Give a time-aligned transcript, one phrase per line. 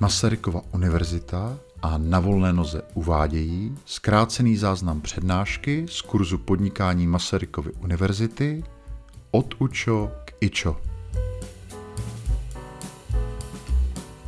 [0.00, 8.64] Masarykova univerzita a na volné noze uvádějí zkrácený záznam přednášky z kurzu podnikání Masarykovy univerzity
[9.30, 10.76] od UČO k IČO.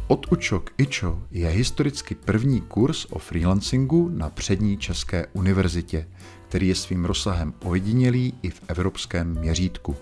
[0.07, 6.09] Od UČO k IČO je historicky první kurz o freelancingu na přední České univerzitě,
[6.48, 9.96] který je svým rozsahem ojedinělý i v evropském měřítku.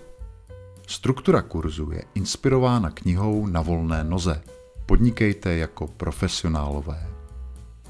[0.87, 4.41] Struktura kurzu je inspirována knihou Na volné noze.
[4.85, 7.07] Podnikejte jako profesionálové.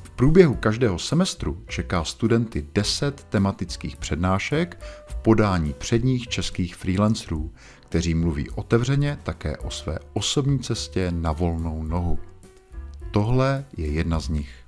[0.03, 8.13] V průběhu každého semestru čeká studenty 10 tematických přednášek v podání předních českých freelancerů, kteří
[8.13, 12.19] mluví otevřeně také o své osobní cestě na volnou nohu.
[13.11, 14.61] Tohle je jedna z nich.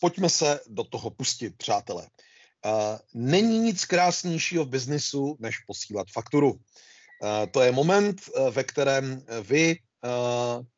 [0.00, 2.06] Pojďme se do toho pustit, přátelé.
[3.14, 6.60] Není nic krásnějšího v biznisu, než posílat fakturu.
[7.50, 9.78] To je moment, ve kterém vy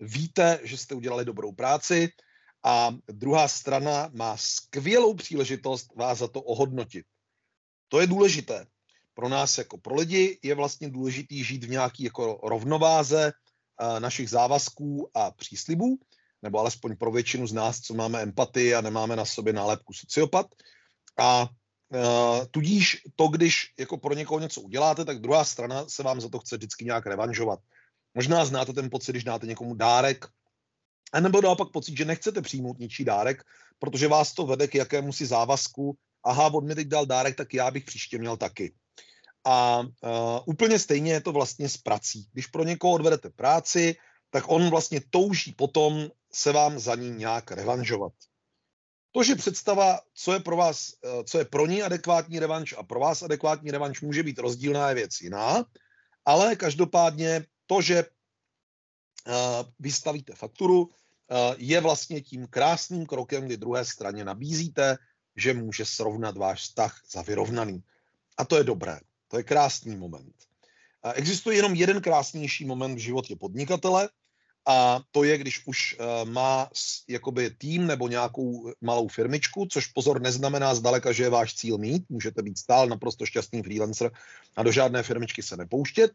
[0.01, 2.09] víte, že jste udělali dobrou práci
[2.65, 7.07] a druhá strana má skvělou příležitost vás za to ohodnotit.
[7.89, 8.67] To je důležité.
[9.15, 13.33] Pro nás jako pro lidi je vlastně důležitý žít v nějaký jako rovnováze
[13.99, 15.99] našich závazků a příslibů,
[16.43, 20.47] nebo alespoň pro většinu z nás, co máme empatii a nemáme na sobě nálepku sociopat.
[21.19, 21.49] A
[22.51, 26.39] tudíž to, když jako pro někoho něco uděláte, tak druhá strana se vám za to
[26.39, 27.61] chce vždycky nějak revanžovat.
[28.15, 30.27] Možná znáte ten pocit, když dáte někomu dárek,
[31.13, 33.43] a nebo naopak pocit, že nechcete přijmout něčí dárek,
[33.79, 37.55] protože vás to vede k jakému si závazku, aha, on mi teď dal dárek, tak
[37.55, 38.75] já bych příště měl taky.
[39.45, 39.89] A uh,
[40.47, 42.27] úplně stejně je to vlastně s prací.
[42.33, 43.97] Když pro někoho odvedete práci,
[44.31, 48.13] tak on vlastně touží potom se vám za ní nějak revanžovat.
[49.17, 52.83] To, že představa, co je pro vás, eh, co je pro ní adekvátní revanš a
[52.83, 55.65] pro vás adekvátní revanš může být rozdílná je věc jiná,
[56.25, 59.33] ale každopádně to, že eh,
[59.79, 64.97] vystavíte fakturu, eh, je vlastně tím krásným krokem, kdy druhé straně nabízíte,
[65.37, 67.83] že může srovnat váš vztah za vyrovnaný.
[68.37, 69.01] A to je dobré.
[69.29, 70.35] To je krásný moment.
[71.15, 74.09] Existuje jenom jeden krásnější moment v životě podnikatele
[74.67, 76.71] a to je, když už uh, má
[77.09, 82.05] jakoby tým nebo nějakou malou firmičku, což pozor neznamená zdaleka, že je váš cíl mít,
[82.09, 84.11] můžete být stál naprosto šťastný freelancer
[84.57, 86.11] a do žádné firmičky se nepouštět,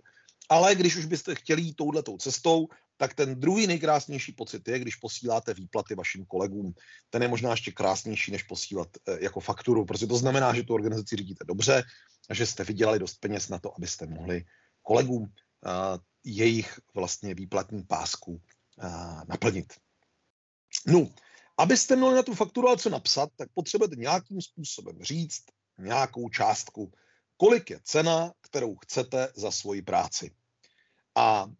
[0.49, 2.67] ale když už byste chtěli jít touhletou cestou,
[2.97, 6.73] tak ten druhý nejkrásnější pocit je, když posíláte výplaty vašim kolegům.
[7.09, 10.73] Ten je možná ještě krásnější, než posílat uh, jako fakturu, protože to znamená, že tu
[10.73, 11.83] organizaci řídíte dobře
[12.29, 14.43] a že jste vydělali dost peněz na to, abyste mohli
[14.81, 15.29] kolegům uh,
[16.23, 18.41] jejich vlastně výplatní pásku
[19.27, 19.73] naplnit.
[20.87, 21.09] No,
[21.57, 25.43] abyste měli na tu fakturu ale co napsat, tak potřebujete nějakým způsobem říct
[25.77, 26.91] nějakou částku,
[27.37, 30.31] kolik je cena, kterou chcete za svoji práci.
[31.15, 31.51] A uh,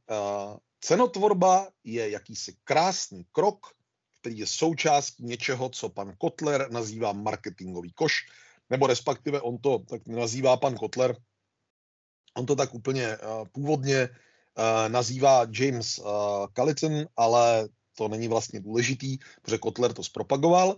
[0.79, 3.67] cenotvorba je jakýsi krásný krok,
[4.19, 8.13] který je součástí něčeho, co pan Kotler nazývá marketingový koš,
[8.69, 11.15] nebo respektive on to tak nazývá pan Kotler,
[12.37, 14.09] on to tak úplně uh, původně
[14.87, 16.05] nazývá James uh,
[16.53, 20.77] Callison, ale to není vlastně důležitý, protože Kotler to zpropagoval.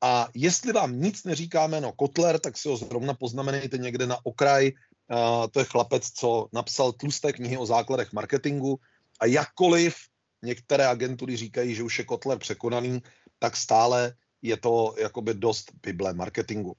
[0.00, 4.72] A jestli vám nic neříká jméno Kotler, tak si ho zrovna poznamenejte někde na okraj.
[5.10, 8.78] Uh, to je chlapec, co napsal tlusté knihy o základech marketingu
[9.20, 9.94] a jakkoliv
[10.42, 13.02] některé agentury říkají, že už je Kotler překonaný,
[13.38, 16.76] tak stále je to jakoby dost Bible marketingu.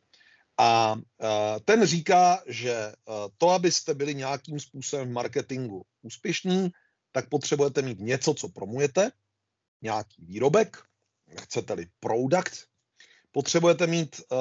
[0.59, 0.95] A
[1.65, 2.93] ten říká, že
[3.37, 6.69] to, abyste byli nějakým způsobem v marketingu úspěšní,
[7.11, 9.11] tak potřebujete mít něco, co promujete,
[9.81, 10.77] nějaký výrobek,
[11.41, 12.65] chcete-li product,
[13.31, 14.37] potřebujete mít uh,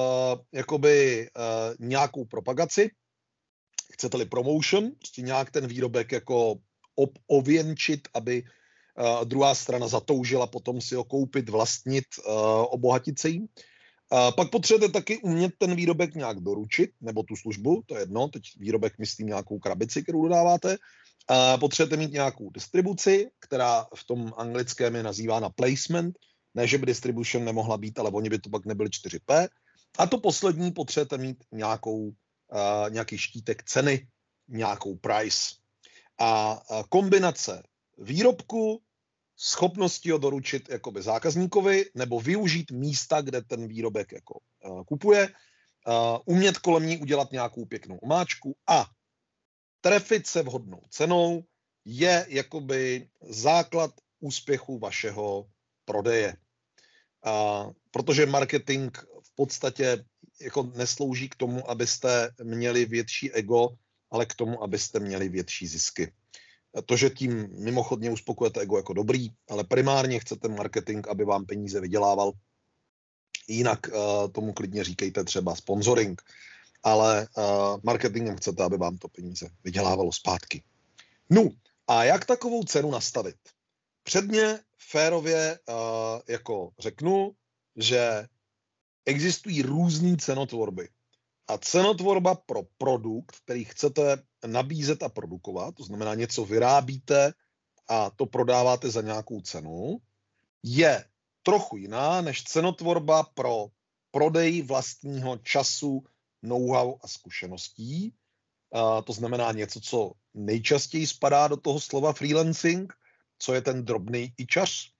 [0.52, 2.90] jakoby uh, nějakou propagaci,
[3.92, 6.54] chcete-li promotion, prostě nějak ten výrobek jako
[6.94, 12.32] ob- ověnčit, aby uh, druhá strana zatoužila potom si ho koupit, vlastnit, uh,
[12.68, 13.48] obohatit se jim.
[14.36, 18.42] Pak potřebujete taky umět ten výrobek nějak doručit, nebo tu službu, to je jedno, teď
[18.56, 20.76] výrobek myslím nějakou krabici, kterou dodáváte.
[21.60, 26.18] Potřebujete mít nějakou distribuci, která v tom anglickém je nazývána placement,
[26.54, 29.48] ne, že by distribution nemohla být, ale oni by to pak nebyli 4P.
[29.98, 34.08] A to poslední potřebujete mít nějakou, uh, nějaký štítek ceny,
[34.48, 35.54] nějakou price.
[36.18, 37.62] A uh, kombinace
[37.98, 38.82] výrobku,
[39.36, 46.18] schopnosti ho doručit jakoby zákazníkovi nebo využít místa, kde ten výrobek jako uh, kupuje, uh,
[46.24, 48.86] umět kolem ní udělat nějakou pěknou omáčku a
[49.80, 51.44] trefit se vhodnou cenou
[51.84, 53.90] je jakoby základ
[54.20, 55.46] úspěchu vašeho
[55.84, 56.36] prodeje.
[57.26, 60.04] Uh, protože marketing v podstatě
[60.40, 63.68] jako neslouží k tomu, abyste měli větší ego,
[64.10, 66.12] ale k tomu, abyste měli větší zisky.
[66.86, 71.80] To, že tím mimochodně uspokojete ego jako dobrý, ale primárně chcete marketing, aby vám peníze
[71.80, 72.32] vydělával.
[73.48, 76.22] Jinak uh, tomu klidně říkejte třeba sponsoring,
[76.82, 77.44] ale uh,
[77.82, 80.62] marketingem chcete, aby vám to peníze vydělávalo zpátky.
[81.30, 81.48] No
[81.88, 83.36] a jak takovou cenu nastavit?
[84.02, 85.74] Předně férově uh,
[86.28, 87.32] jako řeknu,
[87.76, 88.26] že
[89.06, 90.88] existují různé cenotvorby.
[91.48, 97.32] A cenotvorba pro produkt, který chcete nabízet a produkovat, to znamená něco vyrábíte
[97.88, 99.98] a to prodáváte za nějakou cenu,
[100.62, 101.04] je
[101.42, 103.66] trochu jiná než cenotvorba pro
[104.10, 106.04] prodej vlastního času,
[106.42, 108.14] know-how a zkušeností.
[108.72, 112.92] A to znamená něco, co nejčastěji spadá do toho slova freelancing,
[113.38, 114.92] co je ten drobný ičař.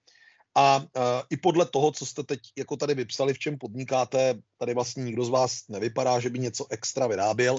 [0.55, 0.85] A uh,
[1.29, 5.25] i podle toho, co jste teď jako tady vypsali, v čem podnikáte, tady vlastně nikdo
[5.25, 7.57] z vás nevypadá, že by něco extra vyráběl,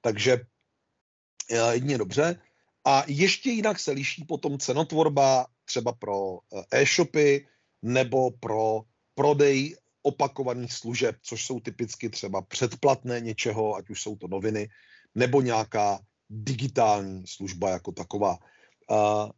[0.00, 2.40] takže uh, jedině dobře.
[2.84, 6.38] A ještě jinak se liší potom cenotvorba třeba pro
[6.70, 7.46] e-shopy
[7.82, 8.82] nebo pro
[9.14, 14.68] prodej opakovaných služeb, což jsou typicky třeba předplatné něčeho, ať už jsou to noviny,
[15.14, 15.98] nebo nějaká
[16.30, 18.38] digitální služba jako taková.
[18.90, 19.30] Uh,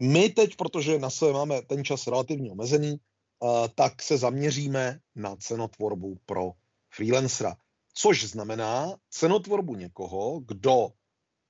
[0.00, 3.00] my teď, protože na sebe máme ten čas relativně omezený,
[3.40, 6.52] uh, tak se zaměříme na cenotvorbu pro
[6.94, 7.56] freelancera.
[7.94, 10.88] Což znamená cenotvorbu někoho, kdo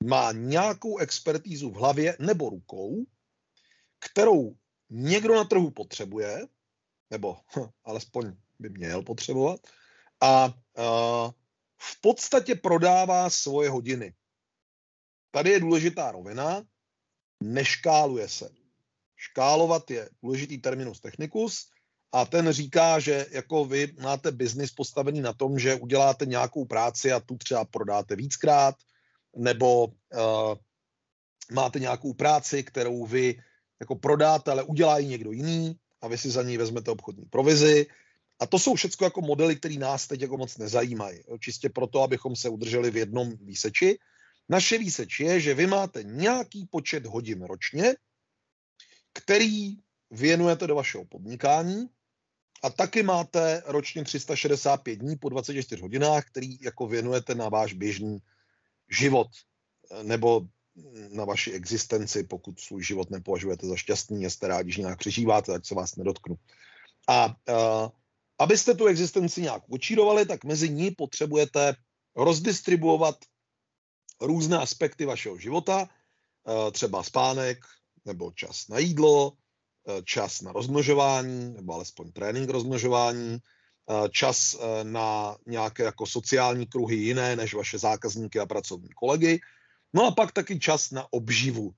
[0.03, 3.05] má nějakou expertízu v hlavě nebo rukou,
[3.99, 4.55] kterou
[4.89, 6.47] někdo na trhu potřebuje,
[7.09, 9.59] nebo hm, alespoň by měl potřebovat,
[10.21, 11.31] a uh,
[11.77, 14.13] v podstatě prodává svoje hodiny.
[15.31, 16.63] Tady je důležitá rovina,
[17.43, 18.49] neškáluje se.
[19.15, 21.69] Škálovat je důležitý terminus technicus
[22.11, 27.11] a ten říká, že jako vy máte biznis postavený na tom, že uděláte nějakou práci
[27.11, 28.75] a tu třeba prodáte víckrát,
[29.35, 30.55] nebo uh,
[31.51, 33.35] máte nějakou práci, kterou vy
[33.79, 37.85] jako prodáte, ale udělá ji někdo jiný a vy si za ní vezmete obchodní provizi.
[38.39, 41.19] A to jsou všechno jako modely, které nás teď jako moc nezajímají.
[41.39, 43.99] Čistě proto, abychom se udrželi v jednom výseči.
[44.49, 47.95] Naše výseč je, že vy máte nějaký počet hodin ročně,
[49.13, 49.77] který
[50.11, 51.89] věnujete do vašeho podnikání
[52.63, 58.17] a taky máte ročně 365 dní po 24 hodinách, který jako věnujete na váš běžný
[58.89, 59.27] život
[60.03, 60.41] nebo
[61.09, 65.65] na vaši existenci, pokud svůj život nepovažujete za šťastný, jste rádi, že nějak přežíváte, tak
[65.65, 66.35] se vás nedotknu.
[67.09, 67.89] A uh,
[68.39, 71.75] abyste tu existenci nějak učírovali, tak mezi ní potřebujete
[72.15, 73.15] rozdistribuovat
[74.27, 75.89] různé aspekty vašeho života,
[76.43, 77.57] uh, třeba spánek,
[78.05, 79.35] nebo čas na jídlo, uh,
[80.03, 83.37] čas na rozmnožování, nebo alespoň trénink rozmnožování,
[84.11, 89.39] čas na nějaké jako sociální kruhy jiné než vaše zákazníky a pracovní kolegy,
[89.93, 91.73] No a pak taky čas na obživu.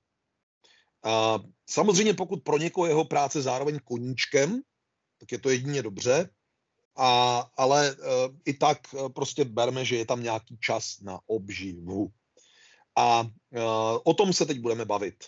[1.66, 4.62] Samozřejmě pokud pro někoho jeho práce zároveň koníčkem,
[5.18, 6.30] tak je to jedině dobře,
[6.96, 7.96] a, ale
[8.44, 8.78] i tak
[9.14, 12.08] prostě berme, že je tam nějaký čas na obživu.
[12.96, 13.60] A e,
[14.04, 15.24] o tom se teď budeme bavit.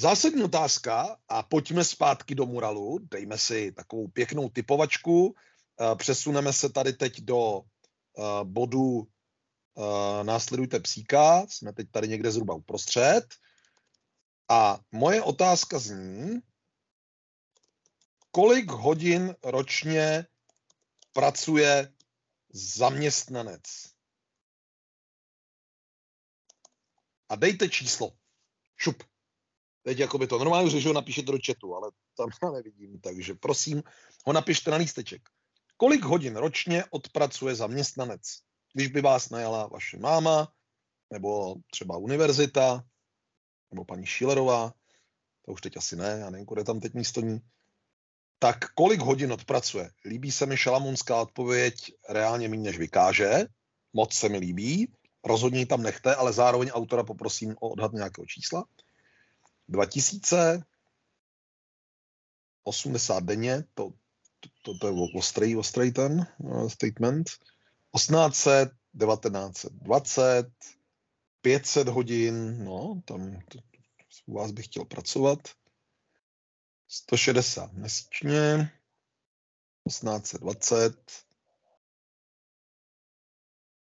[0.00, 6.68] Zásadní otázka, a pojďme zpátky do muralu, dejme si takovou pěknou typovačku, e, přesuneme se
[6.68, 9.06] tady teď do e, bodu
[10.22, 13.24] následujte psíka, jsme teď tady někde zhruba uprostřed.
[14.48, 16.40] A moje otázka zní,
[18.30, 20.26] kolik hodin ročně
[21.12, 21.92] pracuje
[22.52, 23.91] zaměstnanec?
[27.32, 28.12] A dejte číslo.
[28.76, 29.02] Šup.
[29.82, 33.34] Teď jako by to normálně že ho napíšete do chatu, ale tam já nevidím, takže
[33.34, 33.82] prosím,
[34.26, 35.22] ho napište na lísteček.
[35.76, 38.20] Kolik hodin ročně odpracuje zaměstnanec?
[38.72, 40.52] když by vás najala vaše máma,
[41.12, 42.84] nebo třeba univerzita,
[43.70, 44.72] nebo paní Schillerová,
[45.42, 47.40] to už teď asi ne, já nevím, kde tam teď místo ní,
[48.38, 49.90] tak kolik hodin odpracuje?
[50.04, 53.46] Líbí se mi šalamunská odpověď reálně méně, než vykáže,
[53.92, 54.92] moc se mi líbí,
[55.24, 58.64] rozhodně ji tam nechte, ale zároveň autora poprosím o odhad nějakého čísla.
[59.68, 60.62] 2000,
[62.64, 63.92] 80 denně, to,
[64.62, 67.30] to, to je ostrý, ostrý ten uh, statement.
[67.96, 70.46] 1800, 1920,
[71.42, 73.58] 500 hodin, no, tam to,
[74.26, 75.38] u vás bych chtěl pracovat.
[76.88, 78.72] 160 měsíčně,
[79.88, 81.12] 1820.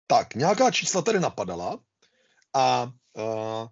[0.06, 1.78] Tak, nějaká čísla tady napadala
[2.54, 3.66] a uh,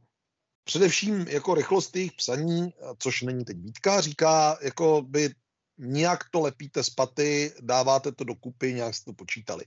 [0.65, 5.35] především jako rychlost jejich psaní, což není teď výtka, říká, jako by
[5.79, 9.65] nějak to lepíte z paty, dáváte to dokupy, nějak jste to počítali.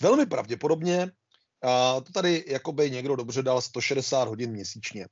[0.00, 1.10] velmi pravděpodobně
[1.62, 5.06] a to tady jakoby někdo dobře dal 160 hodin měsíčně.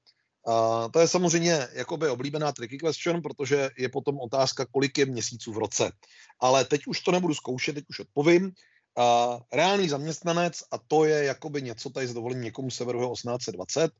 [0.46, 5.52] A to je samozřejmě jakoby oblíbená tricky question, protože je potom otázka, kolik je měsíců
[5.52, 5.92] v roce.
[6.40, 8.52] Ale teď už to nebudu zkoušet, teď už odpovím.
[8.96, 13.92] A reálný zaměstnanec, a to je jakoby něco, tady s dovolením někomu severu 1820,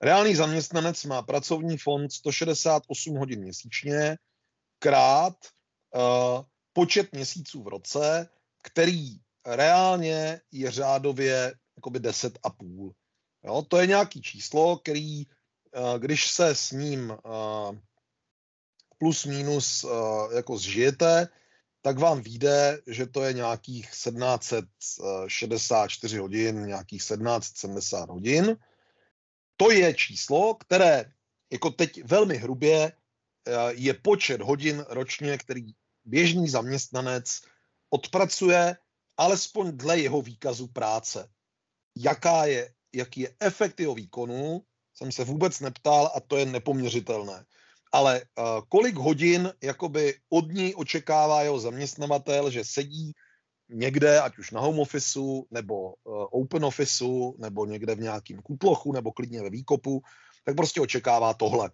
[0.00, 4.16] reálný zaměstnanec má pracovní fond 168 hodin měsíčně
[4.78, 5.36] krát
[5.94, 8.28] uh, počet měsíců v roce,
[8.62, 12.92] který reálně je řádově jakoby 10 a půl.
[13.44, 17.76] Jo, to je nějaký číslo, který, uh, když se s ním uh,
[18.98, 21.28] plus minus uh, jako zžijete,
[21.86, 28.56] tak vám vyjde, že to je nějakých 1764 hodin, nějakých 1770 hodin.
[29.56, 31.12] To je číslo, které
[31.52, 32.92] jako teď velmi hrubě eh,
[33.70, 35.66] je počet hodin ročně, který
[36.04, 37.40] běžný zaměstnanec
[37.90, 38.76] odpracuje,
[39.16, 41.28] alespoň dle jeho výkazu práce.
[41.96, 44.62] Jaká je, jaký je efekt jeho výkonu,
[44.94, 47.46] jsem se vůbec neptal a to je nepoměřitelné
[47.96, 53.12] ale uh, kolik hodin jakoby od ní očekává jeho zaměstnavatel, že sedí
[53.68, 58.92] někde, ať už na home officeu, nebo uh, open officeu, nebo někde v nějakým kutlochu,
[58.92, 60.02] nebo klidně ve výkopu,
[60.44, 61.70] tak prostě očekává tohle.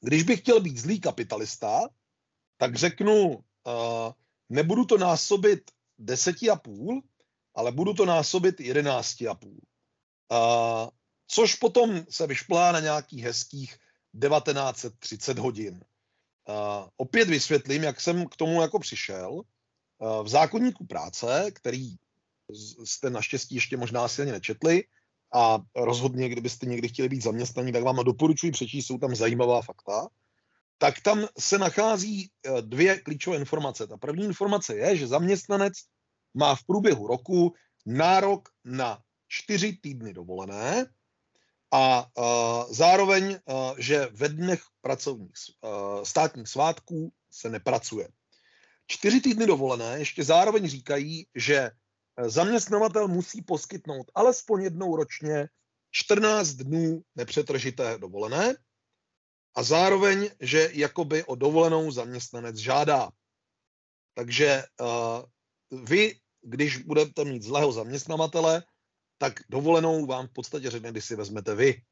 [0.00, 1.88] Když bych chtěl být zlý kapitalista,
[2.56, 4.12] tak řeknu, uh,
[4.48, 7.02] nebudu to násobit deseti a půl,
[7.54, 9.60] ale budu to násobit jedenácti a půl.
[11.26, 13.78] Což potom se vyšplá na nějakých hezkých
[14.20, 15.84] 1930 hodin.
[16.48, 19.32] Uh, opět vysvětlím, jak jsem k tomu jako přišel.
[19.32, 21.96] Uh, v zákonníku práce, který
[22.84, 24.84] jste naštěstí ještě možná asi nečetli,
[25.34, 30.08] a rozhodně, kdybyste někdy chtěli být zaměstnaní, tak vám doporučuji přečíst, jsou tam zajímavá fakta,
[30.78, 33.86] tak tam se nachází e, dvě klíčové informace.
[33.86, 35.72] Ta první informace je, že zaměstnanec
[36.34, 37.54] má v průběhu roku
[37.86, 40.86] nárok na čtyři týdny dovolené,
[41.74, 48.08] a uh, zároveň, uh, že ve dnech pracovních uh, státních svátků se nepracuje.
[48.86, 51.70] Čtyři týdny dovolené ještě zároveň říkají, že
[52.26, 55.48] zaměstnavatel musí poskytnout alespoň jednou ročně
[55.90, 58.54] 14 dnů nepřetržité dovolené
[59.54, 63.10] a zároveň, že jakoby o dovolenou zaměstnanec žádá.
[64.14, 68.62] Takže uh, vy, když budete mít zlého zaměstnavatele,
[69.24, 71.82] tak dovolenou vám v podstatě řekne, kdy si vezmete vy.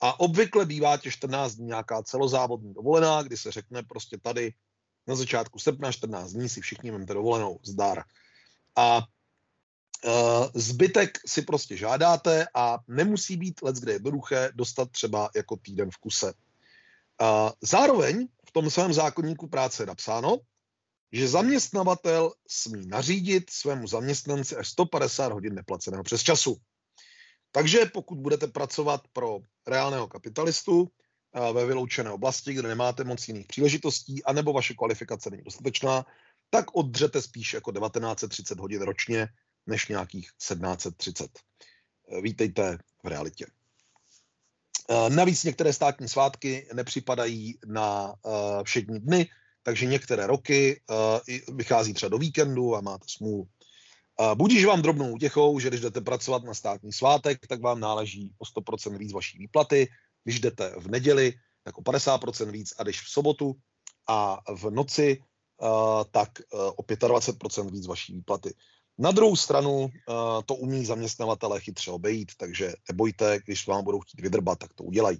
[0.00, 4.52] A obvykle bývá těch 14 dní nějaká celozávodní dovolená, kdy se řekne prostě tady
[5.06, 8.04] na začátku srpna 14 dní si všichni vemte dovolenou, zdar.
[8.76, 15.56] A uh, zbytek si prostě žádáte a nemusí být let, kde jednoduché dostat třeba jako
[15.56, 16.32] týden v kuse.
[16.32, 20.38] Uh, zároveň v tom svém zákonníku práce je napsáno,
[21.12, 26.56] že zaměstnavatel smí nařídit svému zaměstnanci až 150 hodin neplaceného přes času.
[27.56, 33.46] Takže pokud budete pracovat pro reálného kapitalistu eh, ve vyloučené oblasti, kde nemáte moc jiných
[33.46, 36.06] příležitostí, anebo vaše kvalifikace není dostatečná,
[36.50, 39.28] tak oddřete spíš jako 1930 hodin ročně,
[39.66, 41.30] než nějakých 1730.
[42.08, 43.46] Eh, vítejte v realitě.
[44.90, 48.14] Eh, navíc některé státní svátky nepřipadají na
[48.64, 49.30] všední dny,
[49.66, 53.42] takže některé roky uh, vychází třeba do víkendu a máte smůlu.
[54.20, 58.32] Uh, budíš vám drobnou útěchou, že když jdete pracovat na státní svátek, tak vám náleží
[58.38, 59.88] o 100% víc vaší výplaty,
[60.24, 61.32] když jdete v neděli,
[61.64, 63.56] tak o 50% víc a když v sobotu
[64.06, 65.18] a v noci,
[65.62, 68.54] uh, tak uh, o 25% víc vaší výplaty.
[68.98, 69.90] Na druhou stranu uh,
[70.46, 75.18] to umí zaměstnavatele chytře obejít, takže nebojte, když vám budou chtít vydrbat, tak to udělají.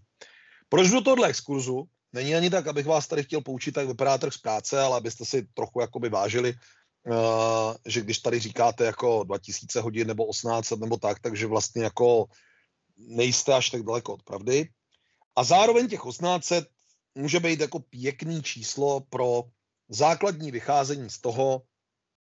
[0.68, 1.88] Proč do tohle exkurzu?
[2.16, 5.25] Není ani tak, abych vás tady chtěl poučit, jak vypadá trh z práce, ale abyste
[5.25, 6.54] si trochu jakoby vážili,
[7.06, 12.26] uh, že když tady říkáte jako 2000 hodin nebo 1800 nebo tak, takže vlastně jako
[12.96, 14.68] nejste až tak daleko od pravdy.
[15.37, 16.68] A zároveň těch 1800
[17.14, 19.42] může být jako pěkný číslo pro
[19.88, 21.62] základní vycházení z toho,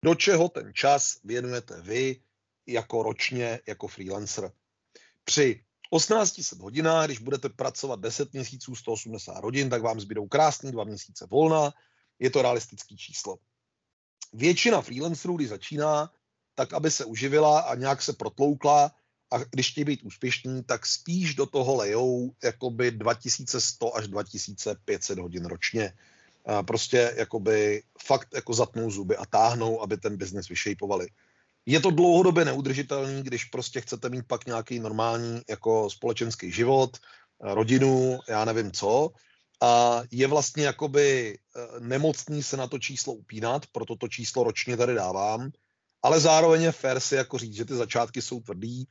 [0.05, 2.23] do čeho ten čas věnujete vy
[2.67, 4.53] jako ročně, jako freelancer.
[5.25, 5.65] Při
[5.97, 11.27] 1800 hodinách, když budete pracovat 10 měsíců, 180 hodin, tak vám zbydou krásný dva měsíce
[11.31, 11.73] volna.
[12.19, 13.39] Je to realistický číslo.
[14.33, 16.11] Většina freelancerů, když začíná,
[16.55, 18.91] tak aby se uživila a nějak se protloukla
[19.31, 25.45] a když chtějí být úspěšní, tak spíš do toho lejou jakoby 2100 až 2500 hodin
[25.45, 25.93] ročně.
[26.67, 31.09] Prostě jakoby fakt jako zatnou zuby a táhnou, aby ten biznes vyšejpovali
[31.67, 36.97] je to dlouhodobě neudržitelný, když prostě chcete mít pak nějaký normální jako společenský život,
[37.41, 39.11] rodinu, já nevím co.
[39.63, 44.77] A je vlastně jakoby eh, nemocný se na to číslo upínat, proto to číslo ročně
[44.77, 45.51] tady dávám.
[46.03, 48.85] ale zároveň je fér si jako říct, že ty začátky jsou tvrdý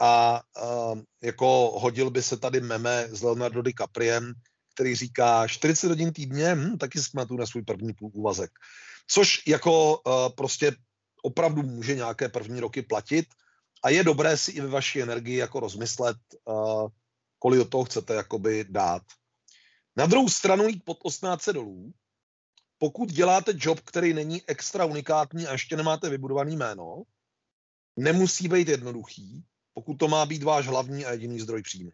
[0.00, 4.32] a uh, jako hodil by se tady meme s Leonardo DiCapriem,
[4.74, 8.50] který říká 40 hodin týdně, hm, taky jsme tu na svůj první úvazek.
[9.08, 10.72] Což jako uh, prostě
[11.26, 13.26] opravdu může nějaké první roky platit
[13.82, 16.88] a je dobré si i ve vaší energii jako rozmyslet, uh,
[17.38, 19.02] kolik do toho chcete jakoby dát.
[19.96, 21.92] Na druhou stranu jít pod 18 dolů,
[22.78, 27.02] pokud děláte job, který není extra unikátní a ještě nemáte vybudovaný jméno,
[27.96, 29.42] nemusí být jednoduchý,
[29.74, 31.90] pokud to má být váš hlavní a jediný zdroj příjmu.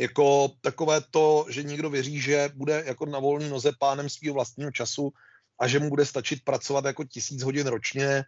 [0.00, 4.70] Jako takové to, že někdo věří, že bude jako na volný noze pánem svého vlastního
[4.70, 5.12] času
[5.58, 8.24] a že mu bude stačit pracovat jako tisíc hodin ročně,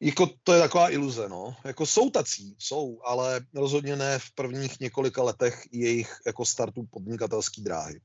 [0.00, 1.56] jako to je taková iluze, no.
[1.64, 7.62] Jako jsou tací, jsou, ale rozhodně ne v prvních několika letech jejich jako startu podnikatelské
[7.62, 8.00] dráhy.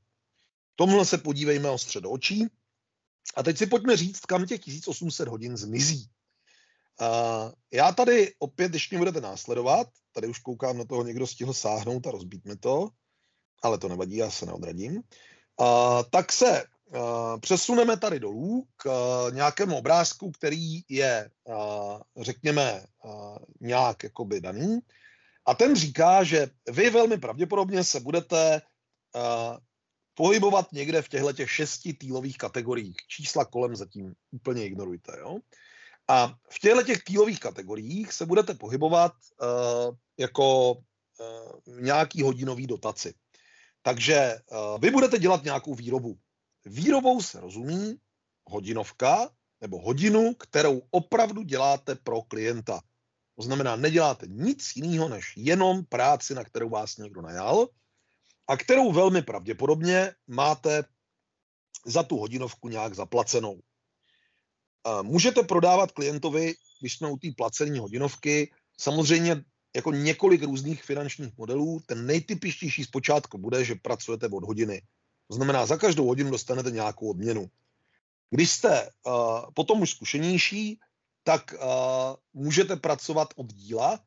[0.76, 2.46] Tomhle se podívejme ostře do očí.
[3.36, 6.10] A teď si pojďme říct, kam těch 1800 hodin zmizí.
[7.00, 11.54] Uh, já tady opět, když mě budete následovat, tady už koukám na toho, někdo stihl
[11.54, 12.88] sáhnout a rozbít mi to,
[13.62, 14.96] ale to nevadí, já se neodradím.
[14.96, 16.64] Uh, tak se
[17.40, 22.84] přesuneme tady dolů k uh, nějakému obrázku, který je, uh, řekněme,
[23.60, 24.78] nějak jakoby daný.
[25.46, 28.62] A ten říká, že vy velmi pravděpodobně se budete
[30.14, 32.96] pohybovat někde v těchto těch šesti týlových kategoriích.
[33.08, 35.16] Čísla kolem zatím úplně ignorujte.
[35.18, 35.38] Jo?
[36.08, 39.12] A v těchto těch týlových kategoriích se budete pohybovat
[40.18, 40.76] jako
[41.66, 43.14] nějaký hodinový dotaci.
[43.82, 44.38] Takže
[44.78, 46.18] vy budete dělat nějakou výrobu.
[46.64, 47.96] Výrobou se rozumí
[48.46, 52.80] hodinovka nebo hodinu, kterou opravdu děláte pro klienta.
[53.36, 57.68] To znamená, neděláte nic jiného, než jenom práci, na kterou vás někdo najal
[58.48, 60.84] a kterou velmi pravděpodobně máte
[61.86, 63.60] za tu hodinovku nějak zaplacenou.
[65.02, 69.44] Můžete prodávat klientovi, když jsme u té placené hodinovky, samozřejmě
[69.76, 71.80] jako několik různých finančních modelů.
[71.86, 74.82] Ten nejtypičtější zpočátku bude, že pracujete od hodiny.
[75.30, 77.50] To znamená, za každou hodinu dostanete nějakou odměnu.
[78.30, 79.14] Když jste uh,
[79.54, 80.80] potom už zkušenější,
[81.22, 81.62] tak uh,
[82.34, 84.00] můžete pracovat od díla,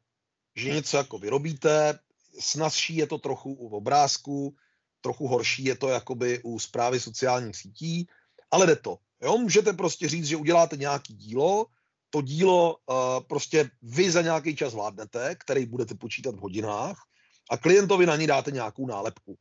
[0.55, 1.99] že něco jako vyrobíte,
[2.39, 4.55] snazší je to trochu u obrázku,
[5.01, 8.07] trochu horší je to jakoby u zprávy sociálních sítí,
[8.51, 8.97] ale jde to.
[9.21, 9.37] Jo?
[9.37, 11.65] Můžete prostě říct, že uděláte nějaký dílo,
[12.09, 12.95] to dílo uh,
[13.27, 16.99] prostě vy za nějaký čas vládnete, který budete počítat v hodinách
[17.49, 19.37] a klientovi na ní dáte nějakou nálepku.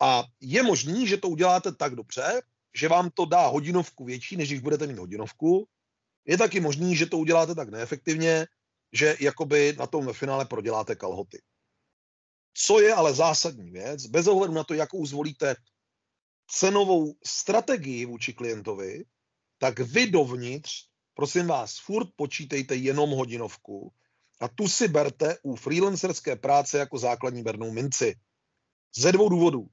[0.00, 2.42] A je možný, že to uděláte tak dobře,
[2.74, 5.68] že vám to dá hodinovku větší, než když budete mít hodinovku.
[6.24, 8.46] Je taky možný, že to uděláte tak neefektivně,
[8.92, 11.42] že jakoby na tom ve finále proděláte kalhoty.
[12.54, 15.56] Co je ale zásadní věc, bez ohledu na to, jakou zvolíte
[16.50, 19.04] cenovou strategii vůči klientovi,
[19.58, 23.92] tak vy dovnitř, prosím vás, furt počítejte jenom hodinovku
[24.40, 28.14] a tu si berte u freelancerské práce jako základní bernou minci.
[28.96, 29.68] Ze dvou důvodů.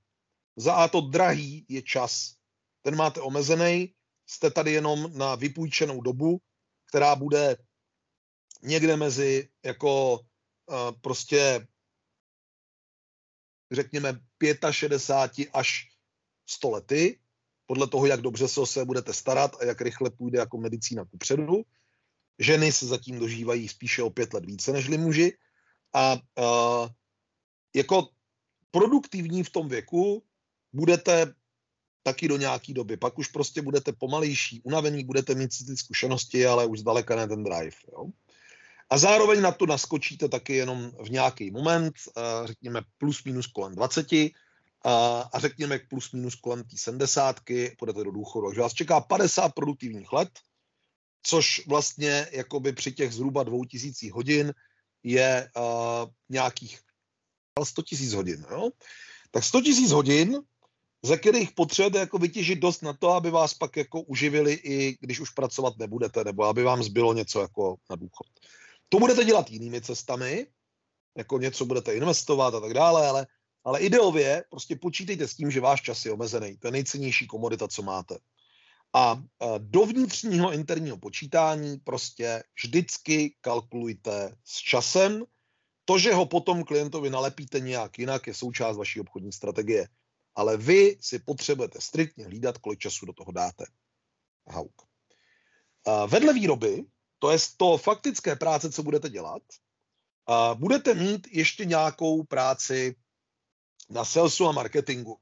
[0.56, 2.36] Za A to drahý je čas.
[2.82, 3.94] Ten máte omezený,
[4.26, 6.42] jste tady jenom na vypůjčenou dobu,
[6.90, 7.58] která bude
[8.62, 11.68] někde mezi jako uh, prostě
[13.72, 14.20] řekněme
[14.72, 15.88] 65 až
[16.46, 17.20] 100 lety,
[17.66, 21.06] podle toho, jak dobře se o sebe budete starat a jak rychle půjde jako medicína
[21.06, 21.64] kupředu.
[22.40, 25.38] Ženy se zatím dožívají spíše o pět let více než muži.
[25.94, 26.90] A uh,
[27.76, 28.10] jako
[28.72, 30.24] produktivní v tom věku
[30.74, 31.34] budete
[32.04, 32.98] taky do nějaký doby.
[32.98, 37.44] Pak už prostě budete pomalejší, unavený, budete mít ty zkušenosti, ale už zdaleka ne ten
[37.44, 37.78] drive.
[37.92, 38.06] Jo?
[38.90, 43.76] A zároveň na to naskočíte taky jenom v nějaký moment, uh, řekněme plus minus kolem
[43.76, 44.08] 20,
[44.86, 47.40] a, a řekněme plus minus kolem té 70,
[47.80, 48.48] půjdete do důchodu.
[48.48, 50.30] Takže vás čeká 50 produktivních let,
[51.24, 54.54] což vlastně jakoby při těch zhruba 2000 hodin
[55.04, 56.80] je uh, nějakých
[57.64, 58.46] 100 000 hodin.
[58.52, 58.70] Jo?
[59.32, 60.40] Tak 100 000 hodin,
[61.04, 65.20] ze kterých potřebujete jako vytěžit dost na to, aby vás pak jako uživili i když
[65.20, 68.28] už pracovat nebudete, nebo aby vám zbylo něco jako na důchod.
[68.90, 70.48] To budete dělat jinými cestami,
[71.18, 73.28] jako něco budete investovat a tak dále, ale
[73.64, 76.58] ale ideově prostě počítejte s tím, že váš čas je omezený.
[76.58, 78.18] To je nejcennější komodita, co máte.
[78.94, 79.24] A
[79.58, 85.24] do vnitřního interního počítání prostě vždycky kalkulujte s časem.
[85.86, 89.88] To, že ho potom klientovi nalepíte nějak jinak, je součást vaší obchodní strategie.
[90.36, 93.66] Ale vy si potřebujete striktně hlídat, kolik času do toho dáte.
[94.48, 94.82] Hauk.
[96.08, 96.86] Vedle výroby,
[97.20, 99.42] to je to faktické práce, co budete dělat,
[100.54, 102.96] budete mít ještě nějakou práci
[103.90, 105.18] na salesu a marketingu.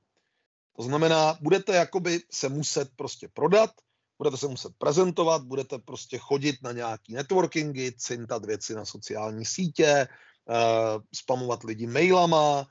[0.75, 3.71] To znamená, budete jakoby se muset prostě prodat,
[4.17, 10.07] budete se muset prezentovat, budete prostě chodit na nějaký networkingy, cintat věci na sociální sítě,
[10.45, 12.67] uh, spamovat lidi mailama,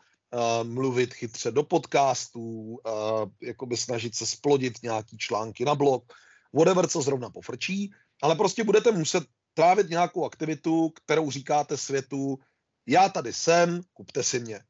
[0.62, 6.12] mluvit chytře do podcastů, uh, jakoby snažit se splodit nějaký články na blog,
[6.52, 12.38] whatever, co zrovna pofrčí, ale prostě budete muset trávit nějakou aktivitu, kterou říkáte světu,
[12.86, 14.60] já tady jsem, kupte si mě.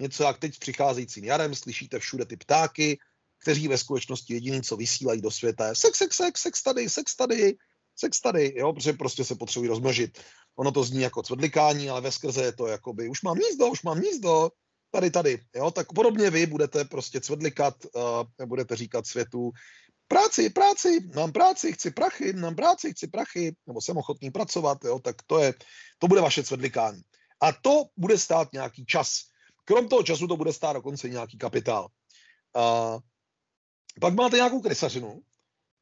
[0.00, 2.98] Něco jak teď s přicházejícím jarem, slyšíte všude ty ptáky,
[3.38, 7.16] kteří ve skutečnosti jediný, co vysílají do světa, je sex, sex, sex, sex tady, sex
[7.16, 7.56] tady,
[7.96, 10.18] sex tady, jo, protože prostě se potřebují rozmnožit.
[10.56, 13.82] Ono to zní jako cvedlikání, ale ve skrze je to jakoby, už mám nízdo, už
[13.82, 14.50] mám nízdo,
[14.92, 19.50] tady, tady, jo, tak podobně vy budete prostě cvedlikat, uh, budete říkat světu,
[20.08, 24.98] práci, práci, mám práci, chci prachy, mám práci, chci prachy, nebo jsem ochotný pracovat, jo,
[24.98, 25.54] tak to je,
[25.98, 27.02] to bude vaše cvedlikání.
[27.40, 29.32] A to bude stát nějaký čas.
[29.64, 31.88] Krom toho času to bude stát dokonce nějaký kapitál.
[32.56, 33.00] Uh,
[34.00, 35.20] pak máte nějakou krysařinu,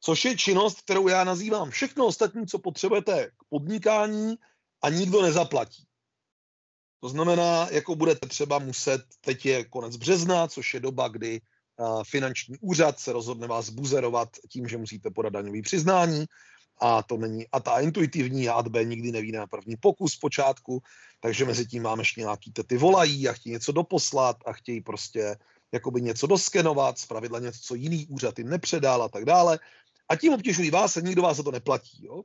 [0.01, 4.35] což je činnost, kterou já nazývám všechno ostatní, co potřebujete k podnikání
[4.81, 5.83] a nikdo nezaplatí.
[7.01, 11.41] To znamená, jako budete třeba muset, teď je konec března, což je doba, kdy
[12.03, 16.25] finanční úřad se rozhodne vás buzerovat tím, že musíte podat daňový přiznání
[16.81, 20.81] a to není, a ta intuitivní A B nikdy neví na první pokus počátku,
[21.19, 25.37] takže mezi tím máme ještě nějaký tety volají a chtějí něco doposlat a chtějí prostě
[25.71, 29.59] jakoby něco doskenovat, zpravidla něco, co jiný úřad jim nepředal a tak dále.
[30.09, 32.05] A tím obtěžují vás a nikdo vás za to neplatí.
[32.05, 32.23] Jo?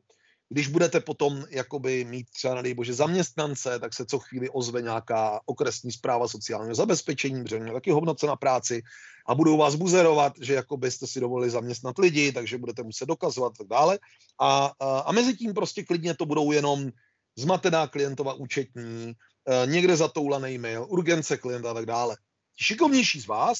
[0.49, 5.41] Když budete potom jakoby mít třeba, na bože, zaměstnance, tak se co chvíli ozve nějaká
[5.47, 8.83] okresní zpráva sociálního zabezpečení, protože měl taky hovnoce na práci
[9.29, 13.53] a budou vás buzerovat, že jako byste si dovolili zaměstnat lidi, takže budete muset dokazovat
[13.53, 13.99] a tak dále.
[14.41, 16.91] A, a, a mezi tím prostě klidně to budou jenom
[17.39, 22.17] zmatená klientova účetní, e, někde zatoulaný mail, urgence klienta a tak dále.
[22.57, 23.59] Šikovnější z vás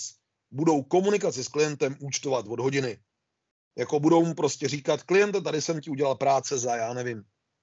[0.51, 2.99] budou komunikaci s klientem účtovat od hodiny.
[3.77, 7.23] Jako budou mu prostě říkat, kliente, tady jsem ti udělal práce za, já nevím,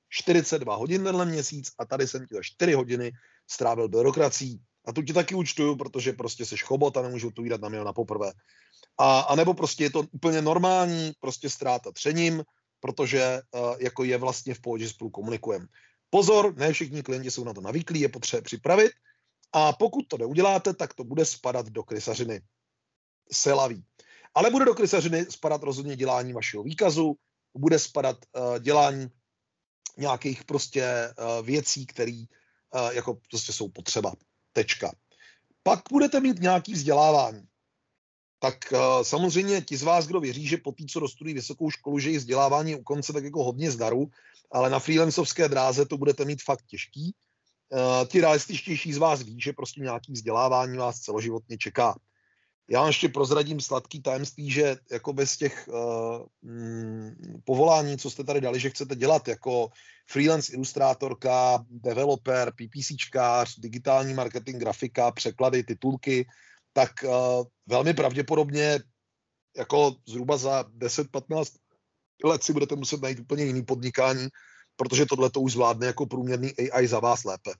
[0.09, 3.11] 42 hodin tenhle měsíc a tady jsem ti za 4 hodiny
[3.47, 4.61] strávil byrokracií.
[4.85, 7.79] A tu ti taky účtuju, protože prostě seš chobot a nemůžu tu vydat na mě
[7.79, 8.31] na poprvé.
[8.97, 12.43] A, a nebo prostě je to úplně normální, prostě ztráta třením,
[12.79, 15.65] protože uh, jako je vlastně v pohodě, spolu komunikujeme.
[16.09, 18.91] Pozor, ne všichni klienti jsou na to navyklí, je potřeba připravit.
[19.53, 22.41] A pokud to neuděláte, tak to bude spadat do krysařiny.
[23.31, 23.83] Selaví.
[24.35, 27.15] Ale bude do krysařiny spadat rozhodně dělání vašeho výkazu,
[27.57, 29.07] bude spadat uh, dělání
[29.97, 32.23] nějakých prostě uh, věcí, které
[32.75, 34.13] uh, jako prostě jsou potřeba.
[34.53, 34.95] Tečka.
[35.63, 37.47] Pak budete mít nějaký vzdělávání.
[38.39, 41.99] Tak uh, samozřejmě ti z vás, kdo věří, že po té, co dostudují vysokou školu,
[41.99, 44.07] že i vzdělávání u konce tak jako hodně zdaru,
[44.51, 47.15] ale na freelancovské dráze to budete mít fakt těžký.
[47.69, 51.99] Uh, ti realističtější z vás ví, že prostě nějaký vzdělávání vás celoživotně čeká.
[52.69, 58.23] Já vám ještě prozradím sladký tajemství, že jako bez těch uh, mm, povolání, co jste
[58.23, 59.69] tady dali, že chcete dělat jako
[60.09, 66.27] freelance ilustrátorka, developer, PPCčkář, digitální marketing, grafika, překlady, titulky,
[66.73, 68.79] tak uh, velmi pravděpodobně
[69.57, 71.57] jako zhruba za 10-15
[72.23, 74.27] let si budete muset najít úplně jiný podnikání,
[74.75, 77.51] protože tohle to už zvládne jako průměrný AI za vás lépe.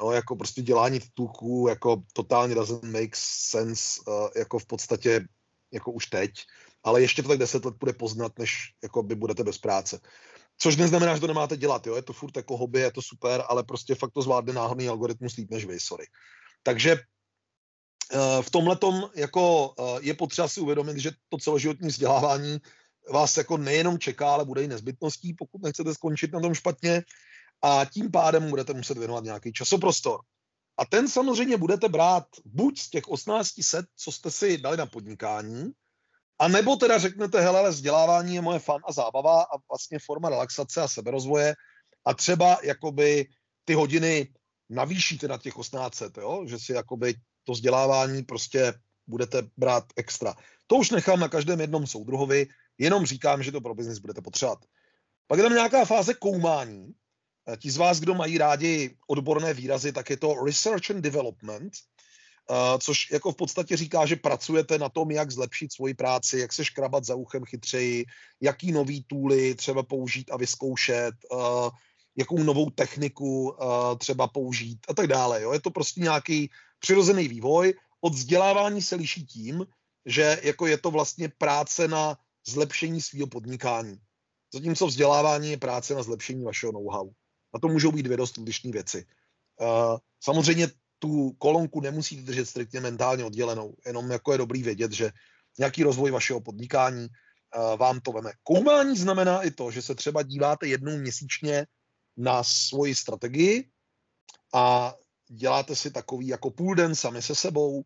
[0.00, 5.26] No, jako prostě dělání titulků jako totálně doesn't make sense, uh, jako v podstatě
[5.72, 6.30] jako už teď,
[6.84, 10.00] ale ještě to tak deset let bude poznat, než jako by budete bez práce.
[10.58, 11.94] Což neznamená, že to nemáte dělat, jo?
[11.94, 15.36] je to furt jako hobby, je to super, ale prostě fakt to zvládne náhodný algoritmus
[15.36, 16.06] líp než vy, sorry.
[16.62, 18.78] Takže uh, v tomhle
[19.14, 22.58] jako uh, je potřeba si uvědomit, že to celoživotní vzdělávání
[23.10, 27.02] vás jako nejenom čeká, ale bude i nezbytností, pokud nechcete skončit na tom špatně
[27.64, 30.20] a tím pádem budete muset věnovat nějaký časoprostor.
[30.76, 35.72] A ten samozřejmě budete brát buď z těch 1800, co jste si dali na podnikání,
[36.38, 40.28] a nebo teda řeknete, hele, ale vzdělávání je moje fan a zábava a vlastně forma
[40.28, 41.54] relaxace a seberozvoje
[42.04, 43.26] a třeba jakoby
[43.64, 44.34] ty hodiny
[44.70, 46.44] navýšíte na těch 1800, jo?
[46.46, 48.74] že si jakoby to vzdělávání prostě
[49.06, 50.34] budete brát extra.
[50.66, 52.46] To už nechám na každém jednom soudruhovi,
[52.78, 54.58] jenom říkám, že to pro biznis budete potřebovat.
[55.26, 56.94] Pak je tam nějaká fáze koumání,
[57.56, 61.72] ti z vás, kdo mají rádi odborné výrazy, tak je to research and development,
[62.50, 66.52] eh, což jako v podstatě říká, že pracujete na tom, jak zlepšit svoji práci, jak
[66.52, 68.04] se škrabat za uchem chytřeji,
[68.40, 71.70] jaký nový tooly třeba použít a vyzkoušet, eh,
[72.16, 73.56] jakou novou techniku
[73.98, 75.42] třeba použít a tak dále.
[75.42, 75.52] Jo?
[75.52, 77.74] Je to prostě nějaký přirozený vývoj.
[78.00, 79.66] Od vzdělávání se liší tím,
[80.06, 83.98] že jako je to vlastně práce na zlepšení svého podnikání.
[84.54, 87.10] Zatímco vzdělávání je práce na zlepšení vašeho know-how.
[87.54, 89.06] A to můžou být dvě dost odlišné věci.
[89.60, 95.10] Uh, samozřejmě tu kolonku nemusíte držet striktně mentálně oddělenou, jenom jako je dobrý vědět, že
[95.58, 98.32] nějaký rozvoj vašeho podnikání uh, vám to veme.
[98.42, 101.66] Koumání znamená i to, že se třeba díváte jednou měsíčně
[102.16, 103.70] na svoji strategii
[104.54, 104.94] a
[105.28, 107.82] děláte si takový jako půl den sami se sebou,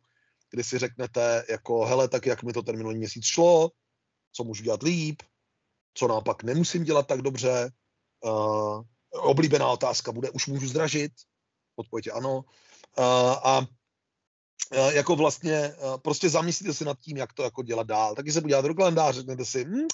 [0.51, 3.71] kdy si řeknete jako hele, tak jak mi to ten minulý měsíc šlo,
[4.33, 5.23] co můžu dělat líp,
[5.95, 7.73] co naopak nemusím dělat tak dobře.
[8.25, 11.13] Uh, oblíbená otázka bude, už můžu zdražit?
[11.77, 12.45] Odpověď je ano.
[13.45, 13.67] A
[14.93, 18.15] jako vlastně prostě zamyslíte se nad tím, jak to jako dělat dál.
[18.15, 19.87] Taky se podíváte do kalendáře, řeknete si, hm,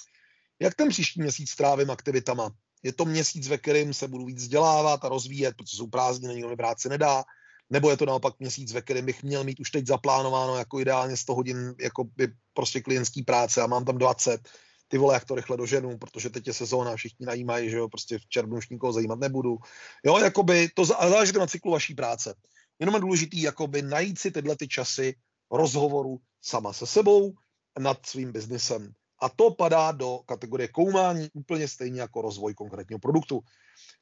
[0.59, 2.51] jak ten příští měsíc strávím aktivitama.
[2.83, 6.49] Je to měsíc, ve kterém se budu víc vzdělávat a rozvíjet, protože jsou prázdniny, nikdo
[6.49, 7.23] mi práci nedá,
[7.69, 11.17] nebo je to naopak měsíc, ve kterém bych měl mít už teď zaplánováno jako ideálně
[11.17, 14.49] 100 hodin jako by prostě klientský práce a mám tam 20,
[14.87, 18.17] ty vole, jak to rychle doženu, protože teď je sezóna, všichni najímají, že jo, prostě
[18.17, 19.57] v červnu už nikoho zajímat nebudu.
[20.05, 22.35] Jo, jakoby to záleží na cyklu vaší práce.
[22.79, 25.15] Jenom je důležitý jakoby najít si tyhle ty časy
[25.51, 27.33] rozhovoru sama se sebou
[27.79, 28.93] nad svým biznesem.
[29.21, 33.41] A to padá do kategorie koumání úplně stejně jako rozvoj konkrétního produktu.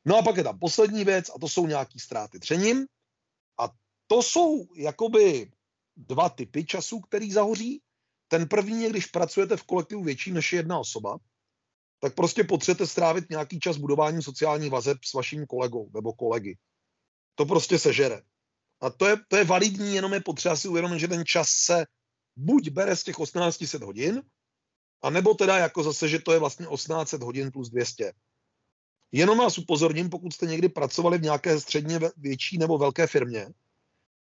[0.05, 2.87] No a pak je tam poslední věc a to jsou nějaký ztráty třením.
[3.59, 3.69] A
[4.07, 5.51] to jsou jakoby
[5.97, 7.81] dva typy času, který zahoří.
[8.33, 11.17] Ten první je, když pracujete v kolektivu větší než jedna osoba,
[11.99, 16.57] tak prostě potřebujete strávit nějaký čas budováním sociální vazeb s vaším kolegou nebo kolegy.
[17.35, 18.21] To prostě sežere.
[18.81, 21.85] A to je, to je validní, jenom je potřeba si uvědomit, že ten čas se
[22.35, 24.21] buď bere z těch 1800 hodin,
[25.01, 28.13] a nebo teda jako zase, že to je vlastně 1800 hodin plus 200.
[29.11, 33.47] Jenom vás upozorním, pokud jste někdy pracovali v nějaké středně větší nebo velké firmě,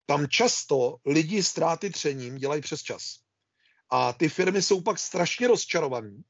[0.07, 3.30] tam často lidi ztráty třením dělají přes čas.
[3.91, 6.23] A ty firmy jsou pak strašně rozčarovaný,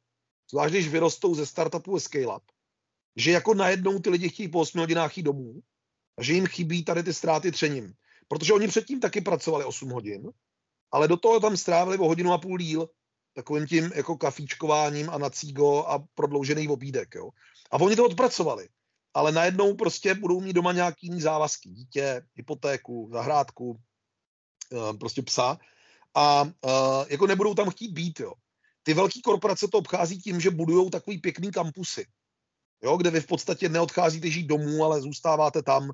[0.50, 2.42] zvlášť když vyrostou ze startupu a scale-up,
[3.16, 5.60] že jako najednou ty lidi chtějí po 8 hodinách jít domů
[6.18, 7.94] a že jim chybí tady ty ztráty třením.
[8.28, 10.30] Protože oni předtím taky pracovali 8 hodin,
[10.92, 12.88] ale do toho tam strávili o hodinu a půl díl
[13.34, 17.14] takovým tím jako kafíčkováním a na cígo a prodloužený obídek.
[17.14, 17.30] Jo.
[17.70, 18.68] A oni to odpracovali.
[19.14, 21.68] Ale najednou prostě budou mít doma nějaký jiný závazky.
[21.70, 23.80] Dítě, hypotéku, zahrádku,
[24.72, 25.58] eh, prostě psa.
[26.14, 26.50] A uh,
[27.08, 28.20] jako nebudou tam chtít být.
[28.20, 28.32] Jo.
[28.82, 32.06] Ty velké korporace to obchází tím, že budují takový pěkný kampusy,
[32.82, 35.90] jo, kde vy v podstatě neodcházíte žít domů, ale zůstáváte tam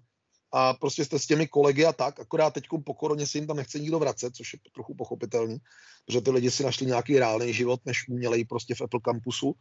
[0.53, 3.57] a prostě jste s těmi kolegy a tak, akorát teď po koroně si jim tam
[3.57, 5.59] nechce nikdo vracet, což je trochu pochopitelný,
[6.07, 9.55] protože ty lidi si našli nějaký reálný život, než měli prostě v Apple campusu,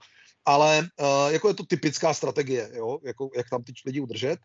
[0.46, 3.00] ale uh, jako je to typická strategie, jo?
[3.04, 4.40] Jako, jak tam ty lidi udržet.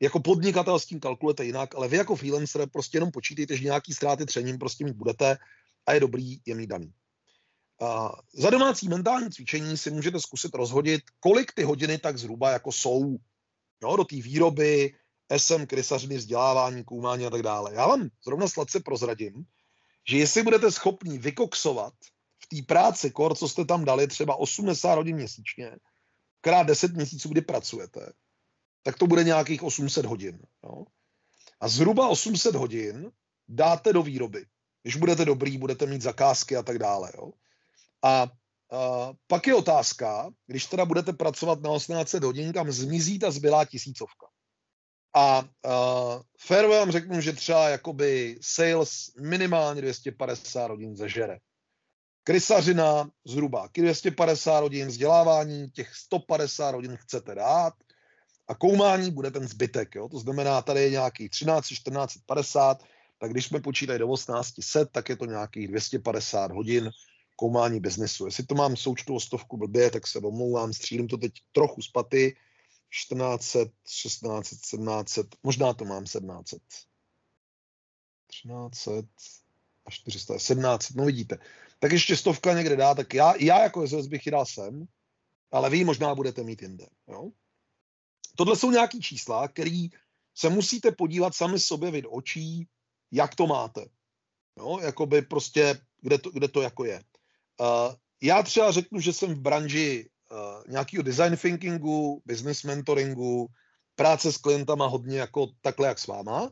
[0.00, 3.94] Jako podnikatel s tím kalkulujete jinak, ale vy jako freelancer prostě jenom počítejte, že nějaký
[3.94, 5.36] ztráty třením prostě mít budete
[5.86, 6.92] a je dobrý je mít daný.
[7.82, 12.72] Uh, za domácí mentální cvičení si můžete zkusit rozhodit, kolik ty hodiny tak zhruba jako
[12.72, 13.16] jsou
[13.82, 14.94] jo, do té výroby,
[15.36, 17.74] SM, krysařiny, vzdělávání, koumání a tak dále.
[17.74, 19.44] Já vám zrovna sladce prozradím,
[20.08, 21.94] že jestli budete schopni vykoksovat
[22.38, 25.76] v té práci kor, co jste tam dali, třeba 80 hodin měsíčně,
[26.40, 28.12] krát 10 měsíců, kdy pracujete,
[28.82, 30.38] tak to bude nějakých 800 hodin.
[30.64, 30.84] Jo?
[31.60, 33.10] A zhruba 800 hodin
[33.48, 34.46] dáte do výroby.
[34.82, 37.12] Když budete dobrý, budete mít zakázky a tak dále.
[37.16, 37.32] Jo?
[38.04, 38.26] A
[38.72, 43.64] Uh, pak je otázka, když teda budete pracovat na 18 hodin, kam zmizí ta zbylá
[43.64, 44.26] tisícovka.
[45.14, 51.38] A uh, fair vám řeknu, že třeba jakoby sales minimálně 250 hodin zažere.
[52.24, 57.74] Krysařina zhruba 250 hodin, vzdělávání těch 150 hodin chcete dát
[58.50, 59.94] a koumání bude ten zbytek.
[59.94, 60.08] Jo?
[60.08, 62.84] To znamená, tady je nějaký 13, 14, 50,
[63.18, 66.90] tak když jsme počítali do 18 set, tak je to nějakých 250 hodin
[67.36, 68.26] koumání biznesu.
[68.26, 71.88] Jestli to mám součtu o stovku blbě, tak se omlouvám, střílím to teď trochu z
[71.88, 72.36] paty,
[72.90, 76.62] 1400, 1600, 1700, možná to mám 1700.
[78.26, 79.08] 1300
[79.86, 81.38] a 400, 1700, no vidíte.
[81.78, 84.84] Tak ještě stovka někde dá, tak já, já jako SOS bych ji dal sem,
[85.50, 86.86] ale vy možná budete mít jinde.
[87.08, 87.30] Jo?
[88.40, 89.88] Tohle jsou nějaký čísla, který
[90.34, 92.68] se musíte podívat sami sobě vid očí,
[93.12, 93.86] jak to máte.
[94.58, 94.78] Jo?
[94.82, 97.02] Jakoby prostě, kde to, kde to jako je.
[97.60, 103.46] Uh, já třeba řeknu, že jsem v branži uh, nějakého design thinkingu, business mentoringu,
[103.94, 106.50] práce s klientama hodně jako takhle, jak s váma.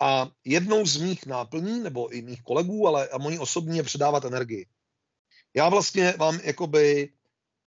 [0.00, 4.24] A jednou z mých náplní, nebo i mých kolegů, ale a mojí osobní je předávat
[4.24, 4.66] energii.
[5.54, 7.12] Já vlastně vám, jakoby,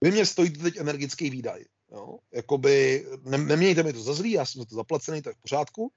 [0.02, 1.66] vy mě stojíte teď energický výdaj.
[1.94, 2.20] Jo?
[2.34, 5.92] Jakoby, ne, nemějte mi to za zlý, já jsem za to zaplacený, je v pořádku,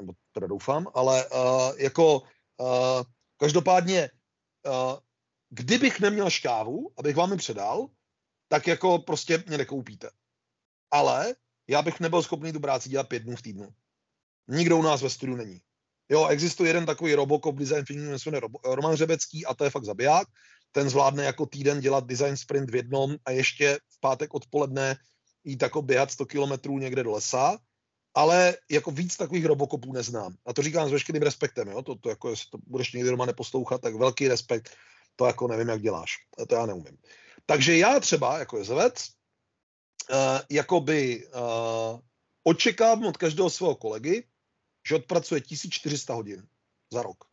[0.00, 3.02] nebo teda doufám, ale uh, jako uh,
[3.36, 4.10] každopádně,
[4.66, 4.98] uh,
[5.50, 7.86] kdybych neměl škávu, abych vám ji předal,
[8.48, 10.10] tak jako prostě mě nekoupíte.
[10.90, 11.34] Ale
[11.68, 13.68] já bych nebyl schopný tu práci dělat pět dnů v týdnu.
[14.48, 15.60] Nikdo u nás ve studiu není.
[16.08, 19.84] Jo, existuje jeden takový Robocop design thinking, se jmenuje Roman Řebecký a to je fakt
[19.84, 20.28] zabiják.
[20.72, 24.96] Ten zvládne jako týden dělat design sprint v jednom a ještě v pátek odpoledne
[25.44, 27.58] jít jako běhat 100 kilometrů někde do lesa
[28.14, 30.36] ale jako víc takových robokopů neznám.
[30.46, 31.82] A to říkám s veškerým respektem, jo?
[31.82, 34.76] To, to jako, jestli to budeš někdy doma neposlouchat, tak velký respekt,
[35.16, 36.10] to jako nevím, jak děláš.
[36.48, 36.98] To já neumím.
[37.46, 39.08] Takže já třeba, jako jezevec,
[40.10, 40.16] uh,
[40.50, 42.00] jakoby uh,
[42.44, 44.28] očekávám od každého svého kolegy,
[44.88, 46.46] že odpracuje 1400 hodin
[46.92, 47.24] za rok.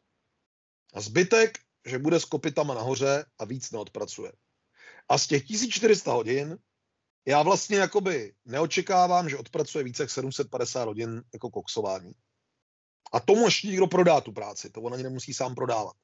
[0.93, 4.31] A zbytek, že bude s kopitama nahoře a víc neodpracuje.
[5.09, 6.57] A z těch 1400 hodin
[7.25, 12.11] já vlastně jakoby neočekávám, že odpracuje více jak 750 hodin jako koksování.
[13.13, 15.95] A tomu ještě někdo prodá tu práci, to on ani nemusí sám prodávat.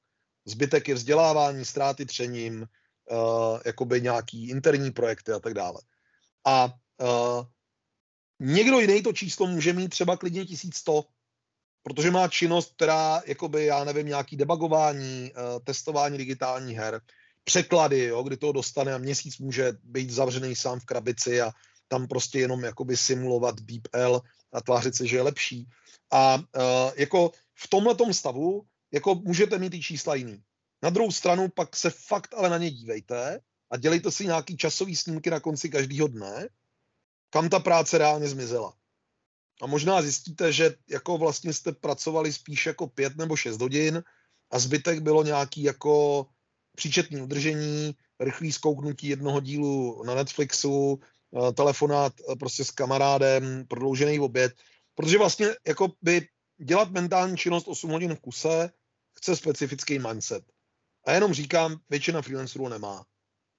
[0.46, 2.66] Zbytek je vzdělávání, ztráty třením,
[3.12, 5.82] uh, jakoby nějaký interní projekty a tak dále.
[6.46, 7.46] A uh,
[8.40, 11.04] někdo jiný to číslo může mít třeba klidně 1100,
[11.84, 17.02] protože má činnost, která, jakoby, já nevím, nějaký debugování, uh, testování digitálních her,
[17.48, 21.52] překlady, jo, kdy to dostane a měsíc může být zavřený sám v krabici a
[21.88, 24.22] tam prostě jenom jakoby simulovat DeepL
[24.54, 25.68] a tvářit se, že je lepší.
[26.12, 26.44] A uh,
[26.96, 30.44] jako v tomhle stavu jako můžete mít i čísla jiný.
[30.84, 33.40] Na druhou stranu pak se fakt ale na ně dívejte
[33.72, 36.50] a dělejte si nějaký časový snímky na konci každého dne,
[37.30, 38.74] kam ta práce reálně zmizela.
[39.62, 44.04] A možná zjistíte, že jako vlastně jste pracovali spíš jako pět nebo šest hodin
[44.52, 46.28] a zbytek bylo nějaký jako
[46.78, 54.20] příčetní udržení, rychlý zkouknutí jednoho dílu na Netflixu, eh, telefonát eh, prostě s kamarádem, prodloužený
[54.20, 54.54] oběd,
[54.96, 58.70] protože vlastně jako by dělat mentální činnost 8 hodin v kuse
[59.18, 60.44] chce specifický mindset.
[61.06, 63.06] A jenom říkám, většina freelancerů nemá.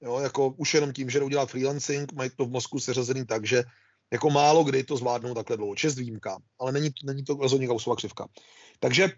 [0.00, 3.46] Jo, jako už jenom tím, že jdou dělat freelancing, mají to v mozku seřazený tak,
[3.46, 3.64] že
[4.12, 5.74] jako málo kdy to zvládnou takhle dlouho.
[5.74, 8.28] Čest výjimka, ale není, není to rozhodně kausová křivka.
[8.80, 9.10] Takže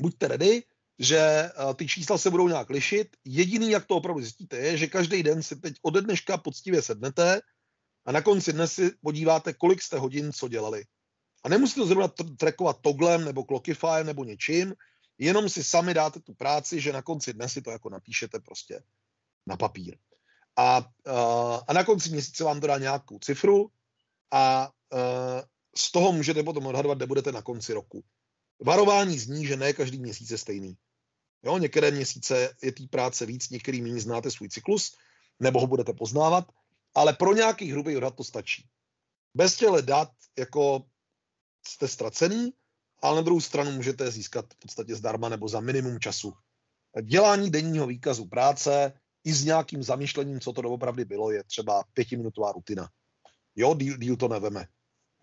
[0.00, 0.62] buďte ready,
[0.98, 3.16] že eh, ty čísla se budou nějak lišit.
[3.24, 7.40] Jediný, jak to opravdu zjistíte, je, že každý den si teď ode dneška poctivě sednete
[8.04, 10.84] a na konci dne si podíváte, kolik jste hodin co dělali.
[11.44, 14.74] A nemusíte to zrovna trackovat toglem nebo clockifyem nebo něčím,
[15.18, 18.82] jenom si sami dáte tu práci, že na konci dne si to jako napíšete prostě
[19.46, 19.96] na papír.
[20.56, 23.70] A, uh, a na konci měsíce vám to dá nějakou cifru
[24.30, 25.00] a uh,
[25.76, 28.04] z toho můžete potom odhadovat, kde budete na konci roku.
[28.60, 30.76] Varování zní, že ne každý měsíc je stejný.
[31.46, 34.96] Jo, některé měsíce je té práce víc, některý méně znáte svůj cyklus,
[35.40, 36.44] nebo ho budete poznávat,
[36.94, 38.68] ale pro nějaký hrubý odhad to stačí.
[39.34, 40.82] Bez těle dat jako
[41.66, 42.52] jste ztracený,
[43.02, 46.32] ale na druhou stranu můžete získat v podstatě zdarma nebo za minimum času.
[47.02, 48.92] Dělání denního výkazu práce
[49.24, 52.90] i s nějakým zamýšlením, co to doopravdy bylo, je třeba pětiminutová rutina.
[53.56, 54.66] Jo, díl, díl to neveme.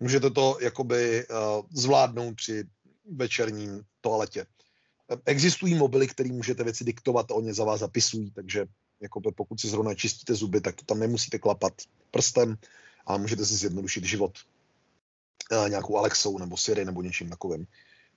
[0.00, 1.36] Můžete to jakoby uh,
[1.70, 2.64] zvládnout při
[3.12, 4.46] večerním toaletě.
[5.24, 8.66] Existují mobily, které můžete věci diktovat a oni za vás zapisují, takže
[9.00, 11.72] jako pokud si zrovna čistíte zuby, tak to tam nemusíte klapat
[12.10, 12.56] prstem
[13.06, 14.38] a můžete si zjednodušit život
[15.52, 17.66] e, nějakou Alexou nebo Siri nebo něčím takovým.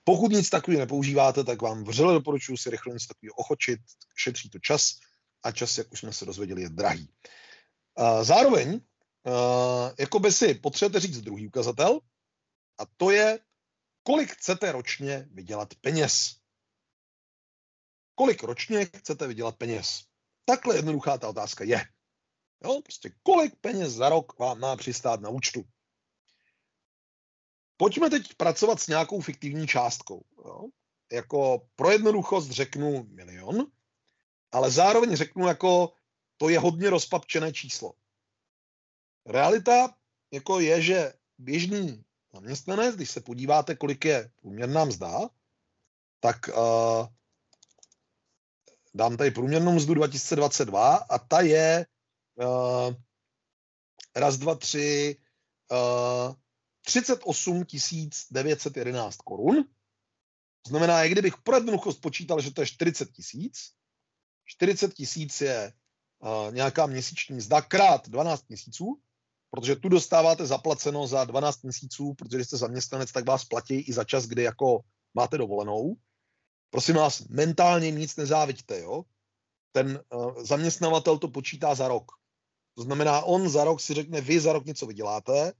[0.04, 3.80] Pokud nic takového nepoužíváte, tak vám vřele doporučuji si rychle něco takového ochočit,
[4.16, 5.00] šetří to čas
[5.42, 7.08] a čas, jak už jsme se dozvěděli, je drahý.
[7.98, 8.80] E, zároveň, e,
[9.98, 12.00] jako by si potřebujete říct druhý ukazatel,
[12.78, 13.38] a to je,
[14.02, 16.38] kolik chcete ročně vydělat peněz.
[18.18, 20.04] Kolik ročně chcete vydělat peněz?
[20.44, 21.86] Takhle jednoduchá ta otázka je.
[22.64, 25.64] Jo, prostě kolik peněz za rok vám má přistát na účtu.
[27.76, 30.24] Pojďme teď pracovat s nějakou fiktivní částkou.
[30.44, 30.64] Jo.
[31.12, 33.66] Jako pro jednoduchost řeknu milion,
[34.52, 35.92] ale zároveň řeknu jako
[36.36, 37.94] to je hodně rozpapčené číslo.
[39.26, 39.94] Realita
[40.30, 45.30] jako je, že běžný zaměstnanec, když se podíváte, kolik je průměrná mzda,
[46.20, 47.06] tak uh,
[48.94, 51.86] dám tady průměrnou mzdu 2022 a ta je
[52.36, 52.94] uh,
[54.16, 55.16] raz, dva, tři,
[55.72, 56.34] uh,
[56.86, 57.64] 38
[58.30, 59.64] 911 korun.
[60.62, 63.72] To znamená, jak kdybych pro jednoduchost počítal, že to je 40 tisíc,
[64.44, 65.72] 40 tisíc je
[66.18, 69.00] uh, nějaká měsíční mzda krát 12 měsíců,
[69.50, 74.04] protože tu dostáváte zaplaceno za 12 měsíců, protože jste zaměstnanec, tak vás platí i za
[74.04, 74.80] čas, kdy jako
[75.14, 75.96] máte dovolenou.
[76.70, 79.04] Prosím vás, mentálně nic nezáviďte, jo?
[79.72, 82.12] Ten uh, zaměstnavatel to počítá za rok.
[82.74, 85.52] To znamená, on za rok si řekne, vy za rok něco vyděláte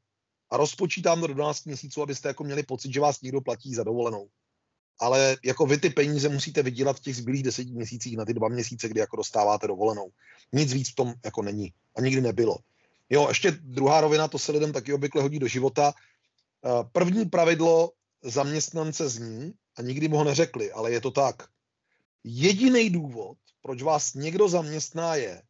[0.51, 3.85] a rozpočítám to do 12 měsíců, abyste jako měli pocit, že vás někdo platí za
[3.85, 4.29] dovolenou.
[5.01, 8.49] Ale jako vy ty peníze musíte vydělat v těch zbylých deseti měsících na ty dva
[8.49, 10.11] měsíce, kdy jako dostáváte dovolenou.
[10.53, 12.57] Nic víc v tom jako není a nikdy nebylo.
[13.11, 15.93] Jo, ještě druhá rovina, to se lidem taky obvykle hodí do života.
[16.65, 17.91] Eh, první pravidlo
[18.23, 21.49] zaměstnance zní, a nikdy mu ho neřekli, ale je to tak.
[22.25, 25.43] Jediný důvod, proč vás někdo zaměstná, je,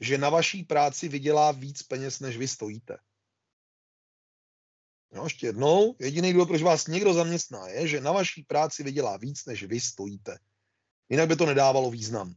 [0.00, 2.96] že na vaší práci vydělá víc peněz, než vy stojíte.
[5.12, 9.16] No, ještě jednou, jediný důvod, proč vás někdo zaměstná, je, že na vaší práci vydělá
[9.16, 10.38] víc, než vy stojíte.
[11.08, 12.34] Jinak by to nedávalo význam.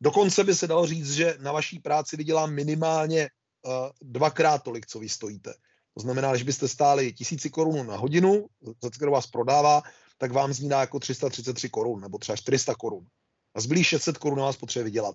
[0.00, 3.28] Dokonce by se dalo říct, že na vaší práci vydělá minimálně
[3.62, 3.72] uh,
[4.02, 5.54] dvakrát tolik, co vy stojíte.
[5.98, 8.46] To znamená, že byste stáli tisíci korun na hodinu,
[8.82, 9.82] za kterou vás prodává,
[10.18, 13.06] tak vám zní jako 333 korun nebo třeba 400 korun.
[13.54, 15.14] A zbylých 600 korun vás potřebuje vydělat.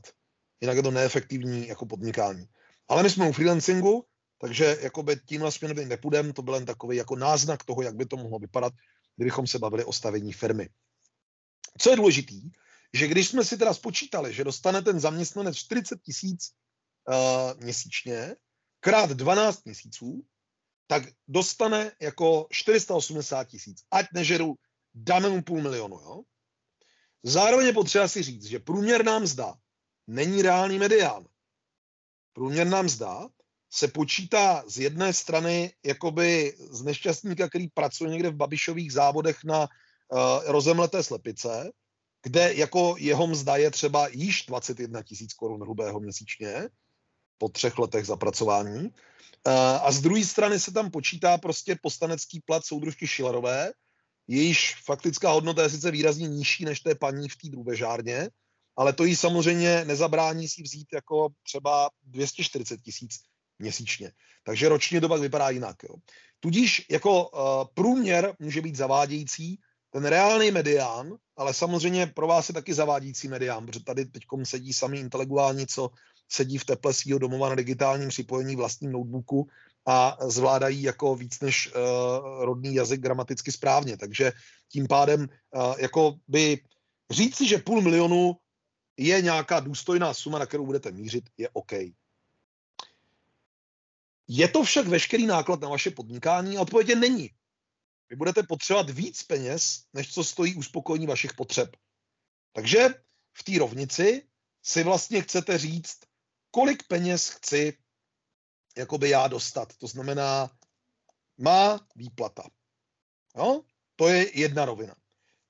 [0.61, 2.45] Jinak je to neefektivní jako podnikání.
[2.87, 4.05] Ale my jsme u freelancingu,
[4.41, 8.17] takže jakoby tímhle směrem nepůjdeme, to byl jen takový jako náznak toho, jak by to
[8.17, 8.73] mohlo vypadat,
[9.15, 10.69] kdybychom se bavili o stavení firmy.
[11.77, 12.41] Co je důležitý,
[12.93, 16.51] že když jsme si teda spočítali, že dostane ten zaměstnanec 40 tisíc
[17.07, 18.35] uh, měsíčně,
[18.79, 20.23] krát 12 měsíců,
[20.87, 23.83] tak dostane jako 480 tisíc.
[23.91, 24.55] Ať nežeru,
[24.93, 25.95] dáme mu půl milionu.
[25.95, 26.21] Jo?
[27.23, 29.53] Zároveň je potřeba si říct, že průměrná mzda
[30.07, 31.25] není reálný medián.
[32.33, 33.29] Průměrná mzda
[33.73, 39.59] se počítá z jedné strany jakoby z nešťastníka, který pracuje někde v Babišových závodech na
[39.59, 39.67] uh,
[40.45, 41.71] rozemleté slepice,
[42.23, 46.69] kde jako jeho mzda je třeba již 21 tisíc korun hrubého měsíčně
[47.37, 48.83] po třech letech zapracování.
[49.47, 53.71] Uh, a z druhé strany se tam počítá prostě postanecký plat soudružky Šilerové,
[54.27, 58.29] jejíž faktická hodnota je sice výrazně nižší než té paní v té drůbežárně,
[58.77, 63.11] ale to jí samozřejmě nezabrání si vzít jako třeba 240 tisíc
[63.59, 64.11] měsíčně.
[64.45, 65.75] Takže ročně to pak vypadá jinak.
[65.83, 65.95] Jo.
[66.39, 67.39] Tudíž jako uh,
[67.73, 69.59] průměr může být zavádějící,
[69.89, 74.73] ten reálný medián, ale samozřejmě pro vás je taky zavádějící medián, protože tady teď sedí
[74.73, 75.89] sami intelektuální, co
[76.29, 79.47] sedí v teple svého domova na digitálním připojení vlastním notebooku
[79.85, 83.97] a zvládají jako víc než uh, rodný jazyk gramaticky správně.
[83.97, 84.31] Takže
[84.69, 86.61] tím pádem uh, jako by
[87.11, 88.37] říci, že půl milionu
[88.97, 91.71] je nějaká důstojná suma, na kterou budete mířit, je OK.
[94.27, 96.57] Je to však veškerý náklad na vaše podnikání?
[96.57, 97.29] A odpověď je není.
[98.09, 101.75] Vy budete potřebovat víc peněz, než co stojí uspokojení vašich potřeb.
[102.53, 102.89] Takže
[103.33, 104.27] v té rovnici
[104.63, 105.99] si vlastně chcete říct,
[106.53, 107.77] kolik peněz chci
[108.77, 109.77] jakoby já dostat.
[109.77, 110.57] To znamená,
[111.37, 112.43] má výplata.
[113.37, 113.63] Jo?
[113.95, 114.95] To je jedna rovina.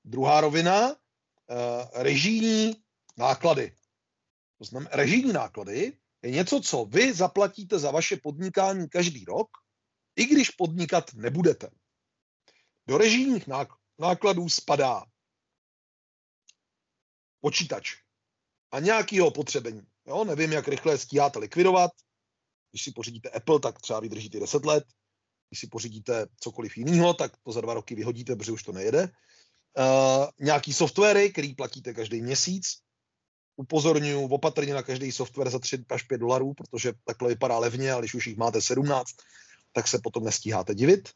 [0.04, 0.96] Druhá rovina, uh,
[1.94, 2.84] režijní
[3.18, 3.76] náklady.
[4.58, 9.50] To znamená, režijní náklady je něco, co vy zaplatíte za vaše podnikání každý rok,
[10.16, 11.70] i když podnikat nebudete.
[12.88, 13.46] Do režijních
[14.00, 15.06] nákladů spadá
[17.42, 17.96] počítač
[18.72, 19.93] a nějakýho potřebení.
[20.08, 21.92] Jo, nevím, jak rychle stíháte likvidovat.
[22.72, 24.84] Když si pořídíte Apple, tak třeba vydržíte 10 let.
[25.50, 29.02] Když si pořídíte cokoliv jiného, tak to za dva roky vyhodíte, protože už to nejede.
[29.04, 32.66] Uh, nějaký softwary, který platíte každý měsíc,
[33.56, 38.02] upozorňuji opatrně na každý software za 3 až 5 dolarů, protože takhle vypadá levně, ale
[38.02, 39.10] když už jich máte 17,
[39.72, 41.10] tak se potom nestíháte divit.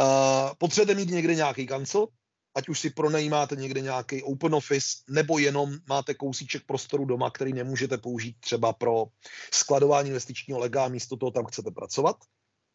[0.00, 2.06] Uh, potřebujete mít někde nějaký kancel,
[2.54, 7.52] ať už si pronajímáte někde nějaký open office, nebo jenom máte kousíček prostoru doma, který
[7.52, 9.06] nemůžete použít třeba pro
[9.52, 12.16] skladování investičního lega, místo toho tam chcete pracovat.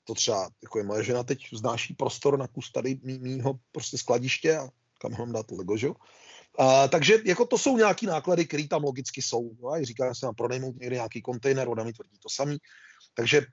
[0.04, 4.58] To třeba, jako je moje žena teď znáší prostor na kus tady mýho prostě skladiště
[4.58, 4.70] a
[5.02, 5.90] kam mám dát lego, že?
[5.90, 9.52] Uh, takže jako to jsou nějaký náklady, které tam logicky jsou.
[9.62, 12.58] No, a říká, se nám pronajmout někde nějaký kontejner, ona mi tvrdí to samý.
[13.14, 13.46] Takže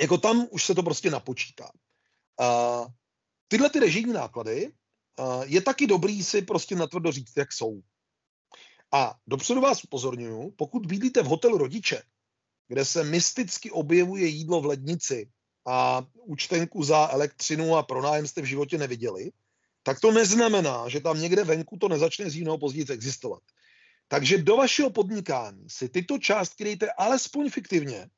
[0.00, 1.70] jako tam už se to prostě napočítá.
[2.40, 2.86] Uh,
[3.48, 4.72] tyhle ty režijní náklady
[5.44, 7.80] je taky dobrý si prostě natvrdo říct, jak jsou.
[8.92, 12.02] A dopředu vás upozorňuju, pokud bydlíte v hotelu rodiče,
[12.68, 15.30] kde se mysticky objevuje jídlo v lednici
[15.66, 19.32] a účtenku za elektřinu a pronájem jste v životě neviděli,
[19.82, 23.42] tak to neznamená, že tam někde venku to nezačne z jiného později existovat.
[24.08, 28.10] Takže do vašeho podnikání si tyto částky dejte alespoň fiktivně,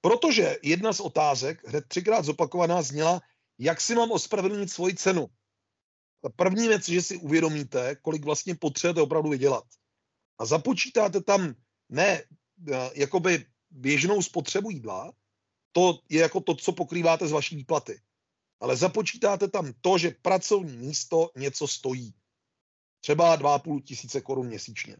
[0.00, 3.20] protože jedna z otázek, hned třikrát zopakovaná, zněla,
[3.58, 5.26] jak si mám ospravedlnit svoji cenu.
[6.22, 9.64] Ta první věc, že si uvědomíte, kolik vlastně potřebujete opravdu vydělat.
[10.38, 11.54] A započítáte tam
[11.88, 12.22] ne
[12.72, 15.12] eh, jakoby běžnou spotřebu jídla,
[15.72, 18.00] to je jako to, co pokrýváte z vaší výplaty
[18.62, 22.14] ale započítáte tam to, že pracovní místo něco stojí.
[23.00, 24.96] Třeba 2,5 tisíce korun měsíčně.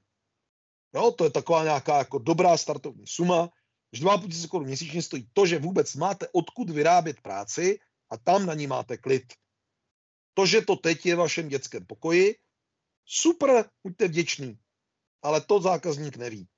[0.95, 3.51] Jo, to je taková nějaká jako dobrá startovní suma,
[3.93, 7.79] že 2,5 tisíce korun měsíčně stojí to, že vůbec máte odkud vyrábět práci
[8.11, 9.33] a tam na ní máte klid.
[10.35, 12.37] To, že to teď je v vašem dětském pokoji,
[13.05, 14.59] super, buďte vděční,
[15.23, 16.49] ale to zákazník neví.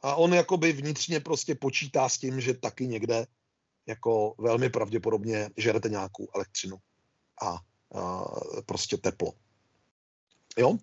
[0.00, 3.26] A on jakoby vnitřně prostě počítá s tím, že taky někde
[3.86, 6.76] jako velmi pravděpodobně žerete nějakou elektřinu.
[7.42, 9.32] A uh, prostě teplo.
[10.58, 10.70] Jo?
[10.70, 10.78] Uh,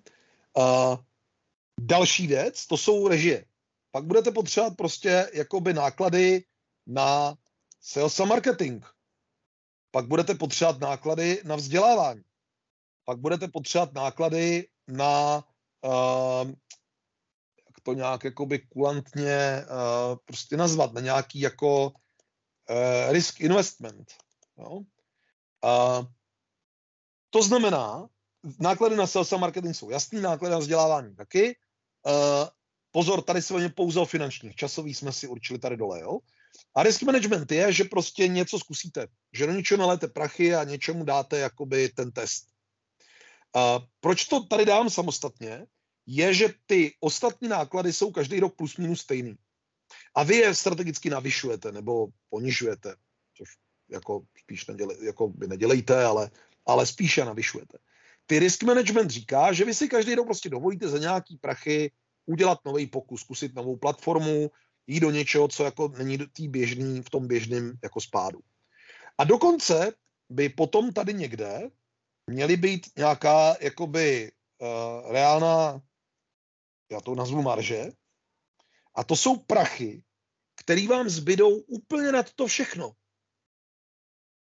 [1.80, 3.46] další věc, to jsou režie.
[3.92, 6.44] Pak budete potřebovat prostě jakoby náklady
[6.88, 7.38] na
[7.82, 8.86] sales a marketing.
[9.94, 12.22] Pak budete potřebovat náklady na vzdělávání.
[13.06, 15.44] Pak budete potřebovat náklady na
[15.82, 16.48] uh,
[17.68, 24.14] jak to nějak jakoby kulantně uh, prostě nazvat, na nějaký jako uh, risk investment.
[24.58, 24.70] Jo?
[24.70, 26.06] Uh,
[27.30, 28.08] to znamená,
[28.60, 31.58] náklady na sales a marketing jsou jasný, náklady na vzdělávání taky.
[32.06, 32.48] Uh,
[32.92, 34.56] pozor, tady se pouze o finančních.
[34.56, 36.20] Časový jsme si určili tady dole, jo.
[36.76, 39.08] A risk management je, že prostě něco zkusíte.
[39.34, 42.46] Že do něčeho naléte prachy a něčemu dáte jakoby ten test.
[43.56, 45.66] Uh, proč to tady dám samostatně?
[46.06, 49.36] Je, že ty ostatní náklady jsou každý rok plus minus stejný.
[50.16, 52.96] A vy je strategicky navyšujete nebo ponižujete,
[53.38, 53.50] což
[53.90, 56.32] jako spíš neděle, jako by nedělejte, ale,
[56.66, 57.78] ale spíše navyšujete.
[58.26, 61.92] Ty risk management říká, že vy si každý rok prostě dovolíte za nějaký prachy
[62.26, 64.52] udělat nový pokus, zkusit novou platformu,
[64.88, 68.40] jít do něčeho, co jako není tý běžný, v tom běžném jako spádu.
[69.18, 69.94] A dokonce
[70.30, 71.70] by potom tady někde
[72.28, 75.82] měly být nějaká jakoby uh, reálná,
[76.92, 77.92] já to nazvu marže,
[78.96, 80.04] a to jsou prachy,
[80.56, 82.92] které vám zbydou úplně nad to všechno.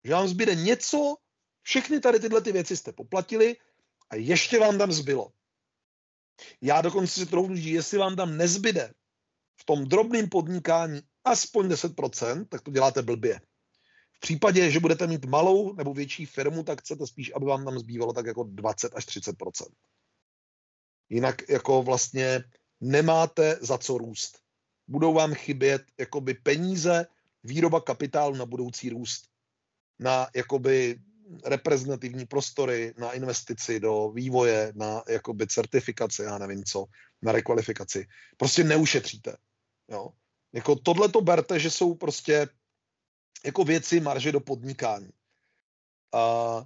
[0.04, 1.16] Že vám zbyde něco,
[1.62, 3.58] všechny tady tyhle ty věci jste poplatili
[4.10, 5.32] a ještě vám tam zbylo.
[6.62, 8.94] Já dokonce si trochu říct, jestli vám tam nezbyde
[9.62, 13.42] v tom drobném podnikání aspoň 10%, tak to děláte blbě.
[14.14, 17.80] V případě, že budete mít malou nebo větší firmu, tak chcete spíš, aby vám tam
[17.80, 19.66] zbývalo tak jako 20 až 30%.
[21.10, 22.44] Jinak jako vlastně
[22.82, 24.40] nemáte za co růst.
[24.88, 27.06] Budou vám chybět jakoby peníze,
[27.44, 29.24] výroba kapitálu na budoucí růst,
[30.00, 31.00] na jakoby
[31.46, 36.86] reprezentativní prostory na investici do vývoje, na jakoby certifikaci, já nevím co,
[37.22, 38.08] na rekvalifikaci.
[38.38, 39.38] Prostě neušetříte.
[39.92, 40.10] Jo?
[40.54, 42.48] Jako tohle to berte, že jsou prostě
[43.46, 45.10] jako věci marže do podnikání.
[46.14, 46.66] A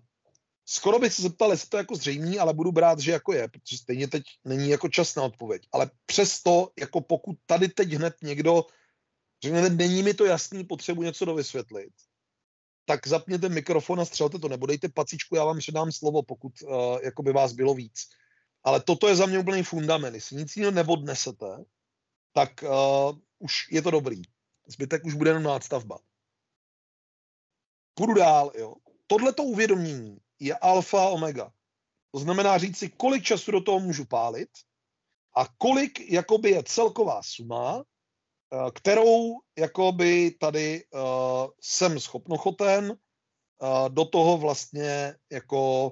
[0.65, 3.47] skoro bych se zeptal, jestli to je jako zřejmý, ale budu brát, že jako je,
[3.47, 5.67] protože stejně teď není jako čas na odpověď.
[5.71, 8.65] Ale přesto, jako pokud tady teď hned někdo
[9.43, 11.93] řekne, není mi to jasný, potřebuji něco dovysvětlit,
[12.85, 16.99] tak zapněte mikrofon a střelte to, nebo dejte pacičku, já vám předám slovo, pokud uh,
[17.03, 18.09] jako by vás bylo víc.
[18.63, 20.15] Ale toto je za mě úplný fundament.
[20.15, 21.65] Jestli nic jiného neodnesete,
[22.35, 24.21] tak uh, už je to dobrý.
[24.67, 25.99] Zbytek už bude jenom nástavba.
[27.93, 28.75] Půjdu dál, jo.
[29.07, 31.51] Tohleto uvědomění je alfa omega.
[32.11, 34.49] To znamená říct si, kolik času do toho můžu pálit
[35.37, 37.83] a kolik jakoby je celková suma,
[38.55, 41.01] Eh, kterou jakoby tady uh,
[41.61, 45.91] jsem schopnochoten uh, do toho vlastně jako,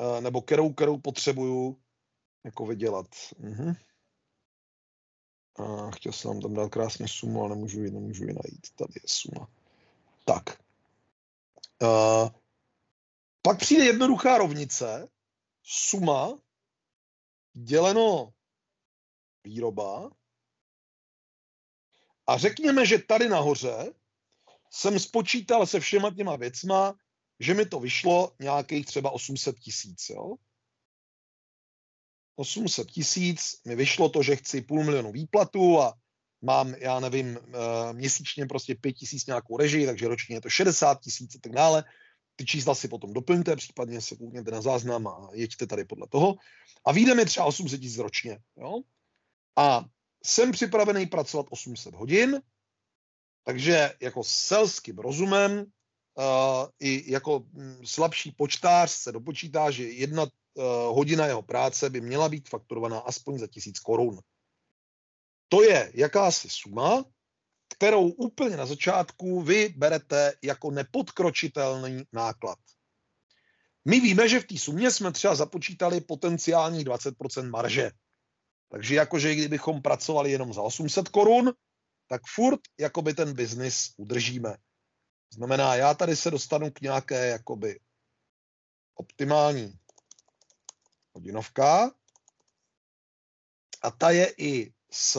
[0.00, 1.80] uh, nebo kterou, kterou potřebuju
[2.44, 3.06] jako vydělat.
[3.06, 3.76] Uh-huh.
[5.58, 8.66] A chtěl jsem vám tam dát krásně sumu, ale nemůžu ji, nemůžu ji najít.
[8.76, 9.48] Tady je suma.
[10.24, 10.60] Tak.
[11.82, 12.30] Uh,
[13.42, 15.08] pak přijde jednoduchá rovnice.
[15.62, 16.38] Suma
[17.52, 18.32] děleno
[19.44, 20.10] výroba
[22.26, 23.92] a řekněme, že tady nahoře
[24.70, 26.94] jsem spočítal se všema těma věcma,
[27.40, 30.10] že mi to vyšlo nějakých třeba 800 tisíc.
[30.10, 30.34] Jo?
[32.38, 35.94] 800 tisíc mi vyšlo to, že chci půl milionu výplatu a
[36.42, 41.00] mám, já nevím, eh, měsíčně prostě 5 tisíc nějakou režii, takže ročně je to 60
[41.00, 41.84] tisíc a tak dále.
[42.36, 46.36] Ty čísla si potom doplňte, případně se koukněte na záznam a jeďte tady podle toho.
[46.84, 48.38] A vyjde mi třeba 800 tisíc ročně.
[48.56, 48.80] Jo?
[49.56, 49.84] A
[50.24, 52.42] jsem připravený pracovat 800 hodin,
[53.44, 55.64] takže jako selským rozumem uh,
[56.80, 60.26] i jako mm, slabší počtář se dopočítá, že jedna
[60.88, 64.20] hodina jeho práce by měla být fakturovaná aspoň za tisíc korun.
[65.48, 67.04] To je jakási suma,
[67.74, 72.58] kterou úplně na začátku vy berete jako nepodkročitelný náklad.
[73.84, 77.90] My víme, že v té sumě jsme třeba započítali potenciální 20% marže.
[78.70, 81.52] Takže jakože kdybychom pracovali jenom za 800 korun,
[82.06, 84.56] tak furt jakoby ten biznis udržíme.
[85.34, 87.80] Znamená, já tady se dostanu k nějaké jakoby
[88.94, 89.78] optimální
[91.18, 91.90] hodinovka
[93.82, 95.18] a ta je i s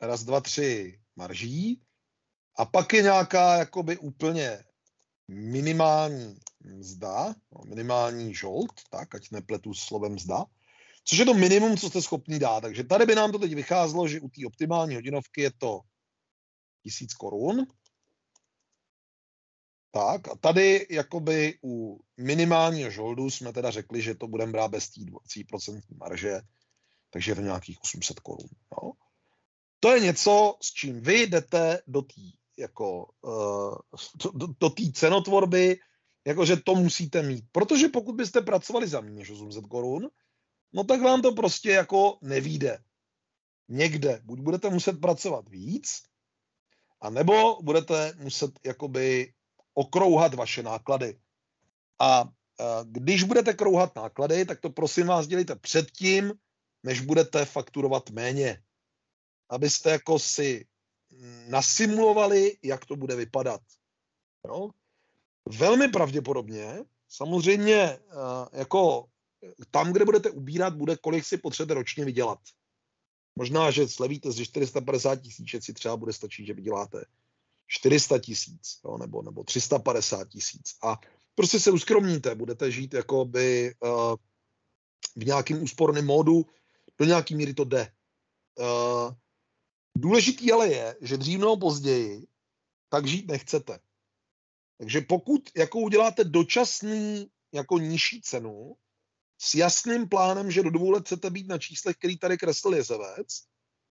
[0.00, 1.82] raz, dva, tři marží
[2.58, 4.64] a pak je nějaká jakoby úplně
[5.28, 10.44] minimální mzda, no, minimální žolt, tak ať nepletu slovem mzda,
[11.04, 12.60] což je to minimum, co jste schopný dát.
[12.60, 15.80] Takže tady by nám to teď vycházelo, že u té optimální hodinovky je to
[16.82, 17.66] 1000 korun.
[19.90, 24.88] Tak a tady jakoby u minimálního žoldu jsme teda řekli, že to budeme brát bez
[24.90, 26.40] té 20% marže,
[27.10, 28.48] takže je to nějakých 800 korun.
[28.72, 28.92] No.
[29.80, 32.20] To je něco, s čím vy jdete do té
[32.58, 33.74] jako, uh,
[34.34, 35.80] do, do té cenotvorby,
[36.26, 37.44] jakože to musíte mít.
[37.52, 40.08] Protože pokud byste pracovali za méně než 800 korun,
[40.72, 42.78] no tak vám to prostě jako nevíde.
[43.68, 44.20] Někde.
[44.24, 46.02] Buď budete muset pracovat víc,
[47.00, 49.32] a nebo budete muset jakoby
[49.78, 51.20] okrouhat vaše náklady.
[52.00, 52.28] A
[52.84, 56.32] když budete krouhat náklady, tak to prosím vás dělejte předtím,
[56.82, 58.62] než budete fakturovat méně.
[59.48, 60.66] Abyste jako si
[61.48, 63.60] nasimulovali, jak to bude vypadat.
[64.46, 64.70] Jo?
[65.48, 67.98] Velmi pravděpodobně, samozřejmě
[68.52, 69.08] jako
[69.70, 72.38] tam, kde budete ubírat, bude, kolik si potřebujete ročně vydělat.
[73.36, 77.04] Možná, že slevíte ze 450 tisíc, si třeba bude stačit, že vyděláte
[77.68, 80.76] 400 tisíc nebo, nebo 350 tisíc.
[80.82, 81.00] A
[81.34, 84.14] prostě se uskromníte, budete žít jako by uh,
[85.16, 86.46] v nějakém úsporném módu,
[86.98, 87.92] do nějaký míry to jde.
[88.58, 89.14] Uh,
[89.96, 92.26] důležitý ale je, že dřív nebo později
[92.88, 93.78] tak žít nechcete.
[94.78, 98.76] Takže pokud jako uděláte dočasný jako nižší cenu,
[99.40, 103.42] s jasným plánem, že do dvou let chcete být na číslech, který tady kreslil Jezevec,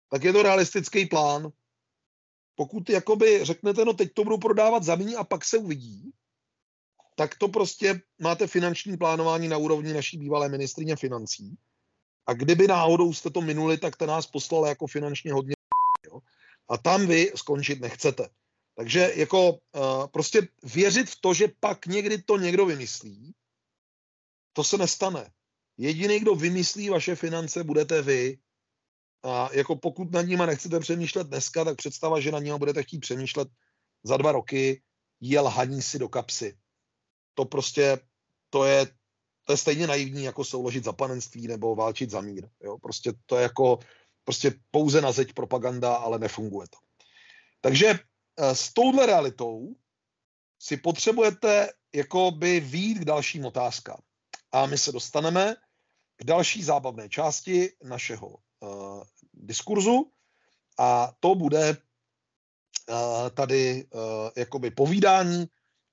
[0.10, 1.52] tak je to realistický plán.
[2.56, 6.12] Pokud jakoby řeknete, no teď to budu prodávat za méně a pak se uvidí,
[7.16, 11.58] tak to prostě máte finanční plánování na úrovni naší bývalé ministrině financí.
[12.26, 15.56] A kdyby náhodou jste to minuli, tak to nás poslal jako finančně hodně.
[16.06, 16.20] Jo?
[16.70, 18.30] A tam vy skončit nechcete.
[18.76, 19.58] Takže jako uh,
[20.12, 23.34] prostě věřit v to, že pak někdy to někdo vymyslí,
[24.54, 25.32] to se nestane.
[25.78, 28.38] Jediný, kdo vymyslí vaše finance, budete vy.
[29.26, 33.00] A jako pokud nad nima nechcete přemýšlet dneska, tak představa, že na nima budete chtít
[33.00, 33.48] přemýšlet
[34.04, 34.82] za dva roky,
[35.22, 36.58] je lhaní si do kapsy.
[37.34, 38.00] To prostě,
[38.50, 38.88] to je,
[39.44, 42.50] to je stejně naivní, jako souložit za panenství nebo válčit za mír.
[42.64, 42.78] Jo?
[42.78, 43.80] Prostě to je jako,
[44.24, 46.78] prostě pouze na zeď propaganda, ale nefunguje to.
[47.62, 47.88] Takže
[48.38, 49.76] eh, s touhle realitou
[50.60, 54.00] si potřebujete jako by výjít k dalším otázkám.
[54.52, 55.56] A my se dostaneme
[56.18, 59.04] k další zábavné části našeho uh,
[59.46, 60.12] diskurzu
[60.80, 61.78] a to bude
[62.90, 64.02] uh, tady uh,
[64.38, 65.46] jakoby povídání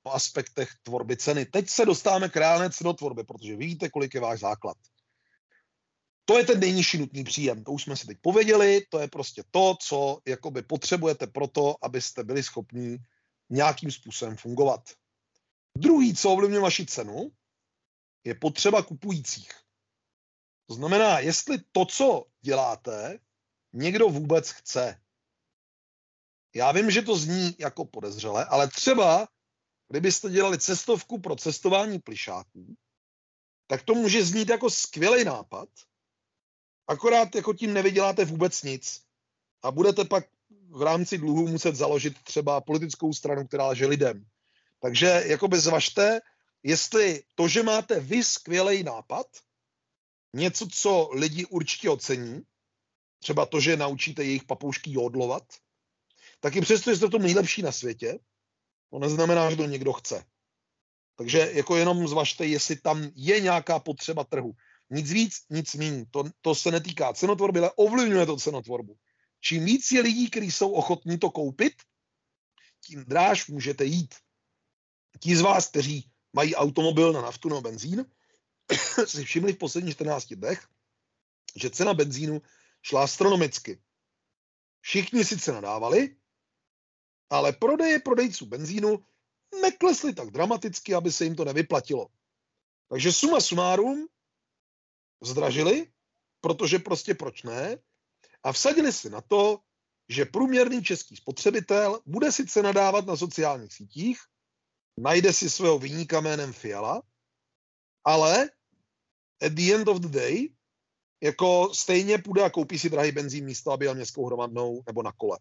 [0.03, 1.47] o aspektech tvorby ceny.
[1.47, 4.77] Teď se dostáváme k reálné cenotvorbě, protože vy víte, kolik je váš základ.
[6.25, 9.45] To je ten nejnižší nutný příjem, to už jsme si teď pověděli, to je prostě
[9.51, 12.99] to, co jakoby potřebujete pro to, abyste byli schopni
[13.51, 14.81] nějakým způsobem fungovat.
[15.79, 17.33] Druhý, co ovlivňuje vaši cenu,
[18.25, 19.51] je potřeba kupujících.
[20.67, 23.19] To znamená, jestli to, co děláte,
[23.73, 25.01] někdo vůbec chce.
[26.55, 29.29] Já vím, že to zní jako podezřele, ale třeba,
[29.89, 32.77] kdybyste dělali cestovku pro cestování plišáků,
[33.67, 35.69] tak to může znít jako skvělý nápad,
[36.87, 39.03] akorát jako tím nevyděláte vůbec nic.
[39.63, 40.25] A budete pak
[40.69, 44.27] v rámci dluhu muset založit třeba politickou stranu, která leže lidem.
[44.81, 46.21] Takže jakoby zvažte,
[46.63, 49.27] jestli to, že máte vy skvělý nápad,
[50.33, 52.43] něco, co lidi určitě ocení,
[53.23, 55.43] třeba to, že naučíte jejich papoušky jodlovat,
[56.41, 58.19] tak i přesto, že jste to nejlepší na světě,
[58.91, 60.25] to neznamená, že to někdo chce.
[61.17, 64.53] Takže jako jenom zvažte, jestli tam je nějaká potřeba trhu.
[64.91, 66.05] Nic víc, nic méně.
[66.11, 68.97] To, to se netýká cenotvorby, ale ovlivňuje to cenotvorbu.
[69.41, 71.73] Čím víc je lidí, kteří jsou ochotní to koupit,
[72.81, 74.15] tím dráž můžete jít.
[75.21, 78.05] Ti z vás, kteří mají automobil na naftu nebo benzín,
[79.07, 80.69] si všimli v posledních 14 dnech,
[81.57, 82.43] že cena benzínu
[82.83, 83.83] šla astronomicky.
[84.81, 86.17] Všichni sice nadávali,
[87.31, 89.07] ale prodeje prodejců benzínu
[89.61, 92.09] neklesly tak dramaticky, aby se jim to nevyplatilo.
[92.89, 94.09] Takže suma sumárum
[95.23, 95.93] zdražili,
[96.41, 97.79] protože prostě proč ne,
[98.43, 99.59] a vsadili si na to,
[100.09, 104.21] že průměrný český spotřebitel bude sice nadávat na sociálních sítích,
[104.99, 107.03] najde si svého vyníka jménem Fiala,
[108.05, 108.51] ale
[109.43, 110.49] at the end of the day
[111.23, 115.13] jako stejně půjde a koupí si drahý benzín místo, aby jel městskou hromadnou nebo na
[115.13, 115.39] kole.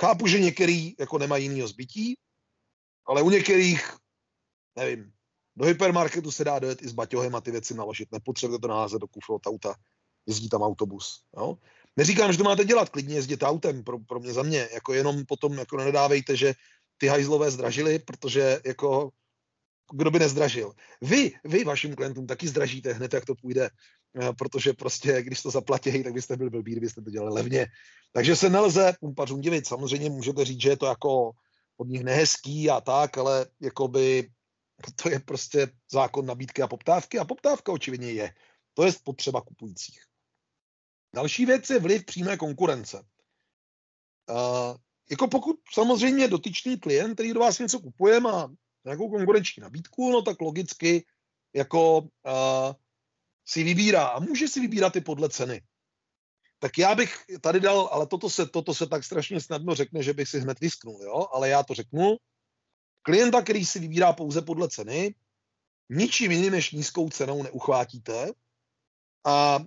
[0.00, 2.18] Chápu, že některý jako nemají jinýho zbytí,
[3.06, 3.96] ale u některých,
[4.76, 5.12] nevím,
[5.56, 8.12] do hypermarketu se dá dojet i s baťohem a ty věci naložit.
[8.12, 9.74] Nepotřebujete to naházet do kufru od auta,
[10.26, 11.22] jezdí tam autobus.
[11.36, 11.58] Jo?
[11.96, 15.24] Neříkám, že to máte dělat, klidně jezdit autem, pro, pro mě za mě, jako jenom
[15.26, 16.54] potom jako nedávejte, že
[16.98, 19.10] ty hajzlové zdražili, protože jako
[19.92, 20.72] kdo by nezdražil.
[21.00, 23.70] Vy, vy vašim klientům taky zdražíte hned, jak to půjde,
[24.38, 27.66] protože prostě, když to zaplatí, tak byste byli blbí, kdybyste to dělali levně.
[28.12, 29.66] Takže se nelze pumpařům divit.
[29.66, 31.30] Samozřejmě můžete říct, že je to jako
[31.76, 34.30] od nich nehezký a tak, ale jakoby
[35.02, 38.34] to je prostě zákon nabídky a poptávky a poptávka očividně je.
[38.74, 40.00] To je potřeba kupujících.
[41.14, 43.02] Další věc je vliv přímé konkurence.
[44.30, 44.76] Uh,
[45.10, 48.52] jako pokud samozřejmě dotyčný klient, který do vás něco kupuje, má
[48.84, 51.06] nějakou konkurenční nabídku, no tak logicky
[51.54, 52.72] jako uh,
[53.50, 55.62] si vybírá a může si vybírat i podle ceny.
[56.58, 60.12] Tak já bych tady dal, ale toto se, toto se tak strašně snadno řekne, že
[60.12, 61.26] bych si hned vysknul, jo?
[61.32, 62.16] ale já to řeknu.
[63.02, 65.14] Klienta, který si vybírá pouze podle ceny,
[65.88, 68.32] ničím jiným než nízkou cenou neuchvátíte
[69.24, 69.58] a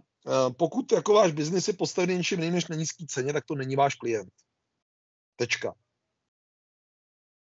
[0.57, 3.75] pokud jako váš biznis je postavený něčím jiným než na nízký ceně, tak to není
[3.75, 4.33] váš klient.
[5.35, 5.75] Tečka.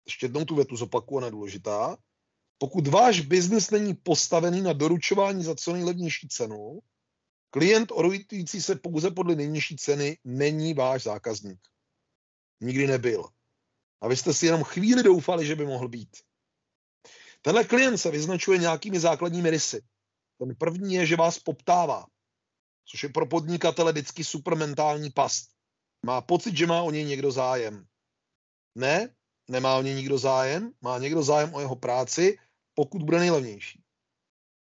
[0.06, 1.96] Ještě jednou tu větu zopakuju, ona je důležitá.
[2.62, 6.78] Pokud váš biznis není postavený na doručování za co nejlevnější cenu,
[7.50, 11.60] klient orientující se pouze podle nejnižší ceny není váš zákazník.
[12.60, 13.24] Nikdy nebyl.
[14.00, 16.16] A vy jste si jenom chvíli doufali, že by mohl být.
[17.40, 19.82] Tenhle klient se vyznačuje nějakými základními rysy.
[20.38, 22.06] Ten první je, že vás poptává,
[22.84, 25.50] což je pro podnikatele vždycky supermentální past.
[26.06, 27.86] Má pocit, že má o něj někdo zájem.
[28.74, 29.14] Ne,
[29.48, 32.38] nemá o něj nikdo zájem, má někdo zájem o jeho práci,
[32.74, 33.82] pokud bude nejlevnější.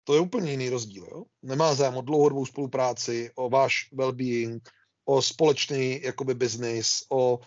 [0.04, 1.08] To je úplně jiný rozdíl.
[1.10, 1.24] Jo?
[1.42, 4.60] Nemá zájem o dlouhodobou spolupráci, o váš well-being,
[5.04, 7.40] o společný jakoby business, o,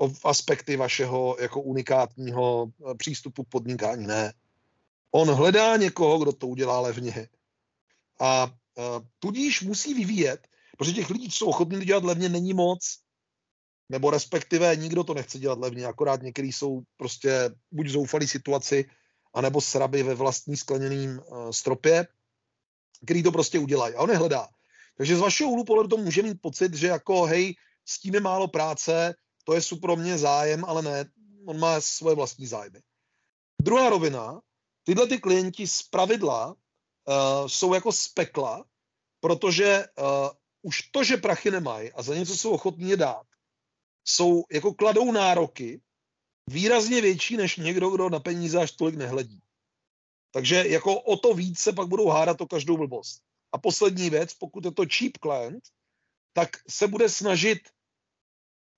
[0.00, 4.06] o aspekty vašeho jako unikátního eh, přístupu k podnikání.
[4.06, 4.32] Ne.
[5.10, 7.28] On hledá někoho, kdo to udělá levně.
[8.20, 8.50] A, a
[9.18, 12.98] tudíž musí vyvíjet, protože těch lidí, co jsou ochotní dělat levně, není moc
[13.88, 18.90] nebo respektive nikdo to nechce dělat levně, akorát některý jsou prostě buď v zoufalý situaci,
[19.38, 22.06] anebo sraby ve vlastní skleněným uh, stropě,
[23.04, 23.94] který to prostě udělají.
[23.94, 24.48] A on je hledá.
[24.96, 27.54] Takže z vašeho úhlu pohledu to může mít pocit, že jako hej,
[27.86, 29.14] s tím je málo práce,
[29.44, 31.04] to je super mě zájem, ale ne,
[31.46, 32.82] on má svoje vlastní zájmy.
[33.62, 34.40] Druhá rovina,
[34.84, 36.54] tyhle ty klienti z pravidla uh,
[37.46, 38.64] jsou jako spekla,
[39.20, 40.30] protože uh,
[40.62, 43.26] už to, že prachy nemají a za něco jsou ochotní je dát,
[44.04, 45.80] jsou, jako kladou nároky
[46.48, 49.42] výrazně větší než někdo, kdo na peníze až tolik nehledí.
[50.30, 53.22] Takže jako o to víc se pak budou hádat o každou blbost.
[53.52, 55.64] A poslední věc, pokud je to cheap client,
[56.32, 57.58] tak se bude snažit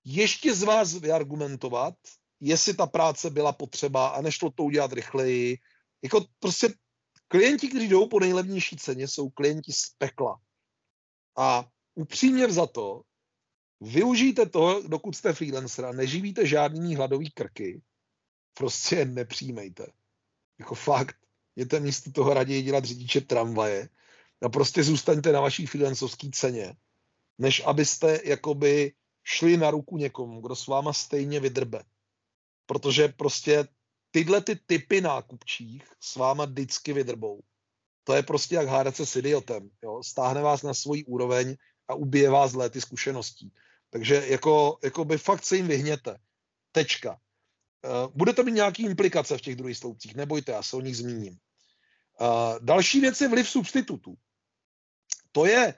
[0.03, 1.93] ještě z vás vyargumentovat,
[2.39, 5.57] jestli ta práce byla potřeba a nešlo to udělat rychleji.
[6.03, 6.73] Jako prostě
[7.27, 10.41] klienti, kteří jdou po nejlevnější ceně, jsou klienti z pekla.
[11.37, 13.01] A upřímně za to,
[13.81, 17.81] Využijte to, dokud jste freelancer a neživíte žádný hladový krky,
[18.53, 19.87] prostě nepřijmejte.
[20.59, 21.15] Jako fakt,
[21.55, 23.89] jděte místo toho raději dělat řidiče tramvaje
[24.41, 26.73] a prostě zůstaňte na vaší freelancovské ceně,
[27.37, 31.83] než abyste jakoby šli na ruku někomu, kdo s váma stejně vydrbe.
[32.65, 33.67] Protože prostě
[34.11, 37.41] tyhle ty typy nákupčích s váma vždycky vydrbou.
[38.03, 39.69] To je prostě jak hádat se s idiotem.
[39.83, 40.03] Jo?
[40.03, 41.55] Stáhne vás na svůj úroveň
[41.87, 43.53] a ubije vás z léty zkušeností.
[43.91, 46.17] Takže jako, jako by fakt se jim vyhněte.
[46.71, 47.11] Tečka.
[47.11, 50.97] Uh, bude to mít nějaký implikace v těch druhých sloupcích, nebojte, já se o nich
[50.97, 51.37] zmíním.
[52.21, 54.15] Uh, další věc je vliv substitutů.
[55.31, 55.73] To je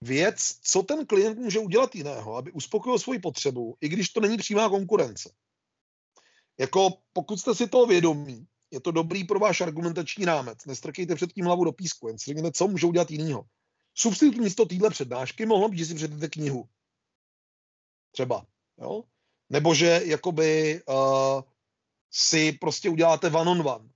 [0.00, 4.36] věc, co ten klient může udělat jiného, aby uspokojil svoji potřebu, i když to není
[4.36, 5.32] přímá konkurence.
[6.58, 10.64] Jako pokud jste si toho vědomí, je to dobrý pro váš argumentační rámec.
[10.66, 13.44] Nestrkejte před tím hlavu do písku, jen si řekněte, co můžou udělat jinýho.
[13.94, 16.68] Substitut místo téhle přednášky mohlo být, že si přečtete knihu
[18.10, 18.46] třeba.
[18.78, 19.02] Jo?
[19.50, 21.42] Nebo že jakoby uh,
[22.10, 23.88] si prostě uděláte one on one.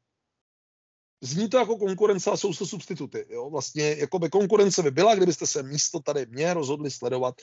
[1.21, 3.27] Zní to jako konkurence a jsou to substituty.
[3.29, 3.51] Jo?
[3.51, 7.35] Vlastně jakoby konkurence by byla, kdybyste se místo tady mě rozhodli sledovat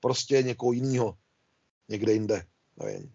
[0.00, 1.18] prostě někoho jiného.
[1.88, 2.46] Někde jinde.
[2.76, 3.12] Nevím.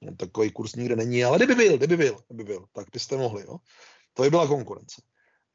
[0.00, 3.42] No, takový kurz nikde není, ale kdyby byl, kdyby byl, kdyby byl, tak byste mohli.
[3.42, 3.56] Jo?
[4.14, 5.02] To by byla konkurence.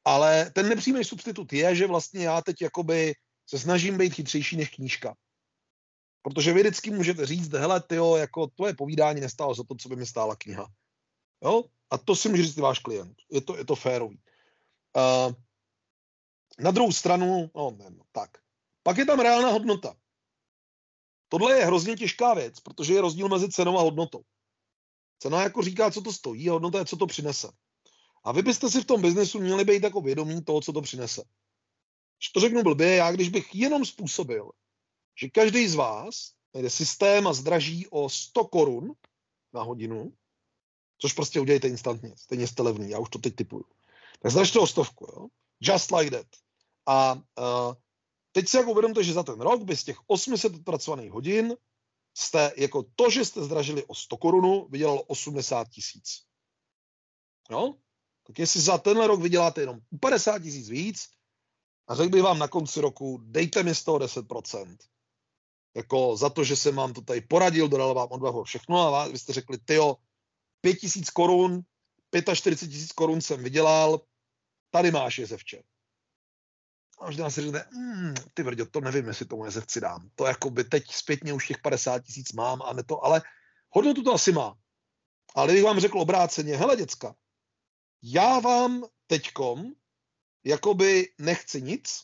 [0.05, 3.13] Ale ten nepřímý substitut je, že vlastně já teď jakoby
[3.45, 5.15] se snažím být chytřejší než knížka.
[6.27, 9.95] Protože vy vždycky můžete říct, hele, tyjo, jako tvoje povídání nestálo za to, co by
[9.95, 10.67] mi stála kniha.
[11.43, 11.63] Jo?
[11.89, 13.17] A to si může říct váš klient.
[13.31, 14.19] Je to, je to férový.
[14.97, 15.33] Uh,
[16.59, 18.29] na druhou stranu, no, ne, no, tak.
[18.83, 19.95] Pak je tam reálná hodnota.
[21.27, 24.21] Tohle je hrozně těžká věc, protože je rozdíl mezi cenou a hodnotou.
[25.19, 27.47] Cena jako říká, co to stojí, a hodnota je, co to přinese.
[28.23, 31.23] A vy byste si v tom biznesu měli být jako vědomí toho, co to přinese.
[32.17, 34.51] Když to řeknu blbě, já když bych jenom způsobil,
[35.19, 38.93] že každý z vás najde systém a zdraží o 100 korun
[39.53, 40.13] na hodinu,
[40.97, 43.65] což prostě udělejte instantně, stejně jste levný, já už to teď typuju.
[44.19, 45.27] Tak zdražte o stovku, jo?
[45.59, 46.27] Just like that.
[46.85, 47.73] A uh,
[48.31, 51.55] teď si jako uvědomte, že za ten rok by z těch 800 odpracovaných hodin
[52.13, 56.23] jste, jako to, že jste zdražili o 100 korun, vydělalo 80 tisíc.
[57.49, 57.77] No,
[58.23, 61.07] tak jestli za tenhle rok vyděláte jenom 50 tisíc víc,
[61.87, 64.77] a řekl bych vám na konci roku, dejte mi z toho 10%.
[65.77, 69.19] Jako za to, že jsem vám to tady poradil, dodal vám odvahu všechno a vy
[69.19, 69.95] jste řekli, tyjo,
[70.61, 71.61] 5 tisíc korun,
[72.33, 74.01] 45 tisíc korun jsem vydělal,
[74.69, 75.63] tady máš jezevče.
[76.99, 80.09] A možná si řekne, mm, ty vrdě, to nevím, jestli tomu jezevci dám.
[80.15, 83.21] To jako by teď zpětně už těch 50 tisíc mám a ne to, ale
[83.69, 84.57] hodnotu to asi má.
[85.35, 87.15] Ale kdybych vám řekl obráceně, hele děcka,
[88.01, 89.71] já vám teďkom
[90.43, 92.03] jakoby nechci nic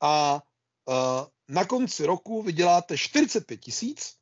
[0.00, 0.42] a
[0.88, 0.94] uh,
[1.50, 4.16] na konci roku vyděláte 45 tisíc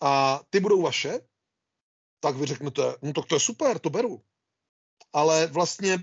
[0.00, 1.20] a ty budou vaše,
[2.20, 4.22] tak vy řeknete, no tak to je super, to beru.
[5.12, 5.98] Ale vlastně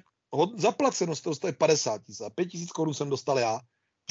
[0.55, 3.59] zaplaceno jste dostali 50 tisíc a 5 tisíc korun jsem dostal já,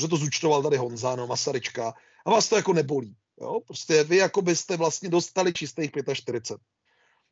[0.00, 1.94] že to zúčtoval tady Honza, no Masaryčka
[2.26, 3.16] a vás to jako nebolí.
[3.40, 3.60] Jo?
[3.60, 6.60] Prostě vy jako byste vlastně dostali čistých 45.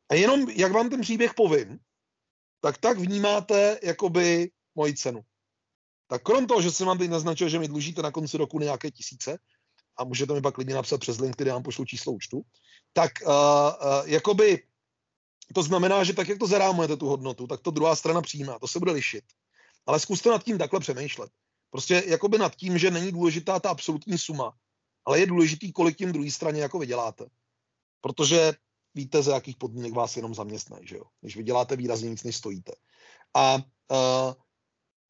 [0.08, 1.78] A jenom, jak vám ten příběh povím,
[2.60, 5.20] tak tak vnímáte jakoby moji cenu.
[6.12, 8.90] Tak krom toho, že jsem vám teď naznačil, že mi dlužíte na konci roku nějaké
[8.90, 9.38] tisíce,
[9.96, 12.42] a můžete mi pak klidně napsat přes link, který vám pošlu číslo účtu,
[12.92, 14.62] tak uh, uh, jakoby
[15.54, 18.58] to znamená, že tak, jak to zarámujete tu hodnotu, tak to druhá strana přijímá.
[18.58, 19.24] To se bude lišit.
[19.86, 21.30] Ale zkuste nad tím takhle přemýšlet.
[21.70, 24.52] Prostě jakoby nad tím, že není důležitá ta absolutní suma,
[25.04, 27.26] ale je důležitý, kolik tím druhé straně jako vyděláte.
[28.00, 28.52] Protože
[28.94, 31.04] víte, za jakých podmínek vás jenom zaměstnají, že jo?
[31.20, 32.72] Když vyděláte výrazně víc, než stojíte.
[33.34, 34.32] A uh,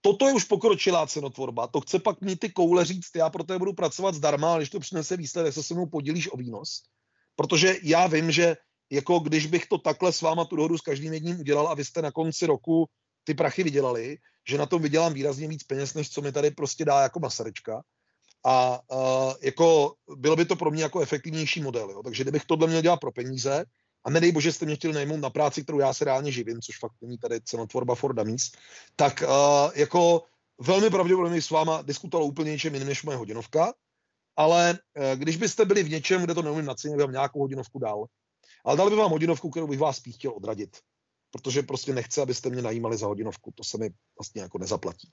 [0.03, 1.67] toto je už pokročilá cenotvorba.
[1.67, 4.71] To chce pak mít ty koule říct, já pro to budu pracovat zdarma, ale když
[4.71, 6.83] to přinese výsledek, se se mnou podílíš o výnos.
[7.37, 8.57] Protože já vím, že
[8.91, 11.85] jako když bych to takhle s váma tu dohodu s každým jedním udělal a vy
[11.85, 12.87] jste na konci roku
[13.25, 14.17] ty prachy vydělali,
[14.49, 17.83] že na tom vydělám výrazně víc peněz, než co mi tady prostě dá jako Masarečka.
[18.45, 21.91] A uh, jako bylo by to pro mě jako efektivnější model.
[21.91, 22.03] Jo?
[22.03, 23.65] Takže kdybych tohle měl dělat pro peníze,
[24.05, 26.79] a nedej bože jste mě chtěli najmout na práci, kterou já se reálně živím, což
[26.79, 28.53] fakt není tady cenotvorba for dummies,
[28.97, 30.23] tak uh, jako
[30.61, 33.73] velmi pravděpodobně s váma diskutoval úplně něčem jiným než moje hodinovka,
[34.37, 38.05] ale uh, když byste byli v něčem, kde to neumím nacenit, vám nějakou hodinovku dal.
[38.65, 40.77] Ale dal bych vám hodinovku, kterou bych vás spíš chtěl odradit.
[41.31, 43.53] Protože prostě nechci, abyste mě najímali za hodinovku.
[43.55, 45.13] To se mi vlastně jako nezaplatí.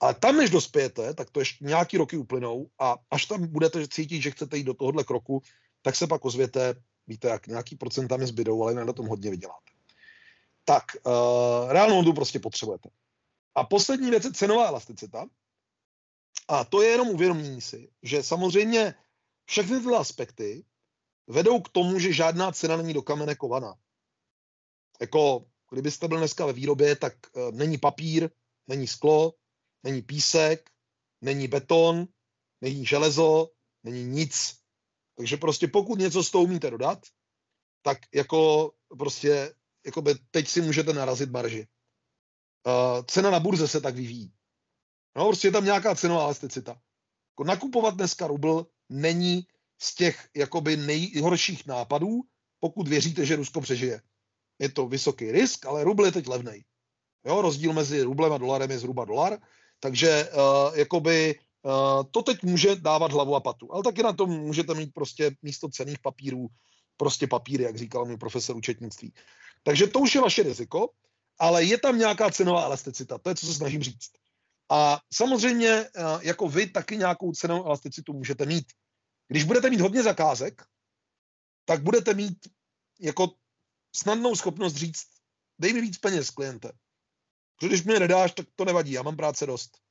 [0.00, 4.22] Ale tam, než dospějete, tak to ještě nějaký roky uplynou a až tam budete cítit,
[4.22, 5.42] že chcete jít do tohohle kroku,
[5.82, 6.74] tak se pak ozvěte,
[7.12, 9.72] víte, jak nějaký procenta mi zbydou, ale na tom hodně vyděláte.
[10.64, 12.88] Tak, uh, reálnou hodnotu prostě potřebujete.
[13.54, 15.26] A poslední věc je cenová elasticita.
[16.48, 18.94] A to je jenom uvědomění si, že samozřejmě
[19.44, 20.64] všechny tyhle aspekty
[21.26, 23.74] vedou k tomu, že žádná cena není do kamene kovaná.
[25.00, 28.30] Jako, kdybyste byl dneska ve výrobě, tak uh, není papír,
[28.66, 29.34] není sklo,
[29.82, 30.70] není písek,
[31.20, 32.08] není beton,
[32.60, 33.50] není železo,
[33.84, 34.61] není nic.
[35.16, 37.06] Takže prostě pokud něco z toho umíte dodat,
[37.82, 39.54] tak jako prostě
[39.86, 41.66] jako by teď si můžete narazit marži.
[42.66, 44.32] Uh, cena na burze se tak vyvíjí.
[45.16, 46.80] No, prostě je tam nějaká cenová elasticita.
[47.32, 49.46] Jako nakupovat dneska rubl není
[49.80, 52.20] z těch jakoby nejhorších nápadů,
[52.60, 54.02] pokud věříte, že Rusko přežije.
[54.58, 56.64] Je to vysoký risk, ale rubl je teď levný.
[57.26, 59.38] Jo, rozdíl mezi rublem a dolarem je zhruba dolar,
[59.80, 61.40] takže uh, jakoby
[62.10, 63.72] to teď může dávat hlavu a patu.
[63.72, 66.48] Ale taky na tom můžete mít prostě místo cených papírů
[66.96, 69.14] prostě papíry, jak říkal mi profesor účetnictví.
[69.62, 70.90] Takže to už je vaše riziko,
[71.38, 74.10] ale je tam nějaká cenová elasticita, to je, co se snažím říct.
[74.70, 78.72] A samozřejmě uh, jako vy taky nějakou cenovou elasticitu můžete mít.
[79.28, 80.62] Když budete mít hodně zakázek,
[81.64, 82.48] tak budete mít
[83.00, 83.34] jako
[83.96, 85.06] snadnou schopnost říct,
[85.58, 86.72] dej mi víc peněz, kliente.
[87.56, 89.81] Protože když mě nedáš, tak to nevadí, já mám práce dost.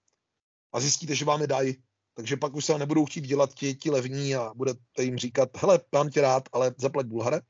[0.73, 1.83] A zjistíte, že vám je dají.
[2.13, 5.79] Takže pak už se nebudou chtít dělat ti, ti levní a budete jim říkat, hele,
[5.91, 7.41] mám tě rád, ale zaplať Bulhare.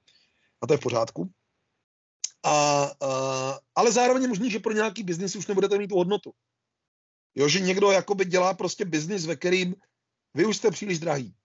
[0.62, 1.32] A to je v pořádku.
[2.44, 6.32] A, a, ale zároveň je možný, že pro nějaký biznis už nebudete mít tu hodnotu.
[7.36, 9.76] Jo, že někdo jakoby dělá prostě biznis, ve kterým
[10.34, 11.36] vy už jste příliš drahý.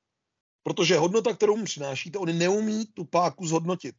[0.63, 3.95] Protože hodnota, kterou mu přinášíte, on neumí tu páku zhodnotit.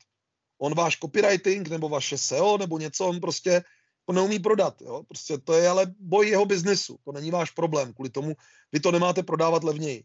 [0.58, 3.64] On váš copywriting nebo vaše SEO nebo něco, on prostě
[4.08, 4.82] to neumí prodat.
[4.82, 5.04] Jo?
[5.04, 6.98] Prostě to je ale boj jeho biznesu.
[7.04, 7.94] To není váš problém.
[7.94, 8.34] Kvůli tomu
[8.72, 10.04] vy to nemáte prodávat levněji.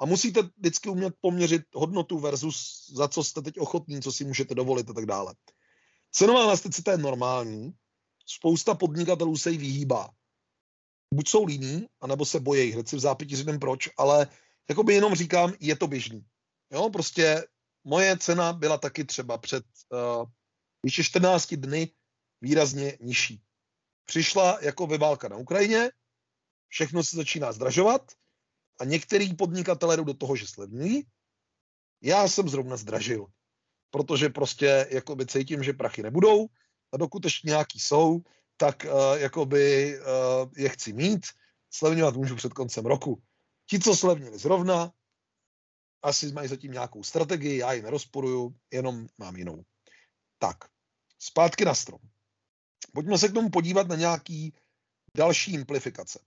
[0.00, 4.54] A musíte vždycky umět poměřit hodnotu versus za co jste teď ochotní, co si můžete
[4.54, 5.34] dovolit a tak dále.
[6.12, 7.72] Cenová elasticita je normální.
[8.26, 10.10] Spousta podnikatelů se jí vyhýbá.
[11.14, 12.72] Buď jsou líní, anebo se bojí.
[12.72, 14.26] Hned si v zápěti říkám proč, ale
[14.68, 16.24] jakoby jenom říkám, je to běžný.
[16.72, 17.44] Jo, prostě
[17.84, 20.28] moje cena byla taky třeba před uh,
[20.84, 21.90] ještě 14 dny
[22.40, 23.42] výrazně nižší.
[24.04, 25.90] Přišla jako ve válka na Ukrajině,
[26.68, 28.12] všechno se začíná zdražovat
[28.80, 31.06] a některý podnikatelé jdou do toho, že slevňují
[32.02, 33.26] Já jsem zrovna zdražil,
[33.90, 36.46] protože prostě jakoby cítím, že prachy nebudou
[36.92, 38.20] a dokud ještě nějaký jsou,
[38.56, 41.26] tak uh, jakoby uh, je chci mít.
[41.70, 43.22] Slevňovat můžu před koncem roku.
[43.70, 44.92] Ti, co slevnili zrovna,
[46.02, 49.64] asi mají zatím nějakou strategii, já ji nerozporuju, jenom mám jinou.
[50.38, 50.56] Tak,
[51.18, 52.00] zpátky na strom.
[52.92, 54.54] Pojďme se k tomu podívat na nějaký
[55.16, 56.24] další implifikace.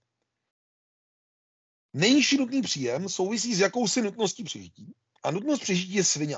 [1.92, 6.36] Nejnižší nutný příjem souvisí s jakousi nutností přežití a nutnost přežití je svině.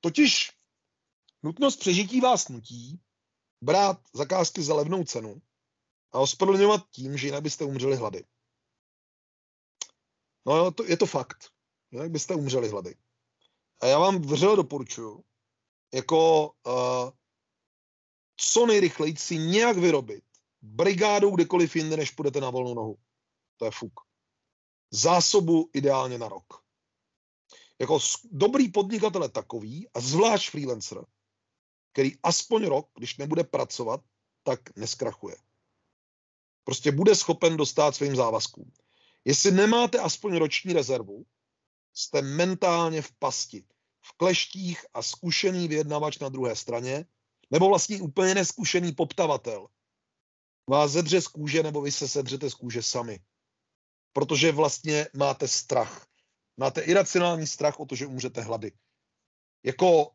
[0.00, 0.50] Totiž
[1.42, 3.00] nutnost přežití vás nutí
[3.60, 5.42] brát zakázky za levnou cenu
[6.12, 8.24] a ospravedlňovat tím, že jinak byste umřeli hlady.
[10.46, 11.50] No to, je to fakt.
[11.90, 12.96] Jinak byste umřeli hlady.
[13.80, 15.24] A já vám vřele doporučuji,
[15.94, 17.10] jako uh,
[18.36, 20.24] co nejrychleji si nějak vyrobit
[20.64, 22.98] brigádou kdekoliv jinde, než půjdete na volnou nohu.
[23.56, 24.00] To je fuk.
[24.90, 26.64] Zásobu ideálně na rok.
[27.78, 31.04] Jako dobrý podnikatel takový, a zvlášť freelancer,
[31.92, 34.00] který aspoň rok, když nebude pracovat,
[34.42, 35.36] tak neskrachuje.
[36.64, 38.72] Prostě bude schopen dostat svým závazkům.
[39.24, 41.26] Jestli nemáte aspoň roční rezervu,
[41.92, 43.64] jste mentálně v pasti,
[44.00, 47.06] v kleštích a zkušený vyjednavač na druhé straně,
[47.54, 49.68] nebo vlastně úplně neskušený poptavatel.
[50.70, 53.20] Vás zedře z kůže, nebo vy se sedřete z kůže sami.
[54.12, 56.06] Protože vlastně máte strach.
[56.56, 58.72] Máte iracionální strach o to, že umřete hlady.
[59.62, 60.10] Jako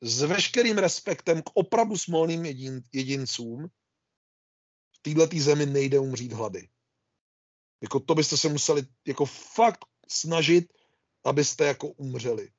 [0.00, 3.68] s veškerým respektem k opravdu smolným jedin, jedincům
[4.92, 6.68] v této zemi nejde umřít hlady.
[7.82, 10.72] Jako to byste se museli jako fakt snažit,
[11.24, 12.52] abyste jako umřeli.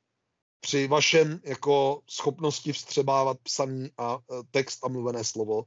[0.63, 5.63] Při vašem jako schopnosti vstřebávat psaný a e, text a mluvené slovo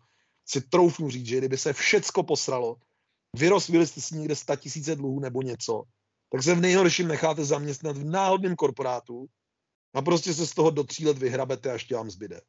[0.48, 2.76] si troufnu říct, že kdyby se všecko posralo,
[3.36, 5.82] vyrostli jste si někde 100 tisíce dluhů nebo něco,
[6.32, 9.26] tak se v nejhorším necháte zaměstnat v náhodném korporátu
[9.94, 12.40] a prostě se z toho do tří let vyhrabete a ještě vám zbyde.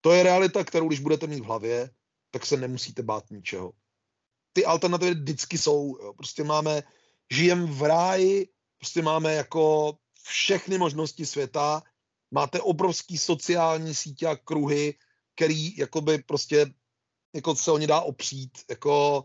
[0.00, 1.90] To je realita, kterou když budete mít v hlavě,
[2.30, 3.72] tak se nemusíte bát ničeho
[4.52, 5.98] ty alternativy vždycky jsou.
[6.02, 6.12] Jo.
[6.12, 6.82] Prostě máme,
[7.30, 8.48] žijem v ráji,
[8.78, 9.92] prostě máme jako
[10.22, 11.82] všechny možnosti světa,
[12.30, 14.94] máte obrovský sociální sítě a kruhy,
[15.34, 16.74] který jakoby prostě
[17.34, 19.24] jako se o ně dá opřít, jako,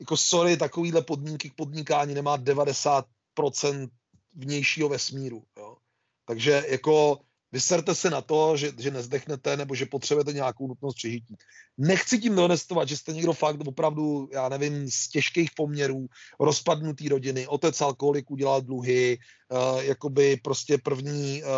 [0.00, 3.90] jako sorry, takovýhle podmínky k podnikání nemá 90%
[4.34, 5.76] vnějšího vesmíru, jo.
[6.24, 7.20] Takže jako
[7.52, 11.36] Vyserte se na to, že, že nezdechnete nebo že potřebujete nějakou nutnost přežití.
[11.78, 16.06] Nechci tím donestovat, že jste někdo fakt opravdu, já nevím, z těžkých poměrů,
[16.40, 21.48] rozpadnutý rodiny, otec alkoholik udělal dluhy, uh, jakoby prostě první uh,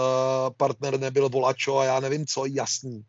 [0.56, 3.02] partner nebyl volačo a já nevím co, jasný.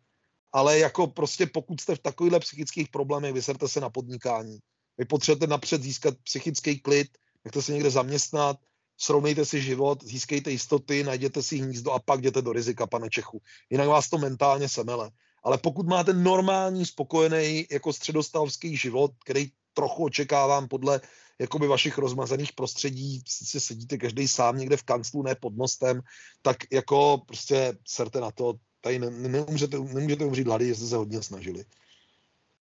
[0.52, 4.58] Ale jako prostě pokud jste v takovýchhle psychických problémech, vyserte se na podnikání.
[4.98, 7.08] Vy potřebujete napřed získat psychický klid,
[7.44, 8.56] nechte se někde zaměstnat,
[8.96, 13.42] srovnejte si život, získejte jistoty, najděte si hnízdo a pak jděte do rizika, pane Čechu.
[13.70, 15.10] Jinak vás to mentálně semele.
[15.42, 21.00] Ale pokud máte normální, spokojený jako středostavský život, který trochu očekávám podle
[21.38, 26.00] jakoby vašich rozmazaných prostředí, si sedíte každý sám někde v kanclu, ne pod mostem,
[26.42, 31.22] tak jako prostě serte na to, tady ne, nemůžete, nemůžete umřít hlady, jestli se hodně
[31.22, 31.64] snažili.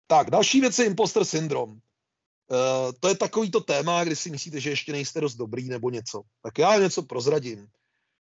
[0.08, 1.80] Tak, další věc je imposter syndrom.
[2.48, 5.90] Uh, to je takový to téma, kdy si myslíte, že ještě nejste dost dobrý nebo
[5.90, 6.22] něco.
[6.42, 7.68] Tak já něco prozradím.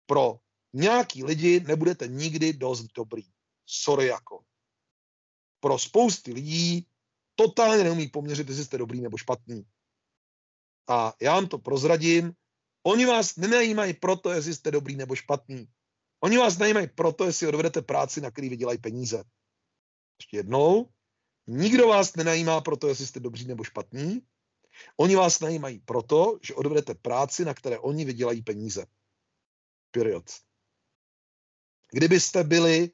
[0.06, 0.38] Pro
[0.72, 3.22] nějaký lidi nebudete nikdy dost dobrý.
[3.66, 4.44] Sorry jako.
[5.60, 6.86] Pro spousty lidí
[7.34, 9.66] totálně neumí poměřit, jestli jste dobrý nebo špatný.
[10.88, 12.32] A já vám to prozradím.
[12.82, 15.68] Oni vás nenajímají proto, jestli jste dobrý nebo špatný.
[16.20, 19.24] Oni vás najímají proto, jestli odvedete práci, na který vydělají peníze.
[20.20, 20.88] Ještě jednou,
[21.46, 24.22] Nikdo vás nenajímá proto, jestli jste dobří nebo špatní.
[24.96, 28.86] Oni vás najímají proto, že odvedete práci, na které oni vydělají peníze.
[29.90, 30.24] Period.
[31.90, 32.90] Kdybyste byli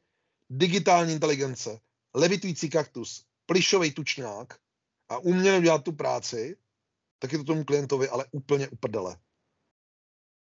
[0.51, 1.81] digitální inteligence,
[2.15, 4.61] levitující kaktus, plišový tučňák
[5.09, 6.57] a uměli dělat tu práci,
[7.19, 9.19] tak je to tomu klientovi ale úplně uprdele.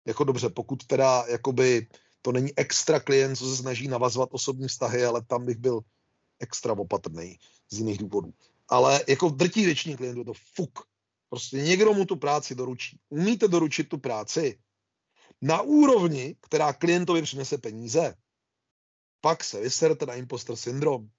[0.06, 1.88] Jako dobře, pokud teda jakoby
[2.22, 5.80] to není extra klient, co se snaží navazovat osobní vztahy, ale tam bych byl
[6.38, 7.38] extra opatrný
[7.70, 8.34] z jiných důvodů.
[8.68, 10.78] Ale jako drtí většině klientů to fuk.
[11.28, 13.00] Prostě někdo mu tu práci doručí.
[13.08, 14.58] Umíte doručit tu práci
[15.42, 18.14] na úrovni, která klientovi přinese peníze,
[19.20, 21.10] pak se vyserte na imposter syndrom.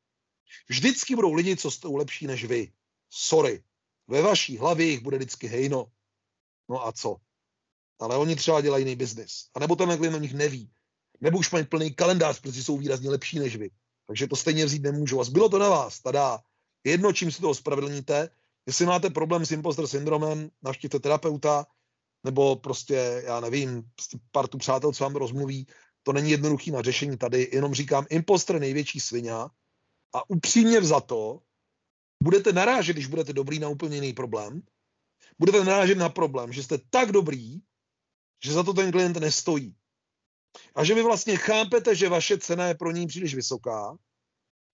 [0.70, 2.74] Vždycky budou lidi, co jsou lepší než vy.
[3.10, 3.64] Sorry.
[4.08, 5.92] Ve vaší hlavě jich bude vždycky hejno.
[6.70, 7.18] No a co?
[8.00, 9.50] Ale oni třeba dělají jiný biznis.
[9.54, 10.72] A nebo ten klient o nich neví.
[11.22, 13.72] Nebo už mají plný kalendář, protože jsou výrazně lepší než vy.
[14.08, 15.22] Takže to stejně vzít nemůžu.
[15.22, 16.40] A zbylo to na vás, tada.
[16.84, 18.30] Jedno, čím si to ospravedlníte,
[18.66, 21.66] jestli máte problém s imposter syndromem, navštivte terapeuta,
[22.24, 25.68] nebo prostě, já nevím, prostě partu přátel, co vám rozmluví,
[26.04, 29.32] to není jednoduchý na řešení tady, jenom říkám, imposter největší svině
[30.14, 31.42] a upřímně za to
[32.24, 34.62] budete narážet, když budete dobrý na úplně jiný problém,
[35.40, 37.60] budete narážet na problém, že jste tak dobrý,
[38.44, 39.76] že za to ten klient nestojí.
[40.76, 43.98] A že vy vlastně chápete, že vaše cena je pro ní příliš vysoká.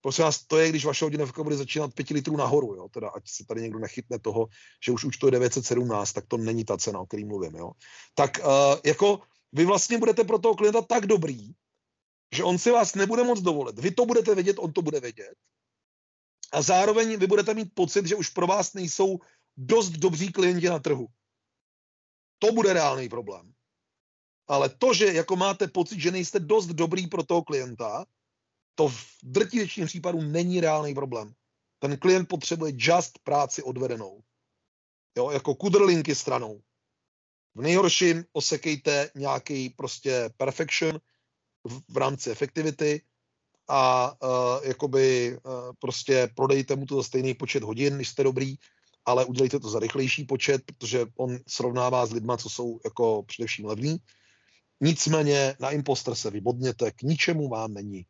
[0.01, 2.89] Prosím vás, to je, když vaše hodinovka bude začínat 5 litrů nahoru, jo?
[2.89, 4.47] Teda, ať se tady někdo nechytne toho,
[4.86, 7.55] že už už to je 917, tak to není ta cena, o který mluvím.
[7.55, 7.71] Jo?
[8.15, 9.19] Tak uh, jako
[9.51, 11.51] vy vlastně budete pro toho klienta tak dobrý,
[12.36, 13.79] že on si vás nebude moc dovolit.
[13.79, 15.34] Vy to budete vědět, on to bude vědět.
[16.51, 19.19] A zároveň vy budete mít pocit, že už pro vás nejsou
[19.57, 21.07] dost dobří klienti na trhu.
[22.39, 23.53] To bude reálný problém.
[24.48, 28.06] Ale to, že jako máte pocit, že nejste dost dobrý pro toho klienta,
[28.76, 31.34] to v drtí většině případů není reálný problém.
[31.80, 34.22] Ten klient potřebuje just práci odvedenou.
[35.18, 36.62] Jo, jako kudrlinky stranou.
[37.56, 41.00] V nejhorším osekejte nějaký prostě perfection
[41.64, 43.02] v, v rámci efektivity
[43.68, 48.56] a uh, jakoby uh, prostě prodejte mu to za stejný počet hodin, když jste dobrý,
[49.06, 53.66] ale udělejte to za rychlejší počet, protože on srovnává s lidma, co jsou jako především
[53.66, 53.98] levní.
[54.82, 58.05] Nicméně na imposter se vybodněte, k ničemu vám není.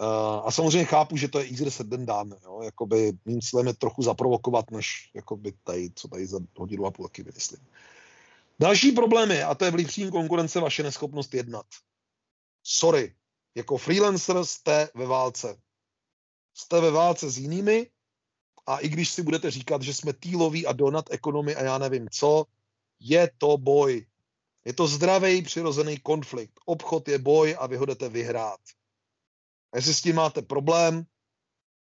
[0.00, 2.36] Uh, a samozřejmě chápu, že to je easier said done.
[2.44, 2.60] Jo?
[2.62, 7.06] Jakoby mým cílem je trochu zaprovokovat, než jakoby tady, co tady za hodinu a půl
[7.08, 7.66] taky vymyslím.
[8.60, 11.66] Další problém je, a to je vlivším konkurence, vaše neschopnost jednat.
[12.62, 13.14] Sorry,
[13.54, 15.60] jako freelancer jste ve válce.
[16.54, 17.90] Jste ve válce s jinými
[18.66, 22.08] a i když si budete říkat, že jsme týloví a donat ekonomy a já nevím
[22.10, 22.44] co,
[23.00, 24.06] je to boj.
[24.66, 26.60] Je to zdravý, přirozený konflikt.
[26.64, 28.60] Obchod je boj a vy ho jdete vyhrát.
[29.72, 31.06] A jestli s tím máte problém,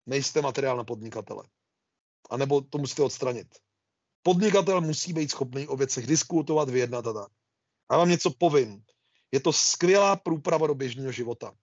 [0.06, 1.44] nejste materiál na podnikatele.
[2.30, 3.46] A nebo to musíte odstranit.
[4.22, 7.32] Podnikatel musí být schopný o věcech diskutovat, vyjednat a tak.
[7.88, 8.84] A vám něco povím.
[9.32, 11.56] Je to skvělá průprava do běžného života.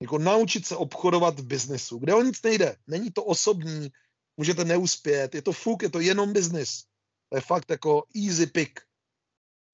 [0.00, 2.76] Jako naučit se obchodovat v biznesu, kde o nic nejde.
[2.86, 3.92] Není to osobní,
[4.36, 6.84] můžete neuspět, je to fuk, je to jenom biznis.
[7.28, 8.80] To je fakt jako easy pick.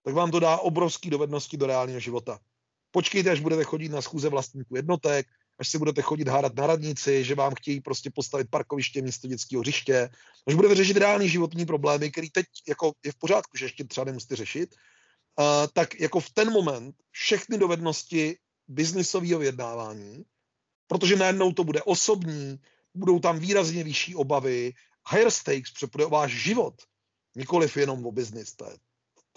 [0.02, 2.40] Tak vám to dá obrovské dovednosti do reálného života.
[2.90, 5.26] Počkejte, až budete chodit na schůze vlastníků jednotek,
[5.58, 9.60] až si budete chodit hádat na radnici, že vám chtějí prostě postavit parkoviště místo dětského
[9.60, 10.10] hřiště,
[10.48, 14.04] až budete řešit reální životní problémy, který teď jako je v pořádku, že ještě třeba
[14.04, 14.74] nemusíte řešit,
[15.38, 18.38] uh, tak jako v ten moment všechny dovednosti
[18.68, 20.24] biznisového vyjednávání,
[20.86, 22.60] protože najednou to bude osobní,
[22.94, 24.72] budou tam výrazně vyšší obavy,
[25.10, 26.74] higher stakes o váš život,
[27.36, 28.76] nikoliv jenom o biznis, to je,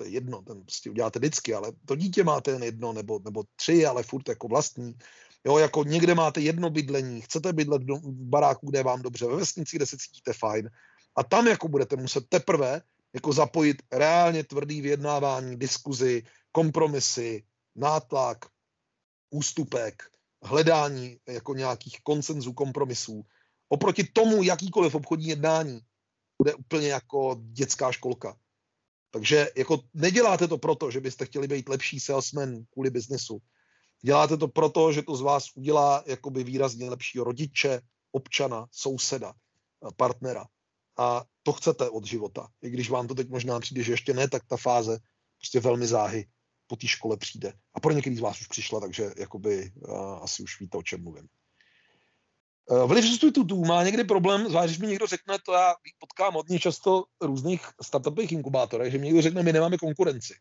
[0.01, 3.43] to je jedno, ten prostě uděláte vždycky, ale to dítě máte jen jedno nebo, nebo
[3.55, 4.95] tři, ale furt jako vlastní.
[5.45, 9.35] Jo, jako někde máte jedno bydlení, chcete bydlet v baráku, kde je vám dobře, ve
[9.35, 10.69] vesnici, kde se cítíte fajn.
[11.15, 12.81] A tam jako budete muset teprve
[13.13, 17.43] jako zapojit reálně tvrdý vyjednávání, diskuzi, kompromisy,
[17.75, 18.45] nátlak,
[19.29, 20.03] ústupek,
[20.43, 23.25] hledání jako nějakých konsenzů, kompromisů.
[23.69, 25.81] Oproti tomu jakýkoliv obchodní jednání
[26.37, 28.37] bude úplně jako dětská školka.
[29.11, 33.39] Takže jako neděláte to proto, že byste chtěli být lepší salesman kvůli biznesu.
[34.01, 37.81] Děláte to proto, že to z vás udělá jakoby výrazně lepšího rodiče,
[38.11, 39.33] občana, souseda,
[39.97, 40.45] partnera.
[40.97, 42.47] A to chcete od života.
[42.61, 44.99] I když vám to teď možná přijde, že ještě ne, tak ta fáze
[45.37, 46.27] prostě velmi záhy
[46.67, 47.53] po té škole přijde.
[47.73, 51.03] A pro některý z vás už přišla, takže jakoby uh, asi už víte, o čem
[51.03, 51.27] mluvím.
[52.71, 56.59] Uh, vliv substitutů má někdy problém, zvlášť když mi někdo řekne, to já potkám hodně
[56.59, 60.33] často různých startupových inkubátorech, že mi někdo řekne, my nemáme konkurenci.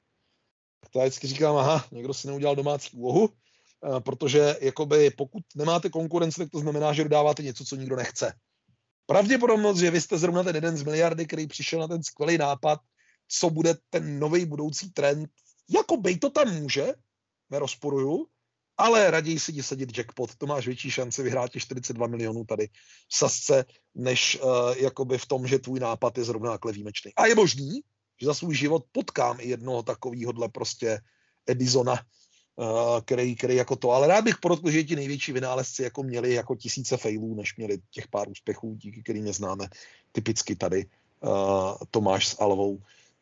[0.80, 5.90] Tak já vždycky říkám, aha, někdo si neudělal domácí úlohu, uh, protože jakoby pokud nemáte
[5.90, 8.32] konkurenci, tak to znamená, že dodáváte něco, co nikdo nechce.
[9.06, 12.80] Pravděpodobnost, že vy jste zrovna ten jeden z miliardy, který přišel na ten skvělý nápad,
[13.28, 15.30] co bude ten nový budoucí trend,
[15.68, 16.94] jako bej to tam může,
[17.50, 18.26] nerozporuju,
[18.76, 22.68] ale raději si jdi sadit jackpot, to máš větší šanci vyhrát 42 milionů tady
[23.08, 23.64] v sasce,
[23.94, 27.14] než uh, jakoby v tom, že tvůj nápad je zrovna takhle výjimečný.
[27.14, 27.80] A je možný,
[28.20, 31.00] že za svůj život potkám i jednoho takovýhodle prostě
[31.46, 31.92] Edisona,
[32.56, 36.34] uh, který, který jako to, ale rád bych podotkl, že ti největší vynálezci jako měli
[36.34, 39.68] jako tisíce failů, než měli těch pár úspěchů, díky kterým je známe
[40.12, 40.86] typicky tady
[41.20, 41.30] uh,
[41.90, 42.80] Tomáš s Alvou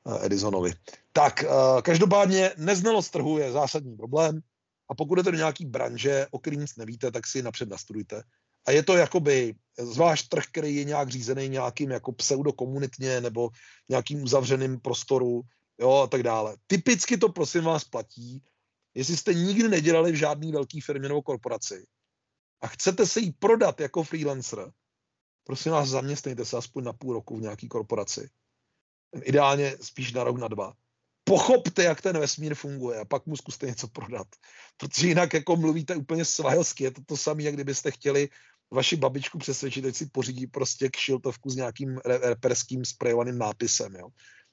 [0.09, 0.73] Eh, Edisonovi.
[1.13, 4.41] Tak, eh, každopádně neznalost trhu je zásadní problém
[4.91, 8.23] a pokud jdete do nějaký branže, o kterým nic nevíte, tak si napřed nastudujte.
[8.67, 13.51] A je to jakoby zvlášť trh, který je nějak řízený nějakým jako pseudokomunitně nebo
[13.89, 15.43] nějakým uzavřeným prostoru,
[15.81, 16.57] jo, a tak dále.
[16.67, 18.43] Typicky to prosím vás platí,
[18.95, 21.87] jestli jste nikdy nedělali v žádný velký firmě nebo korporaci
[22.61, 24.73] a chcete se jí prodat jako freelancer,
[25.45, 28.31] prosím vás, zaměstnejte se aspoň na půl roku v nějaký korporaci
[29.23, 30.73] ideálně spíš na rok, na dva.
[31.29, 34.27] Pochopte, jak ten vesmír funguje a pak mu zkuste něco prodat.
[34.77, 38.29] Protože jinak jako mluvíte úplně svahelsky, je to to samé, jak kdybyste chtěli
[38.71, 43.95] vaši babičku přesvědčit, ať si pořídí prostě kšiltovku s nějakým reperským sprejovaným nápisem.
[43.95, 44.09] Jo.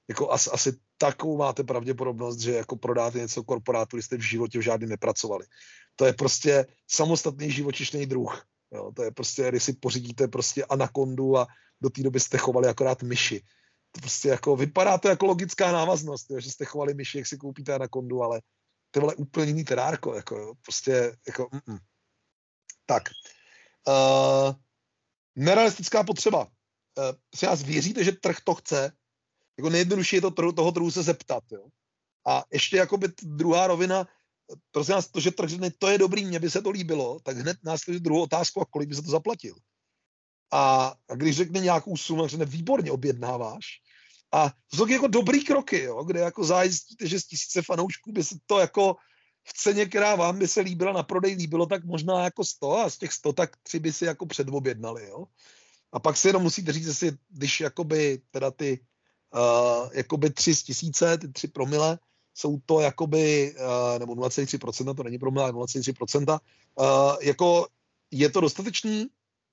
[0.07, 4.61] Jako asi, asi takovou máte pravděpodobnost, že jako prodáte něco korporátu, jste v životě v
[4.61, 5.45] žádným nepracovali.
[5.95, 8.45] To je prostě samostatný živočišný druh.
[8.72, 8.91] Jo.
[8.95, 11.47] To je prostě, když si pořídíte prostě anakondu a
[11.81, 13.41] do té doby jste chovali akorát myši.
[13.99, 17.73] Prostě jako, vypadá to jako logická návaznost, jo, že jste chovali myši, jak si koupíte
[17.73, 18.41] anakondu, ale
[18.91, 20.53] to je úplně jiný terárko, jako jo.
[20.61, 21.80] prostě jako, mm-mm.
[22.85, 23.03] tak,
[23.88, 24.53] Uh,
[25.35, 26.45] nerealistická potřeba.
[26.45, 26.49] Uh,
[27.35, 28.91] si vás věříte, že trh to chce?
[29.57, 31.43] Jako nejjednodušší je to trhu, toho trhu se zeptat.
[31.51, 31.67] Jo?
[32.27, 34.07] A ještě jakoby druhá rovina,
[34.72, 37.38] prosím vás, to, že trh řekne, to je dobrý, mně by se to líbilo, tak
[37.38, 39.55] hned následuje druhou otázku, a kolik by se to zaplatil.
[40.51, 43.65] A, a když řekne nějakou sumu, řekne, výborně objednáváš.
[44.36, 48.24] A to jsou jako dobrý kroky, jo, kde jako zajistíte, že z tisíce fanoušků by
[48.24, 48.95] se to jako
[49.44, 52.90] v ceně, která vám by se líbila na prodej, líbilo tak možná jako 100 a
[52.90, 55.26] z těch 100 tak tři by si jako předobjednali, jo.
[55.91, 58.80] A pak si jenom musíte říct, jestli, když jakoby teda ty
[59.36, 61.99] uh, jakoby tři z tisíce, ty tři promile,
[62.34, 66.40] jsou to jakoby, uh, nebo 0,3%, to není promile, 0,3%,
[66.76, 67.68] uh, jako
[68.12, 69.07] je to dostatečný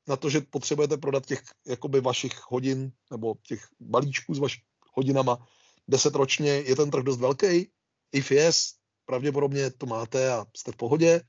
[0.09, 5.47] na to, že potřebujete prodat těch jakoby vašich hodin, nebo těch balíčků s vašimi hodinama
[5.89, 7.70] 10 ročně, je ten trh dost velký?
[8.12, 8.74] If yes,
[9.06, 11.20] pravděpodobně to máte a jste v pohodě.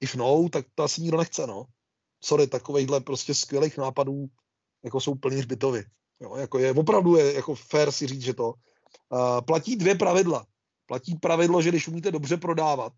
[0.00, 1.64] If no, tak to asi nikdo nechce, no.
[2.24, 4.26] Sorry, takovejhle prostě skvělých nápadů
[4.84, 5.84] jako jsou plný zbytovy.
[6.20, 8.54] Jo, jako je, opravdu je jako fair si říct, že to.
[9.12, 10.46] Uh, platí dvě pravidla.
[10.86, 12.92] Platí pravidlo, že když umíte dobře prodávat,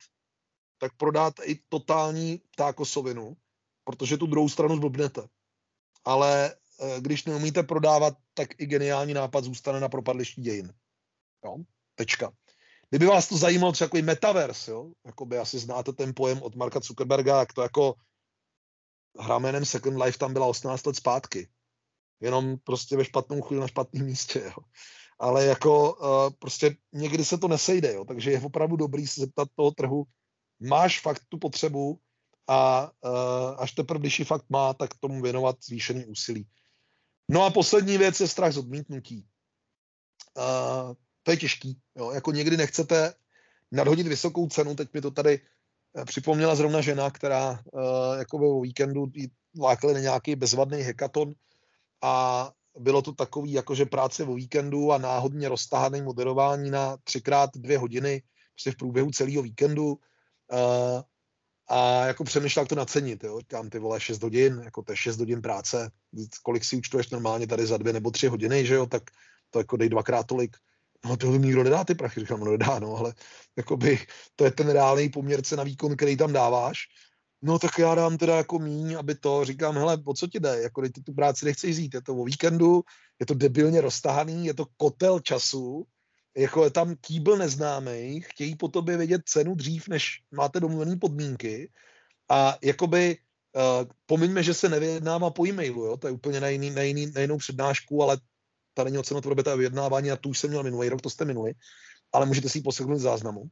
[0.79, 3.37] tak prodáte i totální ptákosovinu,
[3.85, 5.29] protože tu druhou stranu zblbnete.
[6.05, 6.55] Ale
[6.99, 10.73] když neumíte prodávat, tak i geniální nápad zůstane na propadlišti dějin.
[11.45, 11.57] Jo?
[11.95, 12.33] Tečka.
[12.91, 14.93] Kdyby vás to zajímalo třeba jako metaverse, jo?
[15.07, 17.95] Jakoby asi znáte ten pojem od Marka Zuckerberga, jak to jako
[19.19, 21.49] hra jménem Second Life tam byla 18 let zpátky.
[22.21, 24.63] Jenom prostě ve špatnou chvíli na špatném místě, jo.
[25.19, 28.05] Ale jako uh, prostě někdy se to nesejde, jo.
[28.05, 30.05] Takže je opravdu dobrý se zeptat toho trhu,
[30.61, 31.99] máš fakt tu potřebu
[32.49, 36.49] a uh, až teprve, když ji fakt má, tak tomu věnovat zvýšený úsilí.
[37.33, 39.27] No a poslední věc je strach z odmítnutí.
[40.37, 41.81] Uh, to je těžký.
[41.97, 42.11] Jo?
[42.11, 43.15] Jako někdy nechcete
[43.73, 45.41] nadhodit vysokou cenu, teď mi to tady
[45.97, 47.81] eh, připomněla zrovna žena, která uh,
[48.19, 49.13] jako ve víkendu
[49.61, 51.35] lákali na nějaký bezvadný hekaton
[52.03, 57.79] a bylo to takový, jakože práce o víkendu a náhodně roztahaný moderování na třikrát dvě
[57.79, 58.23] hodiny
[58.55, 59.99] prostě v průběhu celého víkendu uh,
[61.71, 63.41] a jako přemýšlel, jak to nacenit, jo.
[63.41, 65.91] Říkám, ty vole, 6 hodin, jako to je 6 hodin práce,
[66.43, 69.03] kolik si účtuješ normálně tady za dvě nebo tři hodiny, že jo, tak
[69.51, 70.57] to jako dej dvakrát tolik.
[71.05, 73.15] No to mi nikdo nedá ty prachy, říkám, no nedá, no, ale
[73.57, 73.99] jakoby
[74.37, 76.79] to je ten reálný poměrce na výkon, který tam dáváš,
[77.43, 80.63] no tak já dám teda jako míň, aby to, říkám, hele, o co ti jde,
[80.63, 82.83] jako ty tu práci nechceš jít, je to o víkendu,
[83.21, 85.87] je to debilně roztahaný, je to kotel času,
[86.41, 91.71] jako je tam kýbl neznámý, chtějí po tobě vědět cenu dřív, než máte domluvené podmínky
[92.31, 93.19] a jakoby
[93.53, 95.97] uh, pomiňme, že se nevyjednává po e-mailu, jo?
[95.97, 98.19] to je úplně na, jiný, na, jiný, na jinou přednášku, ale
[98.75, 101.25] ta není o cenotvorbě, ta vyjednávání a tu už jsem měl minulý rok, to jste
[101.25, 101.53] minuli,
[102.13, 103.43] ale můžete si ji poslechnout záznamu.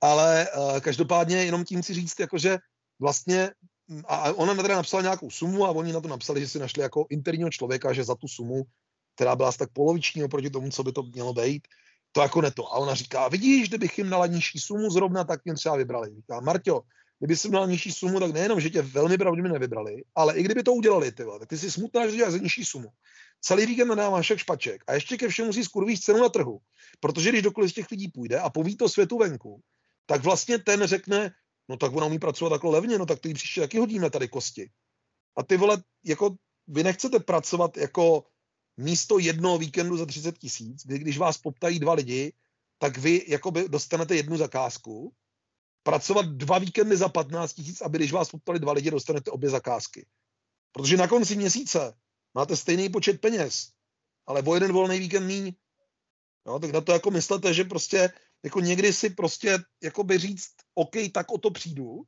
[0.00, 2.58] Ale uh, každopádně jenom tím si říct, jakože
[3.00, 3.50] vlastně
[4.06, 7.06] a ona teda napsala nějakou sumu a oni na to napsali, že si našli jako
[7.10, 8.62] interního člověka, že za tu sumu,
[9.14, 11.68] která byla tak poloviční oproti tomu, co by to mělo být,
[12.16, 12.72] to jako neto.
[12.72, 16.14] A ona říká, vidíš, kdybych jim dala nižší sumu zrovna, tak mě třeba vybrali.
[16.16, 16.82] Říká, Marťo,
[17.18, 20.62] kdyby si dal nižší sumu, tak nejenom, že tě velmi pravděpodobně nevybrali, ale i kdyby
[20.62, 22.88] to udělali, ty, tak ty si smutná, že děláš za nižší sumu
[23.40, 26.58] celý víkend nadává však špaček a ještě ke všemu si skurvíš cenu na trhu,
[27.00, 29.60] protože když dokoliv z těch lidí půjde a poví to světu venku,
[30.06, 31.30] tak vlastně ten řekne,
[31.68, 34.70] no tak ona umí pracovat takhle levně, no tak ty příště taky hodíme tady kosti.
[35.36, 36.34] A ty vole, jako
[36.66, 38.24] vy nechcete pracovat jako
[38.76, 42.32] místo jednoho víkendu za 30 tisíc, kdy když vás poptají dva lidi,
[42.78, 45.14] tak vy jakoby dostanete jednu zakázku,
[45.82, 50.06] pracovat dva víkendy za 15 tisíc, aby když vás poptali dva lidi, dostanete obě zakázky.
[50.72, 51.94] Protože na konci měsíce
[52.34, 53.72] máte stejný počet peněz,
[54.26, 55.52] ale o jeden volný víkend míň.
[56.46, 58.12] No, tak na to jako myslete, že prostě
[58.44, 62.02] jako někdy si prostě jako by říct, OK, tak o to přijdu,